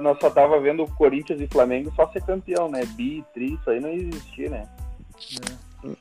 nós 0.00 0.18
só 0.20 0.30
tava 0.30 0.60
vendo 0.60 0.82
o 0.84 0.90
Corinthians 0.96 1.40
e 1.40 1.46
Flamengo 1.46 1.92
só 1.96 2.06
ser 2.12 2.22
campeão, 2.24 2.68
né? 2.70 2.84
Bi, 2.96 3.24
tri, 3.34 3.54
isso 3.54 3.70
aí 3.70 3.80
não 3.80 3.90
existia, 3.90 4.50
né? 4.50 4.68
né? 5.84 5.94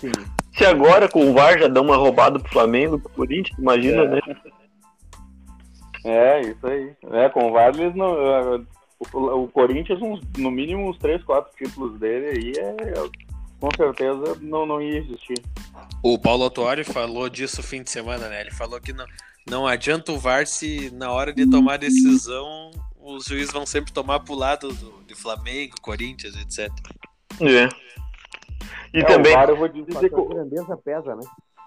Sim. 0.00 0.12
Se 0.56 0.64
agora 0.64 1.08
com 1.08 1.30
o 1.30 1.32
VAR 1.34 1.58
já 1.58 1.68
dá 1.68 1.80
uma 1.80 1.96
roubada 1.96 2.38
pro 2.38 2.52
Flamengo, 2.52 2.98
pro 2.98 3.10
Corinthians, 3.10 3.58
imagina, 3.58 4.02
É. 4.02 4.08
né? 4.08 4.20
É, 6.04 6.40
isso 6.40 6.66
aí. 6.66 6.92
É, 7.12 7.28
com 7.28 7.48
o 7.48 7.52
VAR 7.52 7.74
eles 7.78 7.94
não. 7.94 8.08
é, 8.14 8.60
O, 9.14 9.44
o 9.44 9.48
Corinthians, 9.48 10.00
uns- 10.02 10.20
no 10.36 10.50
mínimo 10.50 10.88
uns 10.90 10.98
3, 10.98 11.22
4 11.24 11.50
títulos 11.56 11.98
dele 11.98 12.26
aí, 12.26 12.52
é, 12.58 12.94
com 13.58 13.68
certeza 13.76 14.36
não, 14.42 14.66
não 14.66 14.80
ia 14.82 14.98
existir. 14.98 15.42
O 16.02 16.18
Paulo 16.18 16.44
Autuori 16.44 16.84
falou 16.84 17.28
disso 17.30 17.62
fim 17.62 17.82
de 17.82 17.90
semana, 17.90 18.28
né? 18.28 18.42
Ele 18.42 18.50
falou 18.50 18.78
que 18.80 18.92
não, 18.92 19.06
não 19.50 19.66
adianta 19.66 20.12
o 20.12 20.18
VAR 20.18 20.46
se 20.46 20.90
na 20.94 21.10
hora 21.12 21.32
de 21.32 21.48
tomar 21.50 21.76
decisão 21.76 22.70
os 23.02 23.24
juízes 23.24 23.52
vão 23.52 23.66
sempre 23.66 23.92
tomar 23.92 24.20
pro 24.20 24.34
lado 24.34 24.72
do, 24.72 25.02
de 25.04 25.14
Flamengo, 25.14 25.74
Corinthians, 25.82 26.34
etc. 26.36 26.70
É. 27.40 27.68
E 28.94 29.00
É, 29.00 29.04
também, 29.04 29.32
o 29.32 29.34
VAR 29.36 29.48
eu 29.48 29.56
vou 29.56 29.68
dizer 29.68 30.08
que 30.08 30.14
A 30.14 30.24
grandeza 30.24 30.76
pesa, 30.76 31.16
né? 31.16 31.22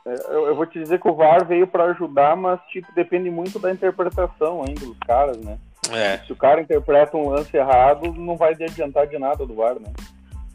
É, 0.06 0.14
Eu, 0.34 0.48
eu 0.48 0.56
vou 0.56 0.66
te 0.66 0.80
dizer 0.80 1.00
que 1.00 1.08
o 1.08 1.16
VAR 1.16 1.46
veio 1.46 1.68
para 1.68 1.86
ajudar, 1.86 2.36
mas 2.36 2.60
tipo, 2.72 2.88
depende 2.96 3.30
muito 3.30 3.60
da 3.60 3.72
interpretação 3.72 4.64
ainda 4.64 4.86
dos 4.86 4.98
caras, 5.00 5.38
né? 5.38 5.58
É. 5.92 6.20
Se 6.20 6.32
o 6.32 6.36
cara 6.36 6.62
interpreta 6.62 7.18
um 7.18 7.30
lance 7.30 7.56
errado, 7.56 8.14
não 8.14 8.38
vai 8.38 8.54
adiantar 8.54 9.06
de 9.08 9.18
nada 9.20 9.46
do 9.46 9.54
VAR, 9.56 9.76
né? 9.76 9.92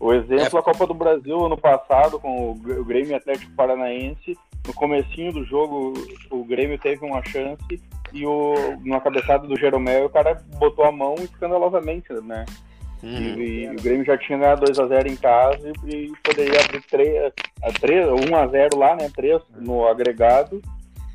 O 0.00 0.12
exemplo, 0.14 0.56
É. 0.56 0.60
a 0.60 0.62
Copa 0.62 0.86
do 0.86 0.94
Brasil 0.94 1.44
ano 1.44 1.56
passado, 1.58 2.18
com 2.18 2.52
o 2.52 2.54
Grêmio 2.84 3.16
Atlético 3.16 3.52
Paranaense, 3.52 4.38
no 4.66 4.74
comecinho 4.74 5.32
do 5.32 5.44
jogo, 5.44 5.94
o 6.30 6.44
Grêmio 6.44 6.78
teve 6.78 7.04
uma 7.04 7.24
chance 7.24 7.80
e 8.12 8.26
o, 8.26 8.54
numa 8.82 9.00
cabeçada 9.00 9.46
do 9.46 9.58
Jeromel, 9.58 10.06
o 10.06 10.10
cara 10.10 10.42
botou 10.58 10.84
a 10.84 10.92
mão 10.92 11.14
escandalosamente, 11.16 12.12
né? 12.12 12.44
Uhum. 13.02 13.10
E, 13.10 13.64
e 13.64 13.70
o 13.70 13.82
Grêmio 13.82 14.04
já 14.04 14.18
tinha 14.18 14.38
ganhado 14.38 14.64
2x0 14.64 15.06
em 15.06 15.16
casa 15.16 15.72
e, 15.84 15.90
e 15.90 16.12
poderia 16.22 16.60
abrir 16.60 16.82
3, 16.82 17.32
a 17.62 17.72
3, 17.72 18.06
1x0 18.06 18.76
lá, 18.76 18.96
né? 18.96 19.10
3 19.14 19.42
no 19.56 19.86
agregado. 19.86 20.60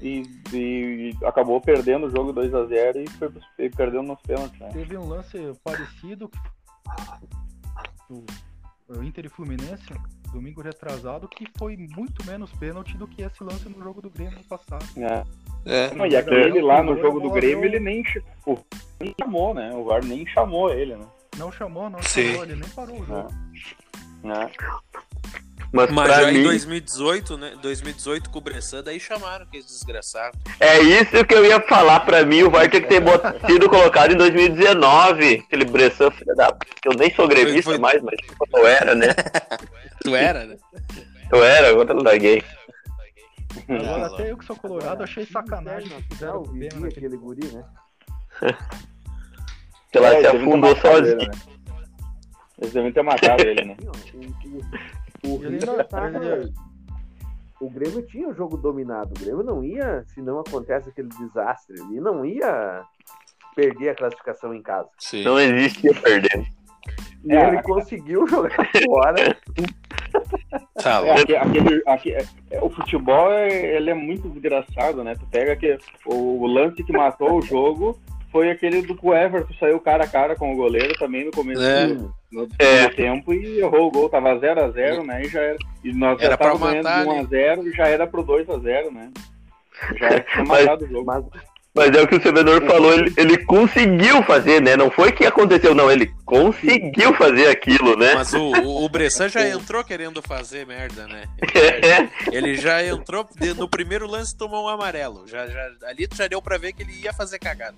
E, 0.01 0.23
e 0.53 1.15
acabou 1.23 1.61
perdendo 1.61 2.07
o 2.07 2.09
jogo 2.09 2.33
2x0 2.33 3.05
e 3.05 3.09
foi 3.11 3.31
e 3.57 3.69
perdendo 3.69 4.03
nos 4.03 4.21
pênaltis, 4.21 4.59
né? 4.59 4.69
Teve 4.73 4.97
um 4.97 5.07
lance 5.07 5.37
parecido 5.63 6.29
do 6.29 6.31
do 8.09 8.25
Inter 9.01 9.25
e 9.25 9.29
Fluminense, 9.29 9.85
domingo 10.33 10.61
retrasado, 10.61 11.27
que 11.29 11.47
foi 11.57 11.77
muito 11.77 12.25
menos 12.25 12.51
pênalti 12.53 12.97
do 12.97 13.07
que 13.07 13.21
esse 13.21 13.41
lance 13.43 13.69
no 13.69 13.81
jogo 13.81 14.01
do 14.01 14.09
Grêmio 14.09 14.37
no 14.37 14.43
passado. 14.43 14.85
É. 14.97 15.23
É. 15.65 15.93
Não, 15.95 16.05
e 16.05 16.15
aquele 16.17 16.61
lá 16.61 16.83
no 16.83 16.97
É. 16.97 17.01
jogo 17.01 17.21
do 17.21 17.29
Grêmio, 17.29 17.63
ele 17.63 17.79
nem, 17.79 18.03
o, 18.45 18.57
nem 18.99 19.15
chamou, 19.19 19.53
né? 19.53 19.71
O 19.73 19.85
VAR 19.85 20.03
nem 20.03 20.25
chamou 20.27 20.69
ele, 20.73 20.95
né? 20.97 21.05
Não 21.37 21.51
chamou, 21.51 21.89
não 21.89 22.01
Sim. 22.03 22.31
chamou, 22.31 22.43
ele 22.43 22.55
nem 22.57 22.69
parou 22.71 22.99
o 22.99 23.05
jogo. 23.05 23.29
né? 24.23 24.51
Mas, 25.73 25.89
Mas 25.89 26.07
pra 26.07 26.21
já 26.21 26.31
em 26.31 26.35
mim, 26.37 26.43
2018, 26.43 27.37
né? 27.37 27.53
2018 27.61 28.29
com 28.29 28.37
o 28.37 28.41
Bressan, 28.41 28.83
daí 28.83 28.99
chamaram 28.99 29.43
aqueles 29.43 29.65
desgraçados. 29.65 30.39
é 30.59 30.79
isso 30.79 31.25
que 31.25 31.33
eu 31.33 31.43
ia 31.43 31.59
falar. 31.61 32.01
Pra 32.01 32.23
mim, 32.23 32.43
o 32.43 32.49
VAR 32.51 32.69
tinha 32.69 32.81
que 32.81 32.87
ter 32.87 32.99
bot- 33.01 33.21
sido 33.47 33.67
colocado 33.69 34.13
em 34.13 34.17
2019. 34.17 35.43
Aquele 35.45 35.65
Bressan, 35.65 36.11
filho 36.11 36.35
da... 36.35 36.55
Eu 36.85 36.93
nem 36.97 37.13
sou 37.15 37.27
gremista 37.27 37.63
Foi- 37.63 37.73
foi- 37.73 37.79
mais, 37.79 38.01
mas 38.01 38.15
eu 38.55 38.67
era, 38.67 38.93
né? 38.95 39.07
Tu 40.03 40.15
era, 40.15 40.45
né? 40.45 40.55
Eu 41.31 41.43
era, 41.43 41.69
agora 41.69 41.91
eu 41.91 42.03
larguei. 42.03 42.43
Agora, 43.69 44.07
até 44.07 44.31
eu 44.31 44.37
que 44.37 44.45
sou 44.45 44.55
colorado, 44.55 45.03
achei 45.03 45.25
sacanagem 45.25 45.89
fizeram 46.11 46.41
o 46.43 46.53
aquele 46.85 47.17
guri, 47.17 47.45
né? 47.47 47.63
Que 49.91 49.99
ela 49.99 50.07
É, 50.15 50.15
se 50.17 50.21
ter 50.23 50.27
afundou 50.27 50.75
sozinha. 50.77 51.15
né? 51.15 51.27
Eles 52.63 52.73
devem 52.73 52.91
ter 52.93 53.03
matado 53.03 53.43
ele, 53.43 53.65
né? 53.65 53.75
O, 55.23 55.27
o, 55.27 55.35
o, 55.35 55.83
tava- 55.85 56.07
ele- 56.17 56.53
o 57.59 57.69
Grêmio 57.69 58.01
tinha 58.03 58.27
o 58.29 58.33
jogo 58.33 58.55
dominado. 58.57 59.09
O 59.15 59.19
Grêmio 59.19 59.43
não 59.43 59.63
ia, 59.63 60.03
se 60.07 60.21
não 60.21 60.39
acontece 60.39 60.89
aquele 60.89 61.09
desastre 61.09 61.79
ali, 61.81 61.99
não 61.99 62.25
ia 62.25 62.83
perder 63.55 63.89
a 63.89 63.95
classificação 63.95 64.53
em 64.53 64.61
casa. 64.61 64.87
Sim. 64.97 65.23
Não 65.23 65.39
existia 65.39 65.93
perdendo. 65.93 66.45
E 67.25 67.33
É, 67.33 67.47
ele 67.49 67.61
conseguiu 67.63 68.27
jogar 68.27 68.49
fora. 68.85 69.37
Tá 70.81 71.01
É, 71.05 71.37
aquele, 71.37 71.81
aque- 71.85 72.11
é, 72.13 72.25
é, 72.51 72.61
o 72.61 72.69
futebol 72.69 73.31
é, 73.31 73.75
ele 73.77 73.89
é 73.89 73.93
muito 73.93 74.27
desgraçado, 74.29 75.03
né? 75.03 75.15
Tu 75.15 75.25
pega 75.27 75.55
que 75.55 75.77
o, 76.05 76.41
o 76.41 76.47
lance 76.47 76.83
que 76.83 76.91
matou 76.91 77.37
o 77.37 77.41
jogo 77.41 77.97
foi 78.33 78.51
aquele 78.51 78.81
do 78.81 78.93
que 78.97 79.05
o 79.07 79.13
Everton 79.15 79.53
saiu 79.57 79.79
cara 79.79 80.03
a 80.03 80.07
cara 80.07 80.35
com 80.35 80.51
o 80.51 80.55
goleiro 80.57 80.93
também 80.99 81.23
no 81.23 81.31
começo 81.31 81.61
É. 81.63 81.87
do, 81.87 82.13
no 82.31 82.47
É. 82.59 82.89
tempo 82.89 83.33
e 83.33 83.59
errou 83.59 83.87
o 83.87 83.91
gol, 83.91 84.09
tava 84.09 84.35
0x0, 84.35 85.05
né? 85.05 85.21
E 85.23 85.29
já 85.29 85.39
era. 85.39 85.57
E 85.83 85.93
nós 85.93 86.19
já 86.19 86.25
Era 86.25 86.37
pra 86.37 86.47
estávamos 86.53 86.83
ganhando 86.83 86.83
matar, 86.83 87.03
de 87.05 87.35
1x0 87.37 87.67
e 87.67 87.71
já 87.77 87.87
era 87.87 88.05
pro 88.07 88.23
2x0, 88.25 88.91
né? 88.91 89.09
Já 89.97 90.19
tinha 90.19 90.45
Mas- 90.45 90.65
matado 90.65 90.83
o 90.85 90.87
jogo. 90.89 91.05
Mas, 91.05 91.23
Mas 91.75 91.89
é 91.95 92.01
o 92.03 92.07
que 92.07 92.15
o 92.15 92.21
servidor 92.21 92.63
falou, 92.67 92.93
ele, 92.93 93.11
ele 93.17 93.35
conseguiu 93.45 94.21
fazer, 94.23 94.61
né? 94.61 94.75
Não 94.77 94.91
foi 94.91 95.11
que 95.11 95.25
aconteceu, 95.25 95.73
não. 95.73 95.89
Ele 95.91 96.05
conseguiu 96.23 97.13
fazer 97.15 97.47
aquilo, 97.47 97.95
né? 97.97 98.13
Mas 98.13 98.31
o, 98.33 98.39
o, 98.43 98.85
o 98.85 98.89
Bressan 98.89 99.27
já 99.27 99.47
entrou 99.49 99.83
querendo 99.83 100.21
fazer 100.21 100.67
merda, 100.67 101.07
né? 101.07 101.23
Ele, 101.41 102.09
ele 102.49 102.55
já 102.57 102.85
entrou 102.85 103.27
no 103.57 103.67
primeiro 103.67 104.05
lance 104.05 104.37
tomou 104.37 104.65
um 104.65 104.69
amarelo. 104.69 105.27
Já, 105.27 105.47
já, 105.47 105.67
ali 105.87 106.07
já 106.13 106.27
deu 106.27 106.41
pra 106.43 106.59
ver 106.59 106.73
que 106.73 106.83
ele 106.83 106.93
ia 107.01 107.11
fazer 107.11 107.39
cagada. 107.39 107.75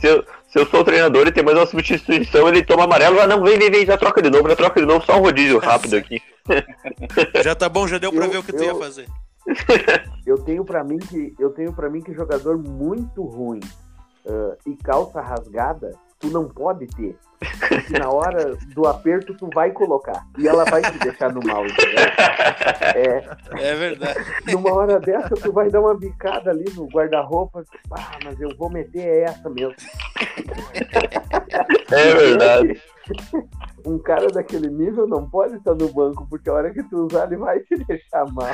Se 0.00 0.06
eu, 0.06 0.24
se 0.48 0.58
eu 0.58 0.66
sou 0.66 0.80
o 0.80 0.84
treinador 0.84 1.26
e 1.26 1.32
tem 1.32 1.42
mais 1.44 1.56
uma 1.56 1.66
substituição, 1.66 2.48
ele 2.48 2.64
toma 2.64 2.84
amarelo, 2.84 3.20
ah, 3.20 3.26
não, 3.26 3.42
vem, 3.42 3.58
vem, 3.58 3.70
vem, 3.70 3.86
já 3.86 3.96
troca 3.98 4.22
de 4.22 4.30
novo, 4.30 4.48
já 4.48 4.54
troca 4.56 4.80
de 4.80 4.86
novo, 4.86 5.04
só 5.04 5.16
um 5.18 5.22
rodízio 5.22 5.58
rápido 5.58 5.96
aqui. 5.96 6.20
Já 7.44 7.54
tá 7.54 7.68
bom, 7.68 7.86
já 7.86 7.98
deu 7.98 8.10
pra 8.10 8.24
Eu- 8.24 8.30
ver 8.30 8.38
o 8.38 8.42
que 8.42 8.52
tu 8.54 8.62
ia 8.64 8.70
eu- 8.70 8.78
fazer. 8.78 9.06
Eu 10.26 10.38
tenho 10.38 10.64
pra 10.64 10.82
mim 10.82 10.98
que 10.98 11.34
eu 11.38 11.50
tenho 11.50 11.72
para 11.74 11.90
mim 11.90 12.00
que 12.00 12.14
jogador 12.14 12.56
muito 12.56 13.22
ruim 13.22 13.60
ah, 14.26 14.56
e 14.66 14.74
calça 14.76 15.20
rasgada 15.20 15.92
tu 16.18 16.28
não 16.28 16.48
pode 16.48 16.86
ter. 16.88 17.16
Porque 17.68 17.98
na 17.98 18.10
hora 18.10 18.56
do 18.74 18.86
aperto 18.86 19.32
tu 19.34 19.48
vai 19.54 19.70
colocar 19.70 20.26
e 20.36 20.48
ela 20.48 20.64
vai 20.64 20.82
te 20.82 20.98
deixar 20.98 21.32
no 21.32 21.40
mal? 21.46 21.62
É, 22.96 23.24
É 23.62 23.74
verdade. 23.76 24.18
numa 24.52 24.72
hora 24.74 24.98
dessa 24.98 25.36
tu 25.36 25.52
vai 25.52 25.70
dar 25.70 25.80
uma 25.80 25.94
bicada 25.96 26.50
ali 26.50 26.64
no 26.74 26.86
guarda-roupa, 26.88 27.62
ah, 27.92 28.18
mas 28.24 28.40
eu 28.40 28.48
vou 28.56 28.68
meter 28.70 29.00
é 29.06 29.20
essa 29.22 29.48
mesmo. 29.48 29.74
É 31.90 32.14
verdade. 32.14 32.82
Um 33.86 33.98
cara 33.98 34.26
daquele 34.28 34.68
nível 34.68 35.06
não 35.06 35.28
pode 35.28 35.56
estar 35.56 35.74
no 35.74 35.88
banco, 35.92 36.26
porque 36.28 36.50
a 36.50 36.54
hora 36.54 36.70
que 36.72 36.82
tu 36.82 37.06
usar 37.06 37.26
ele 37.26 37.36
vai 37.36 37.60
te 37.60 37.76
deixar 37.84 38.26
mal. 38.32 38.48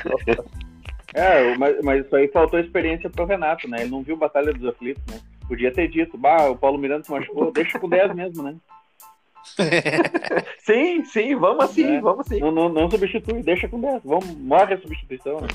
É, 1.14 1.56
mas, 1.56 1.76
mas 1.82 2.04
isso 2.04 2.14
aí 2.16 2.28
faltou 2.28 2.58
experiência 2.58 3.08
pro 3.08 3.24
Renato, 3.24 3.68
né? 3.68 3.82
Ele 3.82 3.90
não 3.90 4.02
viu 4.02 4.16
Batalha 4.16 4.52
dos 4.52 4.66
Aflitos, 4.68 5.02
né? 5.10 5.20
Podia 5.49 5.72
ter 5.72 5.88
dito, 5.88 6.16
bah, 6.16 6.49
o 6.51 6.57
Paulo 6.57 6.78
Miranda 6.78 7.05
se 7.05 7.11
machucou, 7.11 7.53
deixa 7.53 7.78
com 7.78 7.88
10 7.88 8.14
mesmo, 8.14 8.42
né? 8.42 8.57
Sim, 10.61 11.05
sim, 11.05 11.36
vamos 11.36 11.64
assim, 11.64 11.97
É. 11.97 12.01
vamos 12.01 12.20
assim. 12.26 12.40
Não, 12.40 12.51
não, 12.51 12.68
não 12.70 12.90
substitui, 12.90 13.42
deixa 13.42 13.68
com 13.68 13.78
10. 13.80 14.03
Vamos, 14.03 14.34
morre 14.38 14.74
a 14.74 14.80
substituição, 14.80 15.40
né? 15.42 15.49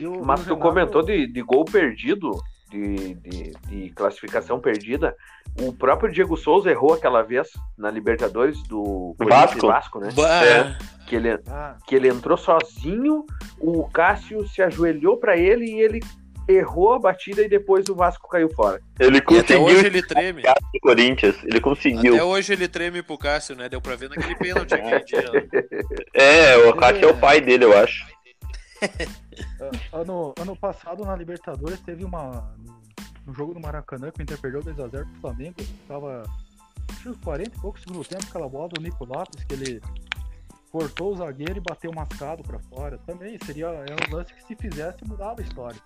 O- 0.00 0.24
Mas 0.24 0.40
tu 0.40 0.54
Renato- 0.54 0.56
comentou 0.62 1.02
de, 1.02 1.26
de 1.26 1.42
gol 1.42 1.64
perdido, 1.64 2.30
de, 2.70 3.14
de, 3.14 3.52
de 3.68 3.90
classificação 3.90 4.60
perdida. 4.60 5.14
O 5.60 5.72
próprio 5.72 6.10
Diego 6.12 6.36
Souza 6.36 6.70
errou 6.70 6.94
aquela 6.94 7.22
vez 7.22 7.48
na 7.76 7.90
Libertadores 7.90 8.62
do 8.68 9.14
Vasco. 9.18 9.66
Vasco, 9.66 9.98
né? 9.98 10.10
Bah, 10.14 10.44
É. 10.44 10.76
Que 11.06 11.16
ele, 11.16 11.38
Ah, 11.48 11.76
que 11.86 11.94
ele 11.96 12.08
entrou 12.08 12.36
sozinho, 12.36 13.24
o 13.58 13.88
Cássio 13.88 14.46
se 14.46 14.60
ajoelhou 14.62 15.16
pra 15.16 15.36
ele 15.36 15.64
e 15.64 15.80
ele 15.80 16.00
errou 16.48 16.94
a 16.94 16.98
batida 16.98 17.42
e 17.42 17.48
depois 17.48 17.88
o 17.88 17.94
Vasco 17.94 18.28
caiu 18.28 18.48
fora. 18.54 18.80
Ele 18.98 19.18
até 19.18 19.26
conseguiu 19.26 19.62
hoje 19.62 19.86
ele 19.86 20.02
treme. 20.02 20.42
do 20.42 20.80
Corinthians. 20.80 21.36
Ele 21.44 21.60
conseguiu. 21.60 22.14
Até 22.14 22.24
hoje 22.24 22.52
ele 22.54 22.66
treme 22.66 23.02
pro 23.02 23.18
Cássio, 23.18 23.54
né? 23.54 23.68
Deu 23.68 23.80
pra 23.80 23.94
ver 23.94 24.08
naquele 24.08 24.34
pênalti 24.34 24.74
aquele 24.74 25.04
dia. 25.04 25.30
né? 25.30 25.48
É, 26.14 26.56
o 26.56 26.74
Cássio 26.74 27.04
é 27.04 27.12
o 27.12 27.16
pai 27.16 27.40
dele, 27.40 27.64
eu 27.64 27.78
acho. 27.78 28.06
ah, 29.60 29.98
ano, 30.00 30.34
ano 30.40 30.56
passado 30.56 31.04
na 31.04 31.14
Libertadores 31.14 31.80
teve 31.80 32.04
uma. 32.04 32.54
No, 33.26 33.34
jogo 33.34 33.52
do 33.52 33.60
Maracanã 33.60 34.10
que 34.10 34.20
o 34.20 34.22
Inter 34.22 34.38
perdeu 34.40 34.62
2x0 34.62 34.90
pro 34.90 35.20
Flamengo. 35.20 35.56
Tava 35.86 36.24
acho 36.90 37.10
uns 37.10 37.18
40 37.18 37.50
e 37.56 37.60
poucos 37.60 37.82
segundo 37.82 38.04
tempo, 38.04 38.24
aquela 38.26 38.48
bola 38.48 38.68
do 38.68 38.80
Nico 38.80 39.04
Lopes, 39.04 39.44
que 39.44 39.54
ele 39.54 39.82
cortou 40.70 41.12
o 41.12 41.16
zagueiro 41.16 41.58
e 41.58 41.60
bateu 41.60 41.92
mascado 41.92 42.42
pra 42.42 42.58
fora. 42.58 42.98
Também 43.06 43.38
seria 43.44 43.66
é 43.66 43.94
um 43.94 44.16
lance 44.16 44.32
que 44.32 44.42
se 44.42 44.56
fizesse 44.56 45.04
mudava 45.06 45.40
a 45.40 45.44
história. 45.44 45.80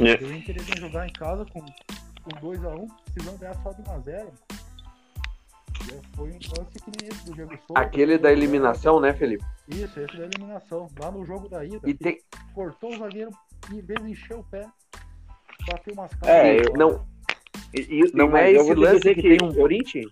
É. 0.00 0.24
O 0.24 0.32
Inter 0.34 0.56
ia 0.56 0.76
jogar 0.80 1.06
em 1.06 1.12
casa 1.12 1.44
com, 1.46 1.60
com 1.60 2.30
2x1, 2.40 2.88
precisando 3.12 3.38
ganhar 3.38 3.54
só 3.62 3.72
de 3.72 3.82
1x0. 3.82 4.26
Foi 6.16 6.30
um 6.30 6.32
lance 6.32 6.78
que 6.78 6.90
nem 7.00 7.10
esse 7.10 7.24
do 7.26 7.34
Diego 7.34 7.50
Souza. 7.66 7.80
Aquele 7.80 8.16
da 8.16 8.32
eliminação, 8.32 9.00
né, 9.00 9.12
Felipe? 9.12 9.44
Isso, 9.68 10.00
esse 10.00 10.16
da 10.16 10.24
eliminação. 10.24 10.88
Lá 11.00 11.10
no 11.10 11.24
jogo 11.26 11.48
da 11.48 11.64
ida, 11.64 11.80
E 11.88 11.92
tem. 11.94 12.18
cortou 12.54 12.94
o 12.94 12.98
zagueiro 12.98 13.30
e 13.70 13.76
em 13.76 13.80
vez 13.82 14.02
de 14.02 14.10
encher 14.12 14.36
o 14.36 14.44
pé, 14.44 14.66
bateu 15.66 15.92
umas 15.94 16.12
caras. 16.14 16.28
É, 16.36 16.56
eu- 16.58 16.72
Não, 16.76 17.06
E- 17.74 17.80
e- 18.06 18.12
não 18.14 18.34
é 18.36 18.52
esse 18.52 18.74
lance 18.74 18.98
dizer 19.00 19.14
que 19.16 19.36
tem 19.36 19.38
um 19.42 19.52
print? 19.52 20.08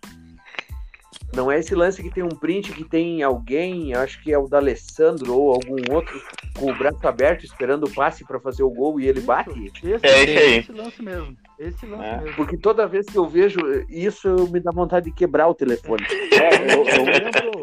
Não 1.34 1.50
é 1.50 1.58
esse 1.58 1.74
lance 1.74 2.02
que 2.02 2.10
tem 2.10 2.22
um 2.22 2.28
print 2.28 2.72
que 2.72 2.84
tem 2.84 3.22
alguém, 3.22 3.94
acho 3.94 4.22
que 4.22 4.30
é 4.32 4.38
o 4.38 4.46
da 4.46 4.58
Alessandro 4.58 5.34
ou 5.34 5.52
algum 5.52 5.76
outro, 5.94 6.20
com 6.58 6.70
o 6.70 6.74
braço 6.76 7.06
aberto 7.08 7.42
esperando 7.44 7.84
o 7.84 7.90
passe 7.90 8.22
pra 8.24 8.38
fazer 8.38 8.62
o 8.62 8.68
gol 8.70 9.00
e 9.00 9.08
ele 9.08 9.18
Isso, 9.20 9.26
bate? 9.26 9.50
Esse, 9.66 9.86
É 10.06 10.22
esse 10.24 10.38
aí. 10.38 10.58
esse 10.58 10.72
lance 10.72 11.02
mesmo. 11.02 11.34
Esse 11.58 11.86
lance 11.86 12.04
É. 12.04 12.16
mesmo. 12.18 12.36
Porque 12.36 12.56
toda 12.58 12.86
vez 12.86 13.06
que 13.06 13.16
eu 13.16 13.26
vejo 13.26 13.58
isso, 13.88 14.28
me 14.52 14.60
dá 14.60 14.70
vontade 14.74 15.06
de 15.06 15.12
quebrar 15.16 15.48
o 15.48 15.54
telefone. 15.54 16.04
É, 16.42 16.74
eu- 16.74 16.84
Eu 16.86 17.04
lembro. 17.04 17.62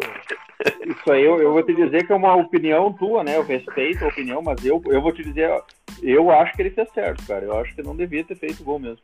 Isso 0.87 1.11
aí 1.11 1.23
eu, 1.23 1.39
eu 1.41 1.53
vou 1.53 1.63
te 1.63 1.73
dizer 1.73 2.05
que 2.05 2.11
é 2.11 2.15
uma 2.15 2.35
opinião 2.35 2.91
tua, 2.93 3.23
né? 3.23 3.35
Eu 3.37 3.43
respeito 3.43 4.03
a 4.03 4.07
opinião, 4.07 4.41
mas 4.41 4.63
eu, 4.65 4.81
eu 4.87 5.01
vou 5.01 5.11
te 5.13 5.23
dizer, 5.23 5.49
ó, 5.49 5.61
eu 6.01 6.31
acho 6.31 6.53
que 6.53 6.61
ele 6.61 6.71
fez 6.71 6.89
certo, 6.91 7.25
cara. 7.27 7.45
Eu 7.45 7.57
acho 7.59 7.73
que 7.75 7.81
não 7.83 7.95
devia 7.95 8.23
ter 8.23 8.35
feito 8.35 8.63
gol 8.63 8.79
mesmo. 8.79 8.99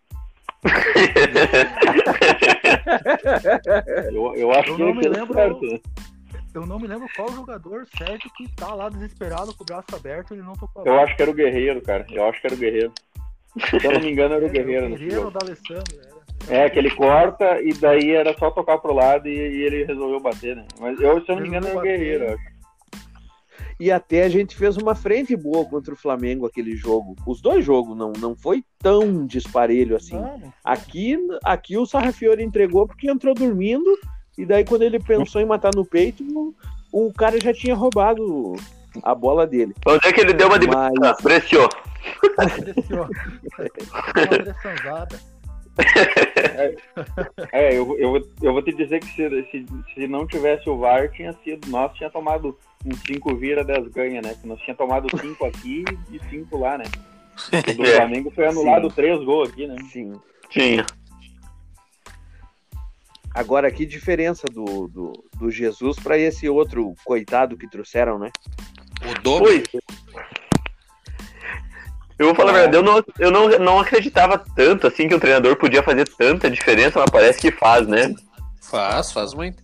Eu, 4.12 4.36
eu 4.36 4.52
acho 4.52 4.70
Eu 4.72 4.76
que 4.76 4.84
não 4.84 4.94
me 4.94 5.08
lembro. 5.08 5.34
certo. 5.34 5.82
Eu 6.54 6.66
não 6.66 6.80
me 6.80 6.88
lembro 6.88 7.08
qual 7.16 7.30
jogador 7.34 7.86
certo 7.98 8.30
que 8.36 8.48
tá 8.56 8.74
lá 8.74 8.88
desesperado 8.88 9.54
com 9.54 9.64
o 9.64 9.66
braço 9.66 9.94
aberto 9.94 10.34
ele 10.34 10.42
não 10.42 10.54
tocou 10.54 10.86
Eu 10.86 11.00
acho 11.02 11.16
que 11.16 11.22
era 11.22 11.32
o 11.32 11.34
Guerreiro, 11.34 11.82
cara. 11.82 12.06
Eu 12.10 12.26
acho 12.26 12.40
que 12.40 12.48
era 12.48 12.56
o 12.56 12.60
Guerreiro. 12.60 12.94
Se 13.70 13.86
eu 13.86 13.92
não 13.92 14.00
me 14.00 14.12
engano, 14.12 14.36
era 14.36 14.46
o 14.46 14.50
Guerreiro 14.50 14.86
o 14.86 14.90
nesse 14.90 15.04
Guerreiro 15.04 15.32
da 15.32 15.40
Alessandro. 15.42 15.96
Era. 16.02 16.16
É, 16.48 16.70
que 16.70 16.78
ele 16.80 16.92
corta 16.92 17.62
e 17.62 17.74
daí 17.74 18.12
era 18.12 18.38
só 18.38 18.52
tocar 18.52 18.78
pro 18.78 18.94
lado 18.94 19.28
e, 19.28 19.32
e 19.32 19.64
ele 19.64 19.84
resolveu 19.84 20.20
bater, 20.20 20.56
né? 20.56 20.66
Mas 20.80 21.00
eu, 21.02 21.24
se 21.26 21.32
eu 21.32 21.36
não 21.36 21.42
me 21.42 21.48
engano, 21.50 21.68
era 21.68 21.78
o 21.78 21.82
Guerreiro. 21.82 22.34
acho. 22.34 22.55
E 23.80 23.92
até 23.92 24.24
a 24.24 24.30
gente 24.30 24.56
fez 24.56 24.78
uma 24.78 24.96
frente 24.96 25.36
boa 25.36 25.66
contra 25.66 25.94
o 25.94 25.98
Flamengo 25.98 26.46
aquele 26.46 26.76
jogo. 26.76 27.16
Os 27.28 27.42
dois 27.42 27.66
jogos 27.66 27.96
não, 27.98 28.14
não 28.14 28.36
foi 28.36 28.64
tão 28.80 29.26
disparelho 29.26 29.96
assim. 29.96 30.18
Aqui, 30.64 31.18
aqui 31.44 31.78
o 31.78 31.86
Sarrafiore 31.86 32.42
entregou 32.44 32.88
porque 32.88 33.10
entrou 33.10 33.34
dormindo, 33.36 33.98
e 34.38 34.46
daí 34.46 34.64
quando 34.64 34.84
ele 34.84 35.00
pensou 35.00 35.42
em 35.42 35.46
matar 35.46 35.72
no 35.76 35.86
peito, 35.86 36.24
o, 36.24 36.54
o 37.08 37.14
cara 37.14 37.38
já 37.42 37.54
tinha 37.54 37.76
roubado 37.76 38.56
a 39.04 39.14
bola 39.14 39.46
dele. 39.46 39.74
Onde 39.86 40.08
é 40.08 40.14
que 40.14 40.22
ele 40.22 40.34
deu 40.34 40.48
uma 40.48 40.58
de 40.58 40.68
Mas- 40.68 40.94
ah, 41.04 41.14
Preciou. 41.16 41.68
Preciou. 42.36 43.06
Uma 43.06 44.28
pressãozada. 44.28 45.35
É, 47.52 47.70
eu, 47.78 47.98
eu, 48.00 48.10
vou- 48.12 48.30
eu 48.42 48.54
vou 48.54 48.62
te 48.62 48.72
dizer 48.74 49.00
que 49.00 49.08
se, 49.08 49.44
se, 49.52 49.66
se 49.94 50.08
não 50.08 50.26
tivesse 50.26 50.70
o 50.70 50.78
VAR, 50.78 51.10
tinha 51.12 51.34
sido. 51.44 51.68
Nós 51.70 51.94
tinha 51.98 52.10
tomado 52.10 52.58
uns 52.86 53.00
5 53.06 53.36
vira 53.36 53.64
10 53.64 53.88
ganha, 53.90 54.22
né? 54.22 54.36
Nós 54.44 54.60
tinha 54.62 54.76
tomado 54.76 55.08
5 55.20 55.46
aqui 55.46 55.84
e 56.12 56.20
5 56.30 56.58
lá, 56.58 56.78
né? 56.78 56.86
O 57.70 57.74
do 57.78 57.86
É. 57.86 57.96
Flamengo 57.98 58.32
foi 58.32 58.48
anulado 58.48 58.90
Sim. 58.90 58.96
3 58.96 59.24
gols 59.26 59.50
aqui, 59.50 59.68
né? 59.68 59.76
Sim. 59.92 60.14
Tinha. 60.50 60.86
Agora, 63.34 63.70
que 63.70 63.86
diferença 63.86 64.46
do, 64.48 64.88
do, 64.88 65.12
do 65.38 65.52
Jesus 65.52 65.98
para 66.00 66.18
esse 66.18 66.48
outro 66.48 66.94
coitado 67.04 67.58
que 67.58 67.70
trouxeram, 67.70 68.18
né? 68.18 68.32
O 69.04 69.22
dobro. 69.22 69.46
Pois. 69.48 69.64
Eu 72.18 72.28
vou 72.28 72.36
falar 72.36 72.52
a 72.52 72.54
verdade, 72.54 72.78
eu, 72.78 72.84
não, 72.84 73.04
eu 73.20 73.32
não, 73.32 73.50
não 73.60 73.80
acreditava 73.80 74.38
tanto 74.56 74.88
assim 74.88 75.08
que 75.08 75.16
um 75.16 75.20
treinador 75.20 75.56
podia 75.58 75.84
fazer 75.84 76.08
tanta 76.08 76.50
diferença, 76.50 77.00
mas 77.00 77.10
parece 77.10 77.40
que 77.40 77.52
faz, 77.52 77.86
né? 77.88 78.14
Faz, 78.62 79.12
faz 79.12 79.34
muito. 79.34 79.62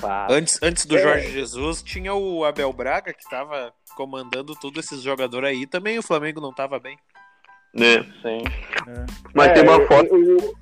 Pá, 0.00 0.26
Antes, 0.30 0.58
antes 0.62 0.86
do 0.86 0.96
É. 0.96 1.02
Jorge 1.02 1.30
Jesus, 1.30 1.82
tinha 1.82 2.14
o 2.14 2.44
Abel 2.44 2.72
Braga, 2.72 3.12
que 3.12 3.28
tava 3.28 3.72
comandando 3.96 4.54
todos 4.56 4.84
esses 4.84 5.02
jogadores 5.02 5.48
aí. 5.50 5.66
Também 5.66 5.98
o 5.98 6.02
Flamengo 6.02 6.40
não 6.40 6.52
tava 6.52 6.78
bem. 6.78 6.96
né? 7.74 8.02
Sim. 8.22 8.42
Mas 9.34 9.48
É, 9.48 9.52
tem 9.54 9.62
uma 9.62 9.74
eu- 9.74 9.86
foto. 9.86 10.06
eu- 10.06 10.38
eu- 10.38 10.54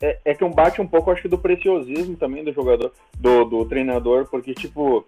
é, 0.00 0.18
é 0.24 0.34
que 0.34 0.42
um 0.44 0.50
bate 0.50 0.80
um 0.80 0.86
pouco, 0.86 1.10
acho 1.10 1.22
que, 1.22 1.28
do 1.28 1.38
preciosismo 1.38 2.16
também 2.16 2.42
do 2.42 2.52
jogador, 2.52 2.92
do, 3.18 3.44
do 3.44 3.64
treinador, 3.66 4.26
porque, 4.30 4.54
tipo, 4.54 5.06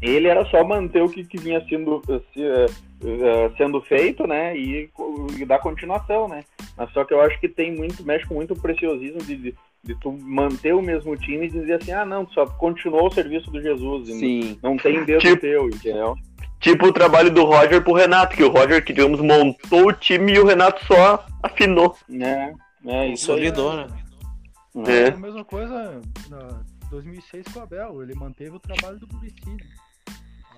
ele 0.00 0.28
era 0.28 0.44
só 0.46 0.62
manter 0.64 1.02
o 1.02 1.08
que, 1.08 1.24
que 1.24 1.38
vinha 1.38 1.64
sendo, 1.68 2.02
eh, 2.08 2.20
se, 2.32 2.42
eh, 2.42 2.66
eh, 3.04 3.50
sendo 3.56 3.80
feito, 3.80 4.26
né, 4.26 4.56
e, 4.56 4.90
e 5.38 5.44
dar 5.44 5.60
continuação, 5.60 6.28
né. 6.28 6.44
Mas 6.76 6.90
só 6.92 7.04
que 7.04 7.14
eu 7.14 7.20
acho 7.20 7.38
que 7.40 7.48
tem 7.48 7.74
muito, 7.74 8.04
mexe 8.04 8.26
com 8.26 8.34
muito 8.34 8.54
preciosismo 8.54 9.18
de, 9.20 9.36
de, 9.36 9.54
de 9.82 9.94
tu 10.00 10.12
manter 10.12 10.74
o 10.74 10.82
mesmo 10.82 11.16
time 11.16 11.46
e 11.46 11.50
dizer 11.50 11.74
assim, 11.74 11.92
ah, 11.92 12.04
não, 12.04 12.28
só 12.28 12.46
continuou 12.46 13.06
o 13.06 13.12
serviço 13.12 13.50
do 13.50 13.62
Jesus, 13.62 14.08
sim. 14.08 14.58
não 14.62 14.76
tem 14.76 15.04
dedo 15.04 15.20
Tipo- 15.20 15.40
teu, 15.40 15.68
entendeu? 15.68 16.16
Tipo 16.60 16.86
o 16.86 16.92
trabalho 16.92 17.30
do 17.30 17.44
Roger 17.44 17.82
pro 17.82 17.92
Renato, 17.92 18.34
que 18.34 18.42
o 18.42 18.48
Roger, 18.48 18.82
que 18.82 18.94
digamos, 18.94 19.20
montou 19.20 19.88
o 19.88 19.92
time 19.92 20.32
e 20.32 20.38
o 20.38 20.46
Renato 20.46 20.82
só 20.86 21.22
afinou. 21.42 21.94
É, 22.10 22.54
é 22.86 23.08
isso 23.08 23.32
aí. 23.32 23.50
Consolidou, 23.50 23.76
né? 23.76 23.86
É. 24.86 25.08
A 25.08 25.16
mesma 25.16 25.44
coisa 25.44 26.00
na 26.30 26.64
2006 26.90 27.46
com 27.52 27.60
o 27.60 27.62
Abel. 27.62 28.02
Ele 28.02 28.14
manteve 28.14 28.56
o 28.56 28.60
trabalho 28.60 28.98
do 28.98 29.08
Muricy. 29.12 29.56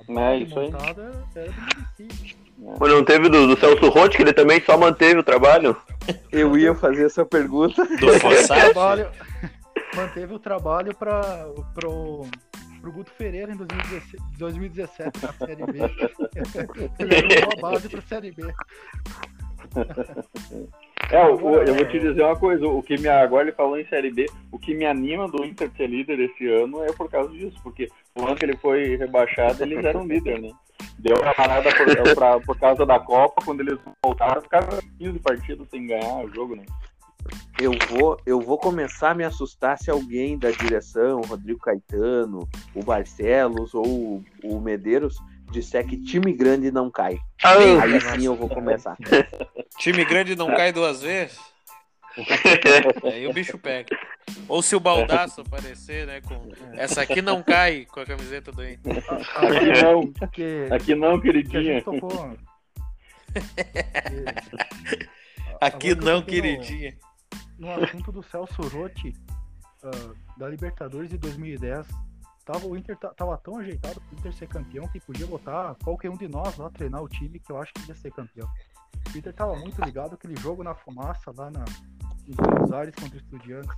É, 0.09 0.37
isso 0.39 0.59
aí. 0.59 0.71
montada 0.71 1.25
era. 1.35 1.53
Mas 2.59 2.91
não 2.91 3.05
teve 3.05 3.29
do, 3.29 3.47
do 3.47 3.59
Celso 3.59 3.89
Rotti, 3.89 4.17
que 4.17 4.23
ele 4.23 4.33
também 4.33 4.61
só 4.61 4.79
manteve 4.79 5.19
o 5.19 5.25
trabalho? 5.25 5.77
Eu 6.33 6.57
ia 6.57 6.75
fazer 6.75 7.07
essa 7.07 7.25
pergunta. 7.25 7.85
Do 7.97 8.47
trabalho, 8.47 9.11
manteve 9.95 10.35
o 10.35 10.39
trabalho 10.39 10.95
para 10.95 11.47
pro, 11.75 12.27
pro 12.81 12.93
Guto 12.93 13.11
Ferreira 13.11 13.53
em 13.53 13.57
2017, 13.57 14.17
2017 14.39 15.23
na 15.23 15.33
Série 15.33 15.67
B. 15.67 15.79
Ele 16.99 17.17
arrumou 17.17 17.59
a 17.59 17.73
base 17.73 17.89
pra 17.89 18.01
Série 18.03 18.33
B. 18.33 18.43
É, 21.11 21.25
o- 21.25 21.37
o- 21.37 21.59
eu 21.63 21.75
vou 21.75 21.85
te 21.87 21.99
dizer 22.01 22.23
uma 22.23 22.37
coisa, 22.37 22.67
o 22.67 22.83
que 22.83 22.99
me, 22.99 23.09
agora 23.09 23.45
ele 23.45 23.53
falou 23.57 23.79
em 23.79 23.87
Série 23.87 24.11
B, 24.13 24.27
o 24.51 24.59
que 24.59 24.75
me 24.75 24.85
anima 24.85 25.29
do 25.29 25.45
Inter 25.45 25.71
ser 25.77 25.87
líder 25.87 26.19
esse 26.19 26.47
ano 26.49 26.83
é 26.83 26.93
por 26.93 27.09
causa 27.09 27.31
disso, 27.31 27.57
porque 27.63 27.89
o 28.19 28.25
ano 28.27 28.35
que 28.35 28.45
ele 28.45 28.57
foi 28.57 28.97
rebaixado, 28.97 29.63
eles 29.63 29.85
eram 29.85 30.07
líder, 30.07 30.41
né? 30.41 30.51
Deu 30.99 31.17
uma 31.21 31.33
parada 31.35 31.69
por, 31.75 32.15
pra- 32.15 32.41
por 32.41 32.59
causa 32.59 32.85
da 32.85 32.99
Copa, 32.99 33.41
quando 33.45 33.61
eles 33.61 33.79
voltaram, 34.03 34.43
ficaram 34.43 34.79
15 34.99 35.19
partidas 35.21 35.69
sem 35.71 35.87
ganhar 35.87 36.25
o 36.25 36.35
jogo, 36.35 36.57
né? 36.57 36.65
Eu 37.61 37.73
vou, 37.91 38.17
eu 38.27 38.41
vou 38.41 38.59
começar 38.59 39.11
a 39.11 39.15
me 39.15 39.25
assustar 39.25 39.79
se 39.79 39.91
alguém 39.91 40.39
da 40.39 40.51
direção, 40.51 41.21
o 41.21 41.27
Rodrigo 41.27 41.59
Caetano, 41.61 42.49
o 42.75 42.83
Barcelos 42.85 43.75
ou 43.75 43.87
o- 43.87 44.25
o 44.45 44.61
Medeiros 44.61 45.17
disser 45.53 45.87
que 45.87 45.97
time 46.03 46.33
grande 46.33 46.71
não 46.71 46.91
cai. 46.91 47.19
Ah, 47.43 47.55
Aí 47.83 48.01
sim 48.01 48.25
eu 48.27 48.35
vou 48.37 48.49
começar. 48.49 48.97
Time 49.79 50.05
grande 50.05 50.35
não 50.35 50.49
cai 50.49 50.73
duas 50.73 51.03
vezes. 51.03 51.39
Aí 53.05 53.27
o 53.27 53.33
bicho 53.33 53.59
pega. 53.59 53.95
Ou 54.49 54.63
se 54.63 54.75
o 54.75 54.81
baldaço 54.81 55.43
aparecer, 55.43 56.07
né? 56.07 56.21
Com... 56.23 56.49
Essa 56.73 57.03
aqui 57.03 57.21
não 57.21 57.43
cai 57.43 57.85
com 57.85 58.01
a 58.01 58.07
camiseta 58.07 58.51
do 58.51 58.67
Inter. 58.67 59.05
Aqui 59.37 59.83
não, 59.83 60.13
Que, 60.31 60.69
aqui 60.73 60.95
não, 60.95 61.21
que 61.21 61.27
queridinha. 61.31 61.83
Aqui 65.61 65.61
Agora 65.61 65.79
que 65.79 65.89
eu 65.89 65.97
não, 65.97 66.21
toquei 66.23 66.37
no- 66.39 66.43
queridinha. 66.43 66.97
no 67.59 67.71
assunto 67.85 68.13
do 68.13 68.23
Celso 68.23 68.63
Rotti 68.63 69.13
ah, 69.83 69.91
da 70.37 70.49
Libertadores 70.49 71.11
de 71.11 71.19
2010, 71.19 71.87
tava, 72.47 72.67
o 72.67 72.77
Inter 72.77 72.97
ta- 72.97 73.13
tava 73.13 73.37
tão 73.39 73.59
ajeitado 73.59 74.01
pro 74.01 74.19
Inter 74.19 74.33
ser 74.33 74.47
campeão 74.47 74.87
que 74.89 75.01
podia 75.01 75.27
botar 75.27 75.75
qualquer 75.85 76.09
um 76.11 76.17
de 76.17 76.29
nós 76.29 76.57
lá 76.57 76.71
treinar 76.71 77.03
o 77.03 77.09
time 77.09 77.39
que 77.39 77.51
eu 77.53 77.59
acho 77.61 77.75
que 77.75 77.89
ia 77.89 77.95
ser 77.95 78.11
campeão. 78.13 78.49
O 79.15 79.19
Inter 79.19 79.35
tava 79.35 79.55
muito 79.57 79.83
ligado 79.85 80.15
aquele 80.15 80.37
jogo 80.41 80.63
na 80.63 80.75
fumaça 80.75 81.33
lá 81.37 81.51
na, 81.51 81.65
em 82.27 82.33
Buenos 82.35 82.73
Aires 82.73 82.95
contra 82.95 83.17
o 83.17 83.21
Estudiantes. 83.21 83.71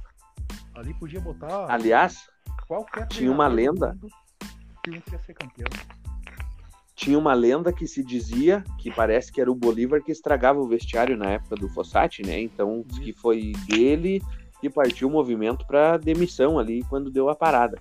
Ali 0.74 0.94
podia 0.94 1.20
botar 1.20 1.66
Aliás, 1.72 2.28
qualquer 2.68 3.08
tinha 3.08 3.32
uma 3.32 3.48
lenda. 3.48 3.96
que 4.84 4.90
o 4.90 4.94
Inter 4.94 5.14
ia 5.14 5.20
ser 5.24 5.34
campeão. 5.34 5.68
tinha 6.94 7.18
uma 7.18 7.32
lenda 7.34 7.72
que 7.72 7.86
se 7.86 8.04
dizia 8.04 8.62
que 8.78 8.90
parece 8.90 9.32
que 9.32 9.40
era 9.40 9.50
o 9.50 9.54
Bolívar 9.54 10.02
que 10.02 10.12
estragava 10.12 10.58
o 10.60 10.68
vestiário 10.68 11.16
na 11.16 11.26
época 11.30 11.56
do 11.56 11.68
Fossati, 11.68 12.22
né? 12.22 12.40
Então, 12.40 12.84
que 12.84 13.12
foi 13.12 13.52
dele 13.66 14.20
que 14.60 14.68
partiu 14.68 15.08
o 15.08 15.10
movimento 15.10 15.66
para 15.66 15.96
demissão 15.96 16.58
ali 16.58 16.82
quando 16.84 17.10
deu 17.10 17.28
a 17.28 17.34
parada. 17.36 17.80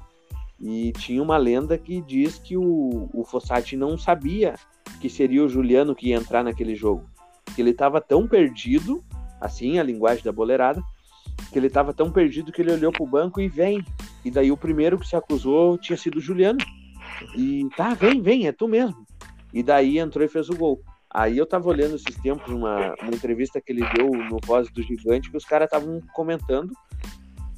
E 0.60 0.92
tinha 0.94 1.22
uma 1.22 1.38
lenda 1.38 1.78
que 1.78 2.02
diz 2.02 2.40
que 2.40 2.58
o, 2.58 3.10
o 3.14 3.24
Fossati 3.24 3.78
não 3.78 3.98
sabia 3.98 4.56
que 5.00 5.10
seria 5.10 5.44
o 5.44 5.50
Juliano 5.50 5.96
que 5.96 6.10
ia 6.10 6.16
entrar 6.16 6.44
naquele 6.44 6.76
jogo. 6.76 7.08
Que 7.56 7.62
ele 7.62 7.70
estava 7.72 8.02
tão 8.02 8.28
perdido, 8.28 9.04
assim 9.40 9.78
a 9.78 9.84
linguagem 9.84 10.24
da 10.24 10.32
boleirada, 10.32 10.82
que 11.52 11.60
ele 11.60 11.68
estava 11.68 11.94
tão 11.94 12.12
perdido 12.12 12.52
que 12.52 12.62
ele 12.62 12.74
olhou 12.74 12.92
pro 12.92 13.06
banco 13.06 13.40
e 13.40 13.48
vem. 13.48 13.84
E 14.26 14.32
daí 14.32 14.52
o 14.52 14.58
primeiro 14.58 14.98
que 14.98 15.08
se 15.08 15.16
acusou 15.16 15.78
tinha 15.78 15.98
sido 15.98 16.18
o 16.18 16.22
Juliano. 16.22 16.60
E 17.36 17.68
tá, 17.76 17.94
vem, 17.94 18.22
vem, 18.22 18.48
é 18.48 18.52
tu 18.52 18.68
mesmo. 18.68 19.06
E 19.54 19.62
daí 19.62 20.00
entrou 20.00 20.26
e 20.26 20.30
fez 20.30 20.50
o 20.50 20.58
gol. 20.58 20.82
Aí 21.10 21.38
eu 21.38 21.46
tava 21.46 21.70
olhando 21.70 21.96
esses 21.96 22.16
tempos 22.22 22.52
uma, 22.54 22.94
uma 23.02 23.14
entrevista 23.14 23.62
que 23.62 23.72
ele 23.72 23.86
deu 23.96 24.10
no 24.10 24.40
Voz 24.46 24.70
do 24.72 24.84
Gigante, 24.84 25.32
que 25.32 25.38
os 25.38 25.46
caras 25.46 25.68
estavam 25.68 26.02
comentando 26.14 26.72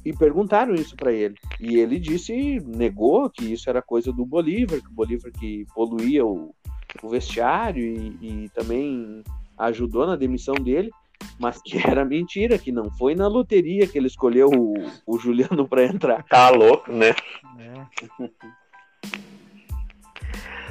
e 0.04 0.12
perguntaram 0.12 0.74
isso 0.74 0.96
pra 0.96 1.12
ele. 1.12 1.34
E 1.60 1.76
ele 1.78 1.98
disse, 1.98 2.58
negou 2.66 3.28
que 3.28 3.52
isso 3.52 3.68
era 3.68 3.82
coisa 3.82 4.12
do 4.12 4.24
Bolívar, 4.24 4.80
que 4.80 4.88
o 4.88 4.92
Bolívar 4.92 5.30
que 5.32 5.66
poluía 5.74 6.24
o, 6.24 6.54
o 7.02 7.08
vestiário 7.08 7.82
e, 7.84 8.44
e 8.44 8.48
também 8.50 9.22
ajudou 9.58 10.06
na 10.06 10.16
demissão 10.16 10.54
dele, 10.54 10.90
mas 11.38 11.60
que 11.62 11.76
era 11.86 12.04
mentira, 12.04 12.58
que 12.58 12.72
não 12.72 12.90
foi 12.92 13.14
na 13.14 13.28
loteria 13.28 13.86
que 13.86 13.98
ele 13.98 14.06
escolheu 14.06 14.48
o, 14.48 14.74
o 15.06 15.18
Juliano 15.18 15.68
pra 15.68 15.84
entrar. 15.84 16.22
Tá 16.24 16.48
louco, 16.50 16.90
né? 16.92 17.14
né? 17.56 17.86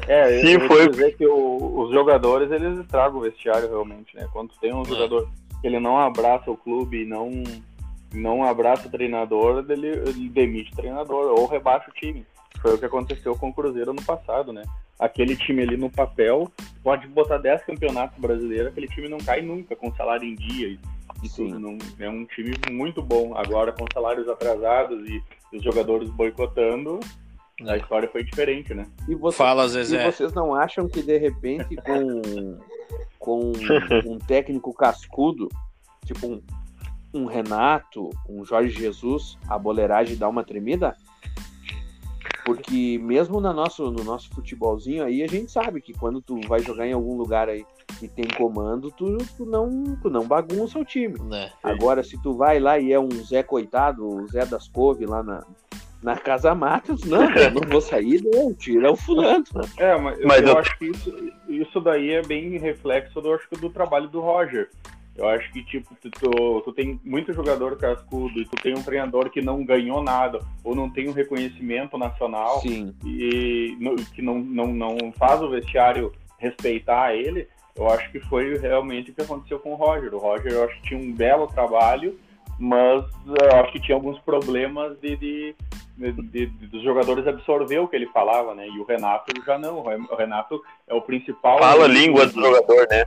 É, 0.08 0.42
Se 0.42 0.54
eu 0.54 0.60
vou 0.62 0.68
foi- 0.70 0.90
dizer 0.90 1.16
que 1.18 1.26
o- 1.28 1.82
os 1.82 1.92
jogadores, 1.92 2.50
eles 2.52 2.80
estragam 2.80 3.20
o 3.20 3.22
vestiário 3.22 3.70
realmente, 3.70 4.16
né? 4.16 4.28
Quando 4.34 4.52
tem 4.60 4.74
um 4.74 4.82
É. 4.82 4.86
jogador 4.86 5.30
que 5.62 5.68
ele 5.68 5.80
não 5.80 6.00
abraça 6.00 6.50
o 6.50 6.58
clube 6.58 7.04
e 7.04 7.06
não, 7.06 7.30
não 8.14 8.44
abraça 8.44 8.88
o 8.88 8.92
treinador, 8.92 9.66
ele, 9.70 9.88
ele 9.88 10.30
demite 10.30 10.72
o 10.74 10.76
treinador 10.76 11.40
ou 11.40 11.46
rebaixa 11.48 11.90
o 11.90 11.94
time. 11.94 12.26
Foi 12.62 12.74
o 12.74 12.78
que 12.78 12.86
aconteceu 12.86 13.36
com 13.36 13.50
o 13.50 13.54
Cruzeiro 13.54 13.94
no 13.94 14.02
passado, 14.04 14.52
né? 14.52 14.64
Aquele 15.00 15.36
time 15.36 15.62
ali 15.62 15.78
no 15.78 15.90
papel, 15.90 16.52
pode 16.84 17.08
botar 17.08 17.38
10 17.38 17.64
campeonatos 17.64 18.20
brasileiros, 18.20 18.68
aquele 18.68 18.88
time 18.88 19.08
não 19.08 19.18
cai 19.20 19.42
nunca, 19.42 19.76
com 19.76 19.94
salário 19.96 20.28
em 20.28 20.36
dia 20.36 20.68
e, 20.68 20.80
e 21.24 21.30
Sim. 21.30 21.48
tudo. 21.48 21.60
Não, 21.60 21.78
é 22.00 22.10
um 22.10 22.26
time 22.26 22.54
muito 22.70 23.02
bom. 23.02 23.34
Agora, 23.38 23.72
com 23.72 23.86
salários 23.94 24.28
atrasados 24.28 25.08
e 25.08 25.24
os 25.56 25.64
jogadores 25.64 26.10
boicotando, 26.10 27.00
a 27.68 27.78
história 27.78 28.10
foi 28.10 28.24
diferente, 28.24 28.74
né? 28.74 28.86
E 29.08 29.16
você, 29.16 29.38
Fala, 29.38 29.66
E 29.66 29.70
Zezé. 29.70 30.12
vocês 30.12 30.34
não 30.34 30.54
acham 30.54 30.88
que 30.88 31.02
de 31.02 31.18
repente 31.18 31.76
com, 31.78 32.58
com 33.18 33.52
um 34.06 34.18
técnico 34.18 34.74
cascudo, 34.74 35.50
tipo 36.06 36.28
um, 36.28 36.42
um 37.14 37.26
Renato, 37.26 38.10
um 38.28 38.44
Jorge 38.46 38.70
Jesus, 38.78 39.38
a 39.48 39.58
boleiragem 39.58 40.16
dá 40.18 40.28
uma 40.28 40.44
tremida? 40.44 40.96
Porque 42.46 43.00
mesmo 43.04 43.40
na 43.40 43.54
nosso, 43.54 43.92
no 43.92 44.04
nosso 44.04 44.30
futebolzinho 44.32 45.04
aí, 45.04 45.22
a 45.24 45.28
gente 45.28 45.52
sabe 45.52 45.82
que 45.82 45.94
quando 45.94 46.22
tu 46.22 46.40
vai 46.48 46.60
jogar 46.62 46.88
em 46.88 46.94
algum 46.94 47.16
lugar 47.16 47.48
aí 47.48 47.64
e 48.02 48.08
tem 48.08 48.26
comando, 48.28 48.90
tu, 48.92 49.18
tu, 49.38 49.46
não, 49.46 49.98
tu 50.02 50.10
não 50.10 50.28
bagunça 50.28 50.80
o 50.80 50.86
time. 50.86 51.20
Né? 51.20 51.52
Agora, 51.62 52.04
se 52.04 52.20
tu 52.22 52.34
vai 52.34 52.60
lá 52.60 52.80
e 52.80 52.92
é 52.92 53.00
um 53.00 53.10
Zé 53.24 53.44
Coitado, 53.44 54.08
o 54.08 54.28
Zé 54.28 54.46
das 54.46 54.68
Couve 54.68 55.06
lá 55.06 55.22
na, 55.22 55.44
na 56.02 56.16
Casa 56.18 56.56
Matos, 56.56 57.04
não, 57.04 57.30
eu 57.38 57.52
não 57.52 57.70
vou 57.70 57.82
sair, 57.82 58.22
não, 58.24 58.52
tira 58.54 58.92
o 58.92 58.96
fulano. 58.96 59.44
É, 59.78 59.96
mas, 60.00 60.20
Mas 60.24 60.42
eu, 60.42 60.48
eu- 60.50 60.58
acho 60.58 60.78
que 60.80 60.86
isso, 60.86 61.14
isso 61.48 61.80
daí 61.82 62.12
é 62.12 62.22
bem 62.24 62.58
reflexo 62.58 63.22
do, 63.22 63.32
acho 63.34 63.48
que 63.48 63.58
do 63.60 63.70
trabalho 63.70 64.08
do 64.08 64.22
Roger. 64.22 64.70
Eu 65.20 65.28
acho 65.28 65.52
que, 65.52 65.62
tipo, 65.66 65.94
tu, 66.02 66.10
tu, 66.10 66.62
tu 66.62 66.72
tem 66.72 66.98
muito 67.04 67.34
jogador 67.34 67.78
cascudo 67.78 68.40
e 68.40 68.46
tu 68.46 68.56
tem 68.64 68.74
um 68.74 68.82
treinador 68.82 69.30
que 69.30 69.42
não 69.42 69.66
ganhou 69.66 70.02
nada 70.02 70.40
ou 70.64 70.74
não 70.74 70.90
tem 70.90 71.10
um 71.10 71.12
reconhecimento 71.12 71.98
nacional 71.98 72.62
Sim. 72.62 72.96
e 73.06 73.76
no- 73.82 73.98
que 73.98 74.22
não, 74.22 74.40
não, 74.40 74.68
não 74.68 75.12
faz 75.12 75.42
o 75.42 75.50
vestiário 75.50 76.14
respeitar 76.38 77.14
ele, 77.14 77.50
eu 77.76 77.90
acho 77.90 78.10
que 78.14 78.20
foi 78.22 78.58
realmente 78.58 79.12
o 79.12 79.14
que 79.14 79.22
aconteceu 79.22 79.60
com 79.60 79.74
o 79.74 79.76
Roger. 79.76 80.14
O 80.16 80.20
Roger, 80.20 80.54
eu 80.54 80.64
acho 80.64 80.76
que 80.78 80.88
tinha 80.88 81.00
um 81.00 81.12
belo 81.12 81.48
trabalho, 81.48 82.18
mas 82.58 83.04
eu 83.26 83.60
acho 83.60 83.74
que 83.74 83.82
tinha 83.82 83.96
alguns 83.96 84.18
problemas 84.20 84.98
de, 85.02 85.18
de, 85.18 85.56
de- 85.98 86.12
de- 86.14 86.46
de- 86.46 86.68
dos 86.68 86.82
jogadores 86.82 87.28
absorver 87.28 87.80
o 87.80 87.88
que 87.90 87.96
ele 87.98 88.08
falava, 88.08 88.56
né? 88.56 88.68
E 88.70 88.80
o 88.80 88.86
Renato 88.86 89.34
já 89.46 89.58
não. 89.58 89.80
O 89.80 90.16
Renato 90.16 90.62
é 90.88 90.94
o 90.94 91.02
principal. 91.02 91.60
Fala 91.60 91.84
a 91.84 91.88
língua 91.88 92.26
do 92.26 92.42
jogador, 92.42 92.88
né? 92.90 93.04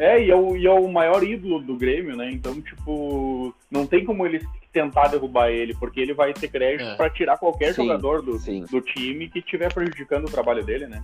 É, 0.00 0.22
e 0.22 0.30
é, 0.30 0.34
o, 0.36 0.56
e 0.56 0.66
é 0.66 0.70
o 0.70 0.86
maior 0.88 1.22
ídolo 1.24 1.60
do 1.60 1.74
Grêmio, 1.76 2.16
né? 2.16 2.30
Então, 2.30 2.60
tipo, 2.60 3.54
não 3.70 3.84
tem 3.86 4.04
como 4.04 4.24
eles 4.24 4.44
tentar 4.72 5.08
derrubar 5.08 5.50
ele, 5.50 5.74
porque 5.74 6.00
ele 6.00 6.14
vai 6.14 6.32
ter 6.32 6.46
crédito 6.48 6.88
É. 6.90 6.94
pra 6.94 7.10
tirar 7.10 7.36
qualquer 7.38 7.74
Sim, 7.74 7.82
jogador 7.86 8.22
do, 8.22 8.38
sim. 8.38 8.64
do 8.70 8.80
time 8.80 9.28
que 9.28 9.40
estiver 9.40 9.72
prejudicando 9.72 10.26
o 10.26 10.30
trabalho 10.30 10.62
dele, 10.64 10.86
né? 10.86 11.02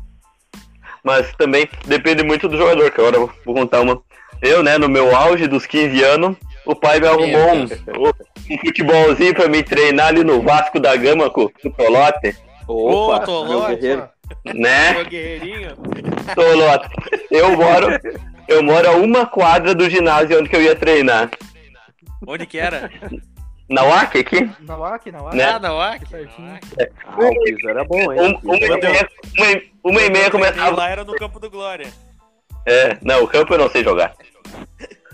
Mas 1.03 1.35
também 1.35 1.69
depende 1.87 2.23
muito 2.23 2.49
do 2.49 2.57
jogador, 2.57 2.91
que 2.91 3.01
agora 3.01 3.17
eu 3.17 3.31
vou 3.45 3.55
contar 3.55 3.81
uma. 3.81 4.01
Eu, 4.41 4.63
né, 4.63 4.79
no 4.79 4.89
meu 4.89 5.15
auge 5.17 5.47
dos 5.47 5.67
15 5.67 6.03
anos, 6.03 6.37
o 6.65 6.75
pai 6.75 7.01
me 7.01 7.07
arrumou 7.07 7.55
um, 7.55 7.65
um 7.65 8.59
futebolzinho 8.59 9.35
pra 9.35 9.49
me 9.49 9.63
treinar 9.63 10.09
ali 10.09 10.23
no 10.25 10.41
Vasco 10.43 10.79
da 10.79 10.95
Gama 10.97 11.31
com 11.31 11.43
o 11.45 11.71
Tolote, 11.71 12.37
Opa, 12.67 13.17
Ô, 13.17 13.21
Tolote. 13.21 13.87
né? 14.55 14.93
Meu 14.95 15.05
guerreirinho. 15.07 15.77
Tolote. 16.35 16.89
Eu 17.31 17.57
moro, 17.57 17.89
eu 18.49 18.63
moro 18.63 18.89
a 18.89 18.93
uma 18.93 19.27
quadra 19.27 19.75
do 19.75 19.89
ginásio 19.89 20.39
onde 20.39 20.49
que 20.49 20.57
eu 20.57 20.63
ia 20.63 20.75
treinar. 20.77 21.31
Onde 22.27 22.47
que 22.47 22.59
era? 22.59 22.91
Na 23.69 23.83
UAC 23.85 24.19
aqui? 24.19 24.51
Na 24.61 24.77
WAC, 24.77 25.11
na 25.11 25.23
WAC. 25.23 25.37
Né? 25.37 25.45
Ah, 25.45 25.59
na 25.59 25.75
UAC. 25.75 26.09
Certinho. 26.09 26.59
Ah, 27.07 27.17
o 27.19 27.45
piso 27.45 27.69
era 27.69 27.85
bom, 27.85 28.13
hein? 28.13 28.21
Um, 28.21 28.49
O 28.51 28.55
uma, 28.55 28.59
e 28.59 28.65
era 28.65 28.77
meia, 28.91 29.09
uma, 29.39 29.91
uma 29.93 30.03
e 30.03 30.11
meia 30.11 30.31
começava. 30.31 30.77
lá 30.77 30.91
era 30.91 31.05
no 31.05 31.15
Campo 31.17 31.41
do 31.41 31.51
Glória. 31.51 31.87
É, 32.67 32.97
não, 33.03 33.25
o 33.25 33.29
campo 33.29 33.53
eu 33.55 33.59
não 33.59 33.69
sei 33.69 33.85
jogar. 33.85 34.15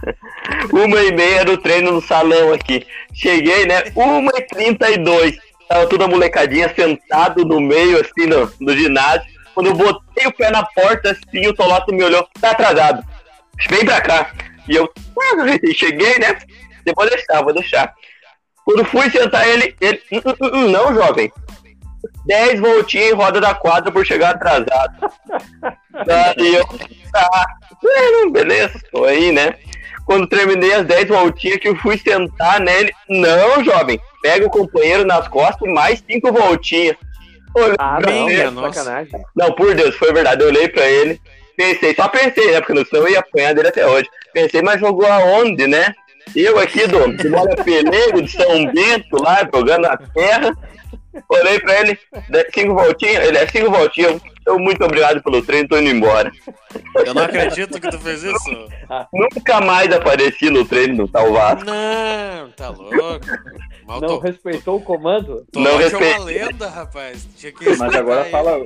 Uma 0.73 1.03
e 1.03 1.13
meia 1.13 1.45
do 1.45 1.59
treino 1.59 1.93
no 1.93 2.01
salão 2.01 2.53
aqui. 2.53 2.87
Cheguei, 3.13 3.67
né? 3.67 3.83
Uma 3.95 4.31
e 4.37 4.43
trinta 4.43 4.89
e 4.91 4.97
dois. 4.97 5.37
Tava 5.69 5.87
toda 5.87 6.05
a 6.05 6.09
molecadinha 6.09 6.73
sentado 6.75 7.45
no 7.45 7.61
meio, 7.61 8.01
assim, 8.01 8.27
no, 8.27 8.51
no 8.61 8.77
ginásio. 8.77 9.27
Quando 9.55 9.67
eu 9.67 9.75
botei 9.75 10.27
o 10.27 10.33
pé 10.33 10.51
na 10.51 10.65
porta, 10.65 11.11
assim, 11.11 11.47
o 11.47 11.55
Toloto 11.55 11.93
me 11.93 12.03
olhou, 12.03 12.27
tá 12.41 12.53
atrasado. 12.53 13.05
Vem 13.69 13.85
pra 13.85 14.01
cá. 14.01 14.31
E 14.69 14.77
eu 14.77 14.91
cheguei, 15.75 16.19
né? 16.19 16.39
Eu 16.87 16.95
vou 16.97 17.09
deixar, 17.09 17.43
vou 17.43 17.53
deixar. 17.53 17.93
Quando 18.65 18.85
fui 18.85 19.11
sentar 19.11 19.47
ele, 19.49 19.75
ele. 19.81 20.01
"Hum, 20.13 20.21
hum, 20.25 20.51
hum, 20.53 20.71
Não, 20.71 20.95
jovem. 20.95 21.31
10 22.27 22.61
voltinhas 22.61 23.11
em 23.11 23.15
roda 23.15 23.41
da 23.41 23.55
quadra 23.55 23.91
por 23.93 24.07
chegar 24.07 24.31
atrasado. 24.35 24.95
Daí 26.07 26.55
eu. 26.55 26.65
Tá. 27.13 27.47
É, 27.85 28.29
beleza, 28.31 28.81
tô 28.93 29.05
aí, 29.05 29.33
né? 29.33 29.55
Quando 30.07 30.29
terminei 30.29 30.73
as 30.75 30.87
10 30.87 31.09
voltinhas 31.09 31.59
que 31.59 31.69
eu 31.69 31.77
fui 31.77 31.99
sentar 31.99 32.61
nele. 32.61 32.93
Não, 33.09 33.63
jovem. 33.65 34.01
Pega 34.23 34.47
o 34.47 34.51
companheiro 34.51 35.05
nas 35.05 35.29
costas 35.29 35.69
e 35.69 35.73
mais 35.73 36.03
5 36.11 36.33
voltinhas. 36.33 36.97
Olhei 37.55 37.77
Ah, 37.79 37.99
não, 38.01 38.29
ele. 38.31 38.43
É. 38.43 38.51
Não, 39.37 39.53
por 39.55 39.75
Deus, 39.75 39.95
foi 39.97 40.13
verdade. 40.13 40.43
Eu 40.43 40.49
olhei 40.49 40.69
pra 40.69 40.85
ele, 40.87 41.21
pensei, 41.61 41.95
só 41.95 42.09
pensei, 42.09 42.53
né? 42.53 42.61
Porque 42.61 42.73
no 42.75 42.87
senão 42.87 43.03
eu 43.03 43.09
ia 43.11 43.21
apanhar 43.21 43.55
dele 43.55 43.69
até 43.69 43.87
hoje. 43.87 44.09
Pensei, 44.33 44.63
mas 44.63 44.81
jogou 44.81 45.07
aonde, 45.07 45.67
né? 45.67 45.93
Eu 46.35 46.59
aqui 46.59 46.87
do, 46.87 46.99
Bola 47.31 47.57
Pelego, 47.57 48.23
de 48.23 48.31
São 48.31 48.65
Bento, 48.73 49.23
lá, 49.23 49.41
jogando 49.53 49.83
na 49.83 49.97
terra. 49.97 50.53
Olhei 51.29 51.59
pra 51.59 51.81
ele, 51.81 51.99
"Dez- 52.29 52.47
cinco 52.55 52.75
voltinhas, 52.75 53.27
ele 53.27 53.37
é 53.39 53.47
cinco 53.49 53.71
voltinhas. 53.71 54.21
Eu, 54.47 54.59
muito 54.59 54.83
obrigado 54.85 55.23
pelo 55.23 55.43
treino, 55.43 55.69
tô 55.69 55.77
indo 55.77 55.91
embora. 55.91 56.31
Eu 57.05 57.13
não 57.15 57.23
acredito 57.25 57.81
que 57.81 57.91
tu 57.91 57.99
fez 57.99 58.23
isso. 58.23 58.69
Nunca 59.13 59.61
mais 59.61 59.93
apareci 59.93 60.49
no 60.51 60.65
treino 60.65 60.97
do 60.99 61.09
tal 61.09 61.33
Vasco. 61.33 61.65
Não, 61.65 62.51
tá 62.53 62.71
louco. 62.71 63.27
Mal 63.87 64.01
Não 64.01 64.09
tô... 64.09 64.19
respeitou 64.19 64.77
o 64.77 64.81
comando? 64.81 65.45
tô 65.53 65.61
não 65.61 65.73
é 65.73 65.77
respeito. 65.85 66.17
uma 66.17 66.25
lenda, 66.25 66.69
rapaz. 66.71 67.27
Tinha 67.37 67.53
que 67.53 67.65
Mas 67.77 67.95
agora 67.95 68.21
ele. 68.23 68.31
fala. 68.31 68.59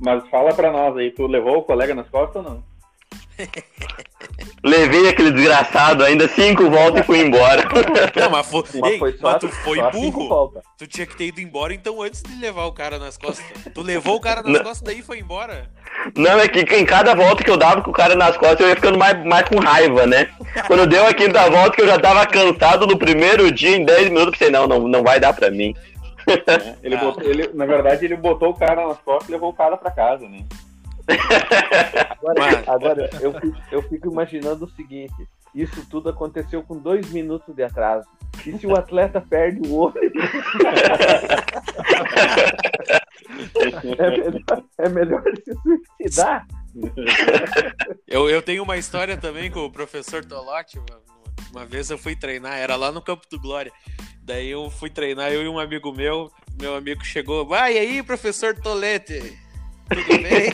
Mas 0.00 0.28
fala 0.28 0.52
pra 0.54 0.70
nós 0.70 0.96
aí, 0.96 1.10
tu 1.10 1.26
levou 1.26 1.58
o 1.58 1.62
colega 1.62 1.94
nas 1.94 2.08
costas 2.08 2.44
ou 2.44 2.50
não? 2.50 2.76
Levei 4.64 5.08
aquele 5.08 5.30
desgraçado 5.30 6.02
ainda 6.02 6.26
cinco 6.28 6.68
voltas 6.70 7.02
e 7.02 7.04
fui 7.04 7.20
embora. 7.20 7.62
Não, 8.16 8.30
mas, 8.30 8.46
foi... 8.46 8.62
Mas 8.80 8.92
Ei, 8.92 8.98
foi 8.98 9.12
só, 9.12 9.32
mas 9.32 9.40
tu 9.40 9.48
foi 9.48 9.78
burro. 9.92 10.52
Tu 10.78 10.86
tinha 10.86 11.06
que 11.06 11.16
ter 11.16 11.26
ido 11.26 11.40
embora 11.40 11.74
então 11.74 12.02
antes 12.02 12.22
de 12.22 12.40
levar 12.40 12.64
o 12.64 12.72
cara 12.72 12.98
nas 12.98 13.16
costas. 13.16 13.44
Tu 13.72 13.82
levou 13.82 14.16
o 14.16 14.20
cara 14.20 14.42
nas 14.42 14.52
Não. 14.52 14.62
costas 14.62 14.82
daí 14.82 14.98
e 15.00 15.02
foi 15.02 15.18
embora. 15.18 15.70
Não, 16.16 16.38
é 16.40 16.48
que 16.48 16.60
em 16.60 16.84
cada 16.84 17.14
volta 17.14 17.44
que 17.44 17.50
eu 17.50 17.56
dava 17.56 17.82
com 17.82 17.90
o 17.90 17.94
cara 17.94 18.14
nas 18.14 18.36
costas, 18.36 18.60
eu 18.60 18.68
ia 18.68 18.76
ficando 18.76 18.98
mais, 18.98 19.24
mais 19.24 19.48
com 19.48 19.58
raiva, 19.58 20.06
né? 20.06 20.28
Quando 20.66 20.86
deu 20.86 21.06
a 21.06 21.14
quinta 21.14 21.48
volta, 21.50 21.76
que 21.76 21.82
eu 21.82 21.86
já 21.86 21.98
tava 21.98 22.26
cansado 22.26 22.86
no 22.86 22.98
primeiro 22.98 23.50
dia, 23.52 23.76
em 23.76 23.84
10 23.84 24.08
minutos, 24.10 24.26
eu 24.26 24.32
pensei, 24.32 24.50
não, 24.50 24.66
não, 24.66 24.88
não 24.88 25.02
vai 25.02 25.20
dar 25.20 25.32
pra 25.32 25.50
mim. 25.50 25.74
Né? 26.26 26.76
Ele 26.82 26.94
Ah. 26.96 27.00
botou, 27.00 27.22
ele, 27.22 27.48
na 27.54 27.66
verdade, 27.66 28.04
ele 28.04 28.16
botou 28.16 28.50
o 28.50 28.54
cara 28.54 28.86
nas 28.88 28.98
costas 28.98 29.28
e 29.28 29.32
levou 29.32 29.50
o 29.50 29.54
cara 29.54 29.76
pra 29.76 29.90
casa, 29.90 30.28
né? 30.28 30.44
Agora, 32.10 32.34
Mas- 32.40 32.68
agora 32.68 33.10
eu, 33.20 33.32
fico, 33.40 33.56
eu 33.70 33.82
fico 33.82 34.10
imaginando 34.10 34.64
o 34.64 34.70
seguinte: 34.70 35.14
isso 35.54 35.86
tudo 35.88 36.08
aconteceu 36.08 36.62
com 36.64 36.76
dois 36.76 37.08
minutos 37.12 37.54
de 37.54 37.62
atraso. 37.62 38.06
E 38.44 38.58
se 38.58 38.66
o 38.66 38.74
atleta 38.76 39.20
perde 39.20 39.60
o 39.68 39.74
olho, 39.76 39.94
é 43.58 43.68
melhor, 44.08 44.62
é 44.78 44.88
melhor 44.88 45.22
se 45.44 45.54
suicidar. 45.98 46.46
Eu, 48.06 48.28
eu 48.28 48.42
tenho 48.42 48.62
uma 48.62 48.76
história 48.76 49.16
também 49.16 49.50
com 49.50 49.60
o 49.60 49.70
professor 49.70 50.24
Tolotti. 50.24 50.78
Uma, 50.78 51.00
uma 51.56 51.64
vez 51.64 51.88
eu 51.88 51.96
fui 51.96 52.14
treinar, 52.14 52.58
era 52.58 52.76
lá 52.76 52.92
no 52.92 53.00
Campo 53.00 53.26
do 53.30 53.40
Glória. 53.40 53.72
Daí 54.22 54.50
eu 54.50 54.68
fui 54.68 54.90
treinar, 54.90 55.32
eu 55.32 55.42
e 55.42 55.48
um 55.48 55.58
amigo 55.58 55.90
meu. 55.90 56.30
Meu 56.60 56.74
amigo 56.76 57.02
chegou, 57.02 57.46
vai 57.46 57.78
aí, 57.78 58.02
professor 58.02 58.54
Tolete. 58.54 59.38
Tudo 59.88 60.22
bem? 60.22 60.52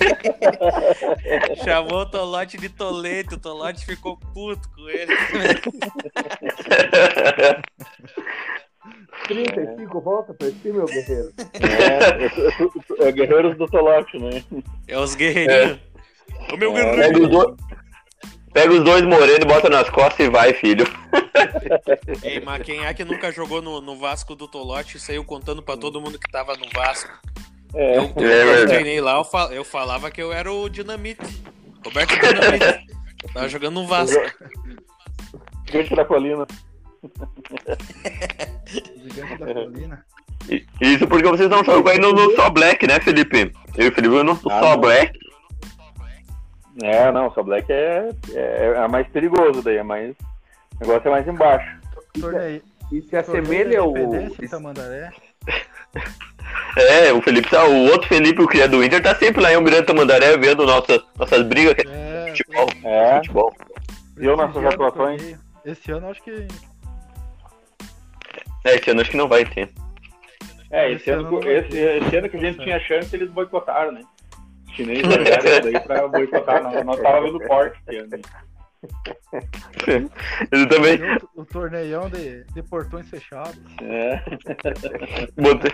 Chamou 1.65 2.03
o 2.03 2.07
Tolote 2.07 2.57
de 2.57 2.69
Tolete, 2.69 3.35
o 3.35 3.39
Tolote 3.39 3.85
ficou 3.85 4.17
puto 4.33 4.69
com 4.77 4.89
ele. 4.89 5.13
35 9.27 10.01
voltas 10.01 10.37
pra 10.37 10.49
ti, 10.51 10.69
meu 10.71 10.87
guerreiro. 10.87 11.33
É, 11.55 12.27
eu- 12.61 12.73
eu- 12.99 13.07
é 13.07 13.13
Guerreiros 13.13 13.57
do 13.57 13.67
Tolote, 13.67 14.19
né? 14.19 14.43
É 14.87 14.99
os 14.99 15.15
guerreirinhos. 15.17 15.79
O 16.53 16.57
meu 16.57 16.77
É, 16.77 17.11
guerreiro. 17.11 17.57
Os, 18.53 18.55
dois, 18.55 18.65
pega 18.65 18.73
os 18.73 18.85
dois 18.85 19.03
morenos, 19.03 19.45
bota 19.45 19.69
nas 19.69 19.89
costas 19.91 20.27
e 20.27 20.31
vai, 20.31 20.53
filho. 20.53 20.85
Ei, 22.23 22.41
mas 22.41 22.63
quem 22.63 22.85
é 22.85 22.93
que 22.95 23.05
nunca 23.05 23.31
jogou 23.33 23.61
no, 23.63 23.81
no 23.81 23.97
Vasco 23.99 24.35
do 24.35 24.47
Tolote 24.49 24.97
e 24.97 25.01
saiu 25.01 25.25
contando 25.25 25.63
pra 25.63 25.77
todo 25.77 26.01
mundo 26.01 26.19
que 26.19 26.31
tava 26.31 26.55
no 26.57 26.67
Vasco? 26.75 27.11
É, 27.75 27.97
Eu, 27.99 28.03
É 28.19 28.63
eu 28.63 28.67
treinei 28.67 29.01
lá, 29.01 29.17
eu, 29.17 29.25
fal- 29.25 29.53
eu 29.53 29.65
falava 29.65 30.11
que 30.11 30.23
eu 30.23 30.33
era 30.33 30.53
o 30.53 30.69
Dinamite. 30.69 31.21
Roberto 31.85 32.11
Dinamite. 32.15 32.87
Tava 33.33 33.49
jogando 33.49 33.75
no 33.81 33.87
Vasco. 33.87 34.21
gente 35.71 35.95
da 35.95 36.05
colina. 36.05 36.47
Gigante 38.67 39.37
da 39.39 39.55
colina. 39.55 40.05
Isso 40.81 41.07
porque 41.07 41.29
vocês 41.29 41.49
não 41.49 41.65
jogam 41.65 41.93
ainda 41.93 42.09
no 42.13 42.35
Só 42.37 42.51
Black, 42.51 42.87
né, 42.87 43.01
Felipe? 43.01 43.53
Eu 43.77 43.87
e 43.87 43.89
o 43.89 43.93
Felipe 43.95 44.23
no 44.23 44.33
Ah, 44.33 44.37
Só 44.61 44.61
não. 44.73 44.79
Black. 44.81 45.19
É, 46.81 47.13
não, 47.13 47.31
só 47.33 47.43
Black 47.43 47.71
é, 47.71 48.09
é, 48.33 48.73
é 48.77 48.89
mais 48.89 49.07
perigoso 49.09 49.63
daí, 49.63 49.77
é 49.77 49.83
mais. 49.83 50.13
O 50.13 50.81
negócio 50.81 51.09
é 51.09 51.11
mais 51.11 51.29
embaixo. 51.29 51.79
Torneio. 52.19 52.63
E 52.91 53.03
se 53.03 53.17
assemelha 53.17 53.81
ao. 53.81 53.93
Tamandaré. 54.51 55.11
É, 56.77 57.13
o 57.13 57.21
Felipe 57.21 57.51
tá. 57.51 57.65
O 57.65 57.91
outro 57.91 58.09
Felipe, 58.09 58.43
o 58.43 58.49
que 58.49 58.61
é 58.61 58.69
do 58.69 58.83
Inter, 58.83 59.03
tá 59.03 59.15
sempre 59.15 59.43
lá 59.43 59.53
em 59.53 59.57
Almirante 59.57 59.87
Tamandaré 59.87 60.37
vendo 60.37 60.65
nossas, 60.65 61.03
nossas 61.19 61.43
brigas 61.47 61.75
que 61.75 61.87
é 61.87 61.91
É, 61.91 62.29
futebol. 62.29 62.69
É, 62.85 63.17
futebol. 63.17 63.55
Viu 64.17 64.37
nossas 64.37 64.53
prestigiando 64.53 64.83
o 64.83 64.87
atuações? 64.87 65.39
Esse 65.65 65.93
ano 65.93 66.11
acho 66.11 66.23
que 66.23 66.49
É, 68.65 68.77
esse 68.77 68.91
ano 68.91 69.01
acho 69.01 69.11
que 69.11 69.17
não 69.17 69.29
vai 69.29 69.45
ter. 69.45 69.71
é 70.71 70.93
esse, 70.93 71.03
Esse 71.03 71.11
ano, 71.11 71.29
ano 71.29 71.51
esse, 71.51 71.77
esse 71.77 72.17
ano 72.17 72.29
que 72.29 72.37
a 72.37 72.41
gente 72.41 72.59
tinha 72.61 72.81
chance, 72.81 73.15
eles 73.15 73.31
boicotaram, 73.31 73.93
né? 73.93 74.03
Largaram 74.79 75.49
isso 75.49 75.61
daí 75.63 75.81
pra 75.81 76.09
boicotar, 76.09 76.63
nós, 76.63 76.85
nós 76.85 77.01
tava 77.01 77.21
vendo 77.23 77.41
forte 77.47 77.79
esse 77.89 77.99
ano. 77.99 78.11
Eu 80.51 80.69
também 80.69 80.99
o, 81.37 81.43
o 81.43 81.45
torneião 81.45 82.09
de, 82.11 82.45
de 82.53 82.63
portões 82.65 83.09
fechados. 83.09 83.57
É. 83.81 84.21
botei. 85.41 85.73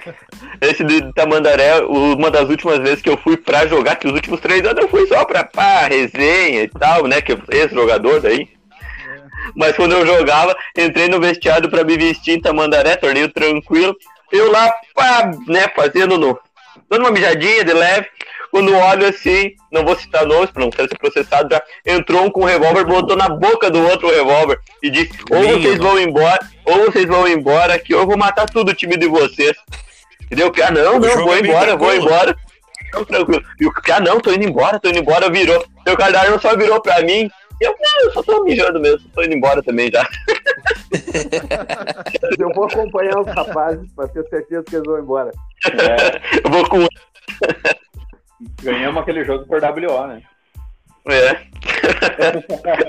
Esse 0.61 0.84
de 0.84 1.12
Tamandaré, 1.14 1.80
uma 1.80 2.30
das 2.30 2.49
últimas 2.49 2.78
vezes 2.80 3.01
que 3.01 3.09
eu 3.09 3.16
fui 3.16 3.36
pra 3.36 3.66
jogar, 3.66 3.96
que 3.96 4.07
os 4.07 4.12
últimos 4.12 4.40
três 4.40 4.61
anos 4.66 4.82
eu 4.82 4.88
fui 4.88 5.07
só 5.07 5.24
pra 5.24 5.44
pá, 5.44 5.86
resenha 5.88 6.62
e 6.64 6.68
tal, 6.68 7.07
né? 7.07 7.20
Que 7.22 7.32
eu- 7.32 7.42
esse 7.51 7.74
jogador 7.74 8.20
daí. 8.20 8.42
É, 8.42 9.22
Mas 9.57 9.74
quando 9.74 9.92
eu 9.92 10.07
jogava, 10.07 10.55
entrei 10.76 11.09
no 11.09 11.18
vestiário 11.20 11.70
pra 11.70 11.84
me 11.84 11.96
vestir 11.96 12.34
em 12.36 12.40
Tamandaré, 12.40 12.96
torneio 12.96 13.32
tranquilo. 13.32 13.96
Eu 14.30 14.51
lá, 14.53 14.70
pá, 14.94 15.30
né, 15.46 15.66
fazendo 15.74 16.18
no. 16.18 16.38
dando 16.90 17.01
uma 17.01 17.11
mijadinha 17.11 17.64
de 17.64 17.72
leve. 17.72 18.07
Quando 18.51 18.74
olho 18.74 19.07
assim, 19.07 19.53
não 19.70 19.84
vou 19.84 19.96
citar 19.96 20.26
nomes 20.26 20.51
pra 20.51 20.62
não 20.62 20.70
quero 20.70 20.88
ser 20.88 20.99
processado, 20.99 21.49
já 21.51 21.62
entrou 21.86 22.24
um 22.24 22.30
com 22.30 22.42
um 22.42 22.46
revólver, 22.46 22.84
botou 22.84 23.16
na 23.16 23.28
boca 23.28 23.70
do 23.70 23.86
outro 23.86 24.09
revólver 24.09 24.59
e 24.82 24.90
disse: 24.90 25.11
ou 25.30 25.40
Minha 25.40 25.59
vocês 25.59 25.78
vão 25.78 25.99
embora, 25.99 26.38
ou 26.64 26.86
vocês 26.86 27.07
vão 27.07 27.28
embora, 27.28 27.78
que 27.78 27.94
eu 27.94 28.07
vou 28.07 28.16
matar 28.16 28.46
tudo 28.46 28.70
o 28.70 28.74
time 28.74 28.96
de 28.96 29.07
vocês. 29.07 29.57
Entendeu? 30.24 30.51
Que, 30.51 30.62
ah, 30.62 30.70
não, 30.70 30.96
O 30.96 31.01
não, 31.01 31.24
vou 31.24 31.38
embora, 31.38 31.76
vou 31.76 31.94
embora. 31.94 32.36
Não, 32.92 33.05
tranquilo. 33.05 33.42
E 33.61 33.66
o 33.66 33.72
que, 33.72 33.92
ah, 33.92 34.01
não, 34.01 34.20
tô 34.20 34.32
indo 34.32 34.44
embora, 34.44 34.78
tô 34.78 34.88
indo 34.88 34.99
embora, 34.99 35.30
virou. 35.30 35.64
Seu 35.86 35.96
calendário 35.96 36.40
só 36.40 36.57
virou 36.57 36.80
pra 36.80 37.03
mim. 37.03 37.30
E 37.61 37.64
eu, 37.64 37.72
não, 37.72 38.05
eu 38.05 38.12
só 38.12 38.22
tô 38.22 38.44
mijando 38.44 38.78
mesmo, 38.78 39.09
tô 39.14 39.22
indo 39.22 39.34
embora 39.34 39.62
também 39.62 39.90
já. 39.92 40.09
Eu 42.38 42.49
vou 42.55 42.64
acompanhar 42.64 43.18
os 43.18 43.26
rapazes 43.26 43.90
pra 43.94 44.07
ter 44.09 44.26
certeza 44.28 44.62
que 44.62 44.76
eles 44.76 44.86
vão 44.86 45.01
embora. 45.01 45.30
É, 45.66 46.20
Eu 46.44 46.51
vou 46.51 46.66
com. 46.68 46.86
Ganhamos 48.62 49.03
aquele 49.03 49.24
jogo 49.24 49.45
por 49.47 49.61
WO, 49.62 50.07
né? 50.07 50.22
É. 51.09 51.30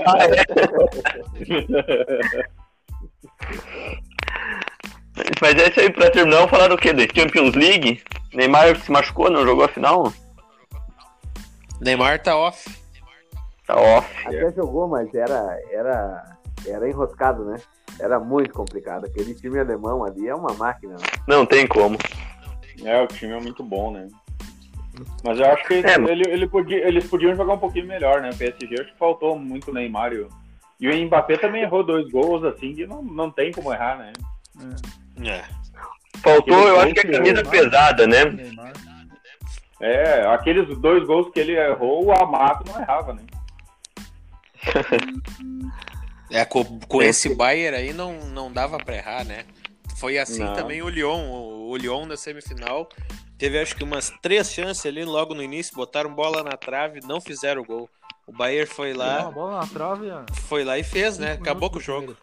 Ah, 0.06 0.18
é. 0.26 0.44
Mas 5.40 5.54
é 5.54 5.68
isso 5.68 5.80
aí, 5.80 5.90
pra 5.90 6.10
terminar, 6.10 6.38
vamos 6.38 6.50
falar 6.50 6.68
do 6.68 6.76
quê? 6.76 6.92
Da 6.92 7.02
Champions 7.02 7.54
League? 7.54 8.02
Neymar 8.32 8.76
se 8.76 8.90
machucou, 8.90 9.30
não 9.30 9.44
jogou 9.44 9.64
a 9.64 9.68
final? 9.68 10.12
Neymar 11.80 12.22
tá 12.22 12.36
off. 12.36 12.68
Tá 13.66 13.76
off. 13.76 14.08
Até 14.26 14.52
jogou, 14.52 14.88
mas 14.88 15.14
era, 15.14 15.58
era, 15.70 16.36
era 16.66 16.88
enroscado, 16.88 17.44
né? 17.44 17.56
Era 17.98 18.20
muito 18.20 18.52
complicado. 18.52 19.06
Aquele 19.06 19.34
time 19.34 19.58
alemão 19.58 20.04
ali 20.04 20.28
é 20.28 20.34
uma 20.34 20.52
máquina. 20.54 20.94
Né? 20.94 21.04
Não 21.26 21.46
tem 21.46 21.66
como. 21.66 21.98
É, 22.84 23.02
o 23.02 23.06
time 23.06 23.32
é 23.32 23.40
muito 23.40 23.62
bom, 23.62 23.90
né? 23.90 24.08
Mas 25.24 25.38
eu 25.38 25.46
acho 25.46 25.66
que 25.66 25.74
É, 25.74 25.94
ele, 26.10 26.28
ele 26.28 26.46
podia, 26.46 26.86
eles 26.86 27.06
podiam 27.06 27.34
jogar 27.34 27.54
um 27.54 27.58
pouquinho 27.58 27.86
melhor, 27.86 28.20
né? 28.20 28.30
O 28.30 28.36
PSG 28.36 28.80
acho 28.80 28.92
que 28.92 28.98
faltou 28.98 29.38
muito 29.38 29.70
o 29.70 29.74
Neymar 29.74 30.12
e 30.12 30.20
o, 30.20 30.28
e 30.80 30.88
o 30.88 31.06
Mbappé 31.06 31.36
também 31.36 31.62
errou 31.62 31.84
dois 31.84 32.10
gols, 32.10 32.44
assim, 32.44 32.74
que 32.74 32.86
não, 32.86 33.02
não 33.02 33.30
tem 33.30 33.52
como 33.52 33.72
errar, 33.72 33.98
né? 33.98 34.12
É, 35.22 35.30
É. 35.30 35.44
Faltou, 36.22 36.68
eu 36.68 36.80
acho 36.80 36.92
que 36.94 37.00
a 37.00 37.10
camisa 37.10 37.42
pesada, 37.44 38.06
né? 38.06 38.24
Neymar. 38.24 38.72
É, 39.80 40.26
aqueles 40.26 40.78
dois 40.78 41.06
gols 41.06 41.32
que 41.32 41.40
ele 41.40 41.56
errou, 41.56 42.04
o 42.04 42.12
Amato 42.12 42.70
não 42.70 42.80
errava, 42.80 43.14
né? 43.14 43.22
É, 46.32 46.44
com, 46.44 46.64
com 46.80 47.02
esse 47.02 47.34
Bayern 47.34 47.76
aí 47.76 47.92
não, 47.92 48.12
não 48.26 48.52
dava 48.52 48.78
pra 48.78 48.94
errar, 48.94 49.24
né? 49.24 49.44
Foi 49.96 50.16
assim 50.16 50.44
Não. 50.44 50.54
também 50.54 50.80
o 50.80 50.88
Lyon. 50.88 51.28
O, 51.28 51.70
o 51.70 51.76
Lyon 51.76 52.06
na 52.06 52.16
semifinal 52.16 52.88
teve 53.40 53.58
acho 53.58 53.74
que 53.74 53.82
umas 53.82 54.12
três 54.22 54.52
chances 54.52 54.84
ali 54.86 55.04
logo 55.04 55.34
no 55.34 55.42
início, 55.42 55.74
botaram 55.74 56.14
bola 56.14 56.44
na 56.44 56.56
trave, 56.56 57.00
não 57.02 57.20
fizeram 57.20 57.62
o 57.62 57.64
gol. 57.64 57.90
O 58.26 58.32
Bayern 58.32 58.66
foi 58.66 58.92
lá, 58.92 59.28
bola 59.30 59.58
na 59.60 59.66
trave. 59.66 60.08
é 60.08 60.24
foi 60.42 60.62
lá 60.62 60.78
e 60.78 60.84
fez, 60.84 61.18
né? 61.18 61.32
Acabou 61.32 61.68
com 61.70 61.78
o 61.78 61.80
jogo. 61.80 62.16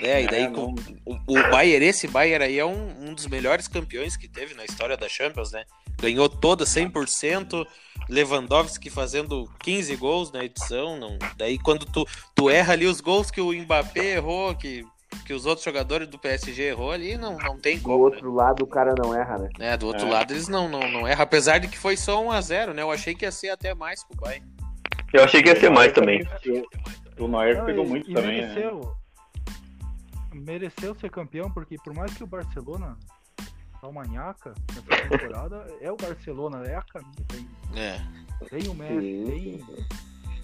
É, 0.00 0.22
e 0.22 0.26
daí 0.26 0.44
É, 0.44 0.48
com, 0.48 0.74
não- 0.74 0.74
o, 1.06 1.14
o 1.38 1.50
Bayern, 1.50 1.86
esse 1.86 2.08
Bayern 2.08 2.44
aí 2.44 2.58
é 2.58 2.64
um, 2.64 3.08
um 3.10 3.14
dos 3.14 3.26
melhores 3.28 3.68
campeões 3.68 4.16
que 4.16 4.26
teve 4.26 4.54
na 4.54 4.64
história 4.64 4.96
da 4.96 5.08
Champions, 5.08 5.52
né? 5.52 5.64
Ganhou 6.00 6.28
toda 6.28 6.64
100%, 6.64 7.64
Lewandowski 8.08 8.90
fazendo 8.90 9.48
15 9.60 9.94
gols 9.96 10.32
na 10.32 10.44
edição, 10.44 10.98
não. 10.98 11.16
Daí 11.36 11.56
quando 11.58 11.86
tu, 11.86 12.04
tu 12.34 12.50
erra 12.50 12.72
ali 12.72 12.86
os 12.86 13.00
gols 13.00 13.30
que 13.30 13.40
o 13.40 13.52
Mbappé 13.52 14.16
errou, 14.16 14.54
que, 14.56 14.84
que 15.26 15.32
os 15.32 15.46
outros 15.46 15.64
jogadores 15.64 16.08
do 16.08 16.18
PSG 16.18 16.62
errou 16.62 16.90
ali, 16.90 17.16
não, 17.16 17.36
não 17.38 17.58
tem 17.58 17.76
Do 17.78 17.82
como, 17.84 17.96
né? 17.98 18.04
outro 18.04 18.32
lado 18.32 18.62
o 18.64 18.66
cara 18.66 18.94
não 18.96 19.14
erra, 19.14 19.38
né? 19.38 19.48
É, 19.58 19.76
do 19.76 19.86
outro 19.86 20.06
É. 20.06 20.10
lado 20.10 20.32
eles 20.32 20.48
não, 20.48 20.68
não, 20.68 20.88
não 20.90 21.06
erram, 21.08 21.22
apesar 21.22 21.58
de 21.58 21.68
que 21.68 21.78
foi 21.78 21.96
só 21.96 22.22
1 22.24 22.30
a 22.32 22.40
0 22.40 22.74
né? 22.74 22.82
Eu 22.82 22.90
achei 22.90 23.14
que 23.14 23.24
ia 23.24 23.32
ser 23.32 23.50
até 23.50 23.74
mais 23.74 24.02
pro 24.04 24.16
Bayern. 24.20 24.46
Eu 25.12 25.24
achei 25.24 25.42
que 25.42 25.48
ia 25.48 25.58
ser 25.60 25.70
mais 25.70 25.92
também. 25.92 26.20
O 27.18 27.28
Neuer 27.28 27.58
Não, 27.58 27.66
pegou 27.66 27.84
e- 27.84 27.88
muito 27.88 28.10
e 28.10 28.14
também, 28.14 28.42
né? 28.42 28.48
mereceu, 28.54 28.94
mereceu 30.32 30.94
ser 30.96 31.10
campeão, 31.10 31.50
porque 31.50 31.76
por 31.78 31.94
mais 31.94 32.12
que 32.14 32.24
o 32.24 32.26
Barcelona 32.26 32.98
tá 33.80 33.88
uma 33.88 34.04
nhaca 34.06 34.54
nessa 34.74 35.08
temporada, 35.08 35.66
é 35.80 35.90
o 35.92 35.96
Barcelona, 35.96 36.66
é 36.66 36.74
a 36.74 36.82
camisa. 36.82 37.24
Tem, 37.28 37.48
É. 37.76 38.00
tem 38.50 38.68
o 38.68 38.74
Messi, 38.74 39.24
tem. 39.26 39.64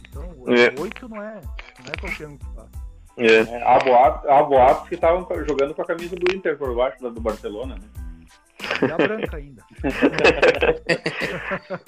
Então, 0.09 0.23
É. 0.49 0.81
oito 0.81 1.09
não 1.09 1.23
é, 1.23 1.41
não 1.41 1.93
é 1.93 2.01
qualquer 2.01 2.29
um 2.29 2.37
que 2.37 2.47
faz. 2.55 2.69
É. 3.17 3.41
É, 3.41 3.63
Há 3.63 3.79
boatos, 3.79 4.31
há 4.31 4.43
boatos 4.43 4.89
que 4.89 4.95
estavam 4.95 5.27
jogando 5.47 5.75
com 5.75 5.83
a 5.83 5.87
camisa 5.87 6.17
do 6.17 6.35
Inter 6.35 6.57
por 6.57 6.75
baixo 6.75 7.03
da 7.03 7.09
do 7.09 7.21
Barcelona, 7.21 7.75
né? 7.75 7.89
E 8.83 8.93
a 8.93 8.97
branca 8.97 9.37
ainda. 9.37 9.63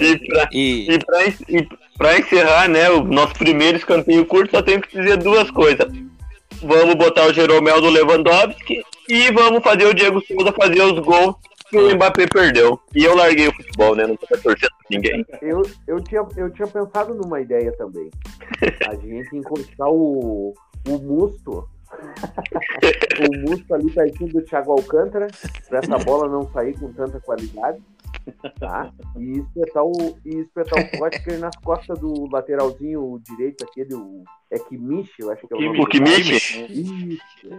E 0.00 0.18
pra, 0.18 0.48
E, 0.52 0.88
e, 1.48 2.18
encerrar, 2.18 2.68
né, 2.68 2.88
o 2.90 3.02
nosso 3.04 3.34
primeiro 3.34 3.76
escanteio 3.76 4.24
curto, 4.26 4.50
só 4.50 4.62
tenho 4.62 4.80
que 4.80 4.96
dizer 4.96 5.16
duas 5.18 5.50
coisas. 5.50 5.90
Vamos 6.62 6.94
botar 6.94 7.26
o 7.26 7.32
Jeromel 7.32 7.80
do 7.80 7.90
Lewandowski 7.90 8.82
e 9.08 9.30
vamos 9.32 9.62
fazer 9.62 9.86
o 9.86 9.94
Diego 9.94 10.20
Souza 10.26 10.52
fazer 10.52 10.82
os 10.82 10.98
gols 11.00 11.36
que 11.68 11.76
o 11.76 11.94
Mbappé 11.94 12.26
perdeu. 12.26 12.78
E 12.94 13.04
eu 13.04 13.14
larguei 13.14 13.48
o 13.48 13.54
futebol, 13.54 13.94
né? 13.94 14.06
Não 14.06 14.16
tô 14.16 14.26
torcer 14.26 14.68
pra 14.68 14.86
ninguém. 14.90 15.24
Eu, 15.42 15.62
eu, 15.86 16.00
tinha, 16.02 16.26
eu 16.36 16.50
tinha 16.50 16.66
pensado 16.66 17.14
numa 17.14 17.40
ideia 17.40 17.72
também. 17.76 18.10
A 18.88 18.94
gente 18.94 19.36
encostar 19.36 19.88
o, 19.88 20.54
o 20.88 20.98
Musto. 20.98 21.68
o 23.28 23.48
Musto 23.48 23.74
ali 23.74 23.90
pertinho 23.90 24.32
do 24.32 24.42
Thiago 24.42 24.72
Alcântara, 24.72 25.28
pra 25.68 25.78
essa 25.78 25.98
bola 25.98 26.28
não 26.28 26.50
sair 26.52 26.78
com 26.78 26.92
tanta 26.92 27.20
qualidade. 27.20 27.82
Tá? 28.58 28.90
E 29.18 29.40
espetar 29.40 29.84
o, 29.84 30.16
e 30.24 30.36
espetar 30.38 30.78
o 30.78 30.98
Potker 30.98 31.38
nas 31.38 31.56
costas 31.56 31.98
do 31.98 32.30
lateralzinho 32.30 33.20
direito, 33.24 33.64
aquele, 33.64 33.94
o, 33.94 34.22
é 34.50 34.58
Kimmich, 34.58 35.10
eu 35.18 35.30
acho 35.32 35.46
que 35.46 35.54
é 35.54 35.56
o 35.56 35.60
nome 35.60 35.80
O 35.80 35.86
do? 35.86 36.00
Isso, 36.00 37.18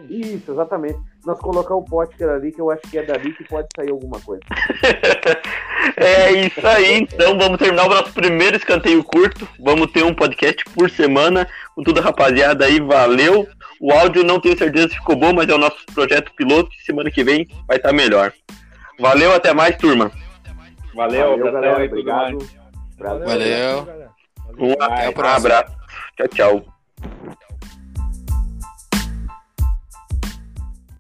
isso, 0.10 0.52
exatamente. 0.52 0.98
Nós 1.26 1.38
colocar 1.40 1.76
o 1.76 1.84
Potker 1.84 2.30
ali, 2.30 2.52
que 2.52 2.62
eu 2.62 2.72
acho 2.72 2.82
que 2.84 2.98
é 2.98 3.06
dali 3.06 3.34
que 3.34 3.44
pode 3.44 3.68
sair 3.76 3.92
alguma 3.92 4.20
coisa. 4.22 4.44
É 5.96 6.32
isso 6.32 6.66
aí, 6.66 7.00
então 7.00 7.38
vamos 7.38 7.58
terminar 7.58 7.86
o 7.86 7.90
nosso 7.90 8.14
primeiro 8.14 8.56
escanteio 8.56 9.04
curto. 9.04 9.48
Vamos 9.60 9.92
ter 9.92 10.04
um 10.04 10.14
podcast 10.14 10.64
por 10.76 10.90
semana 10.90 11.48
com 11.76 11.84
toda 11.84 12.00
a 12.00 12.04
rapaziada 12.04 12.66
aí, 12.66 12.80
valeu. 12.80 13.48
O 13.80 13.92
áudio 13.92 14.24
não 14.24 14.40
tenho 14.40 14.58
certeza 14.58 14.90
se 14.90 14.96
ficou 14.96 15.16
bom, 15.16 15.34
mas 15.34 15.48
é 15.50 15.54
o 15.54 15.58
nosso 15.58 15.78
projeto 15.94 16.32
piloto. 16.36 16.70
Semana 16.86 17.10
que 17.10 17.24
vem 17.24 17.48
vai 17.68 17.78
estar 17.78 17.94
melhor. 17.94 18.34
Valeu, 19.00 19.34
até 19.34 19.54
mais, 19.54 19.78
turma. 19.78 20.12
Valeu, 20.94 21.38
Valeu 21.38 21.52
galera. 21.52 21.78
Aí, 21.78 21.88
obrigado. 21.88 22.38
Valeu. 22.98 23.28
Valeu. 23.28 23.86
Valeu. 23.86 24.10
Um, 24.58 24.74
até 24.82 25.12
Tchau, 26.18 26.28
tchau. 26.28 26.64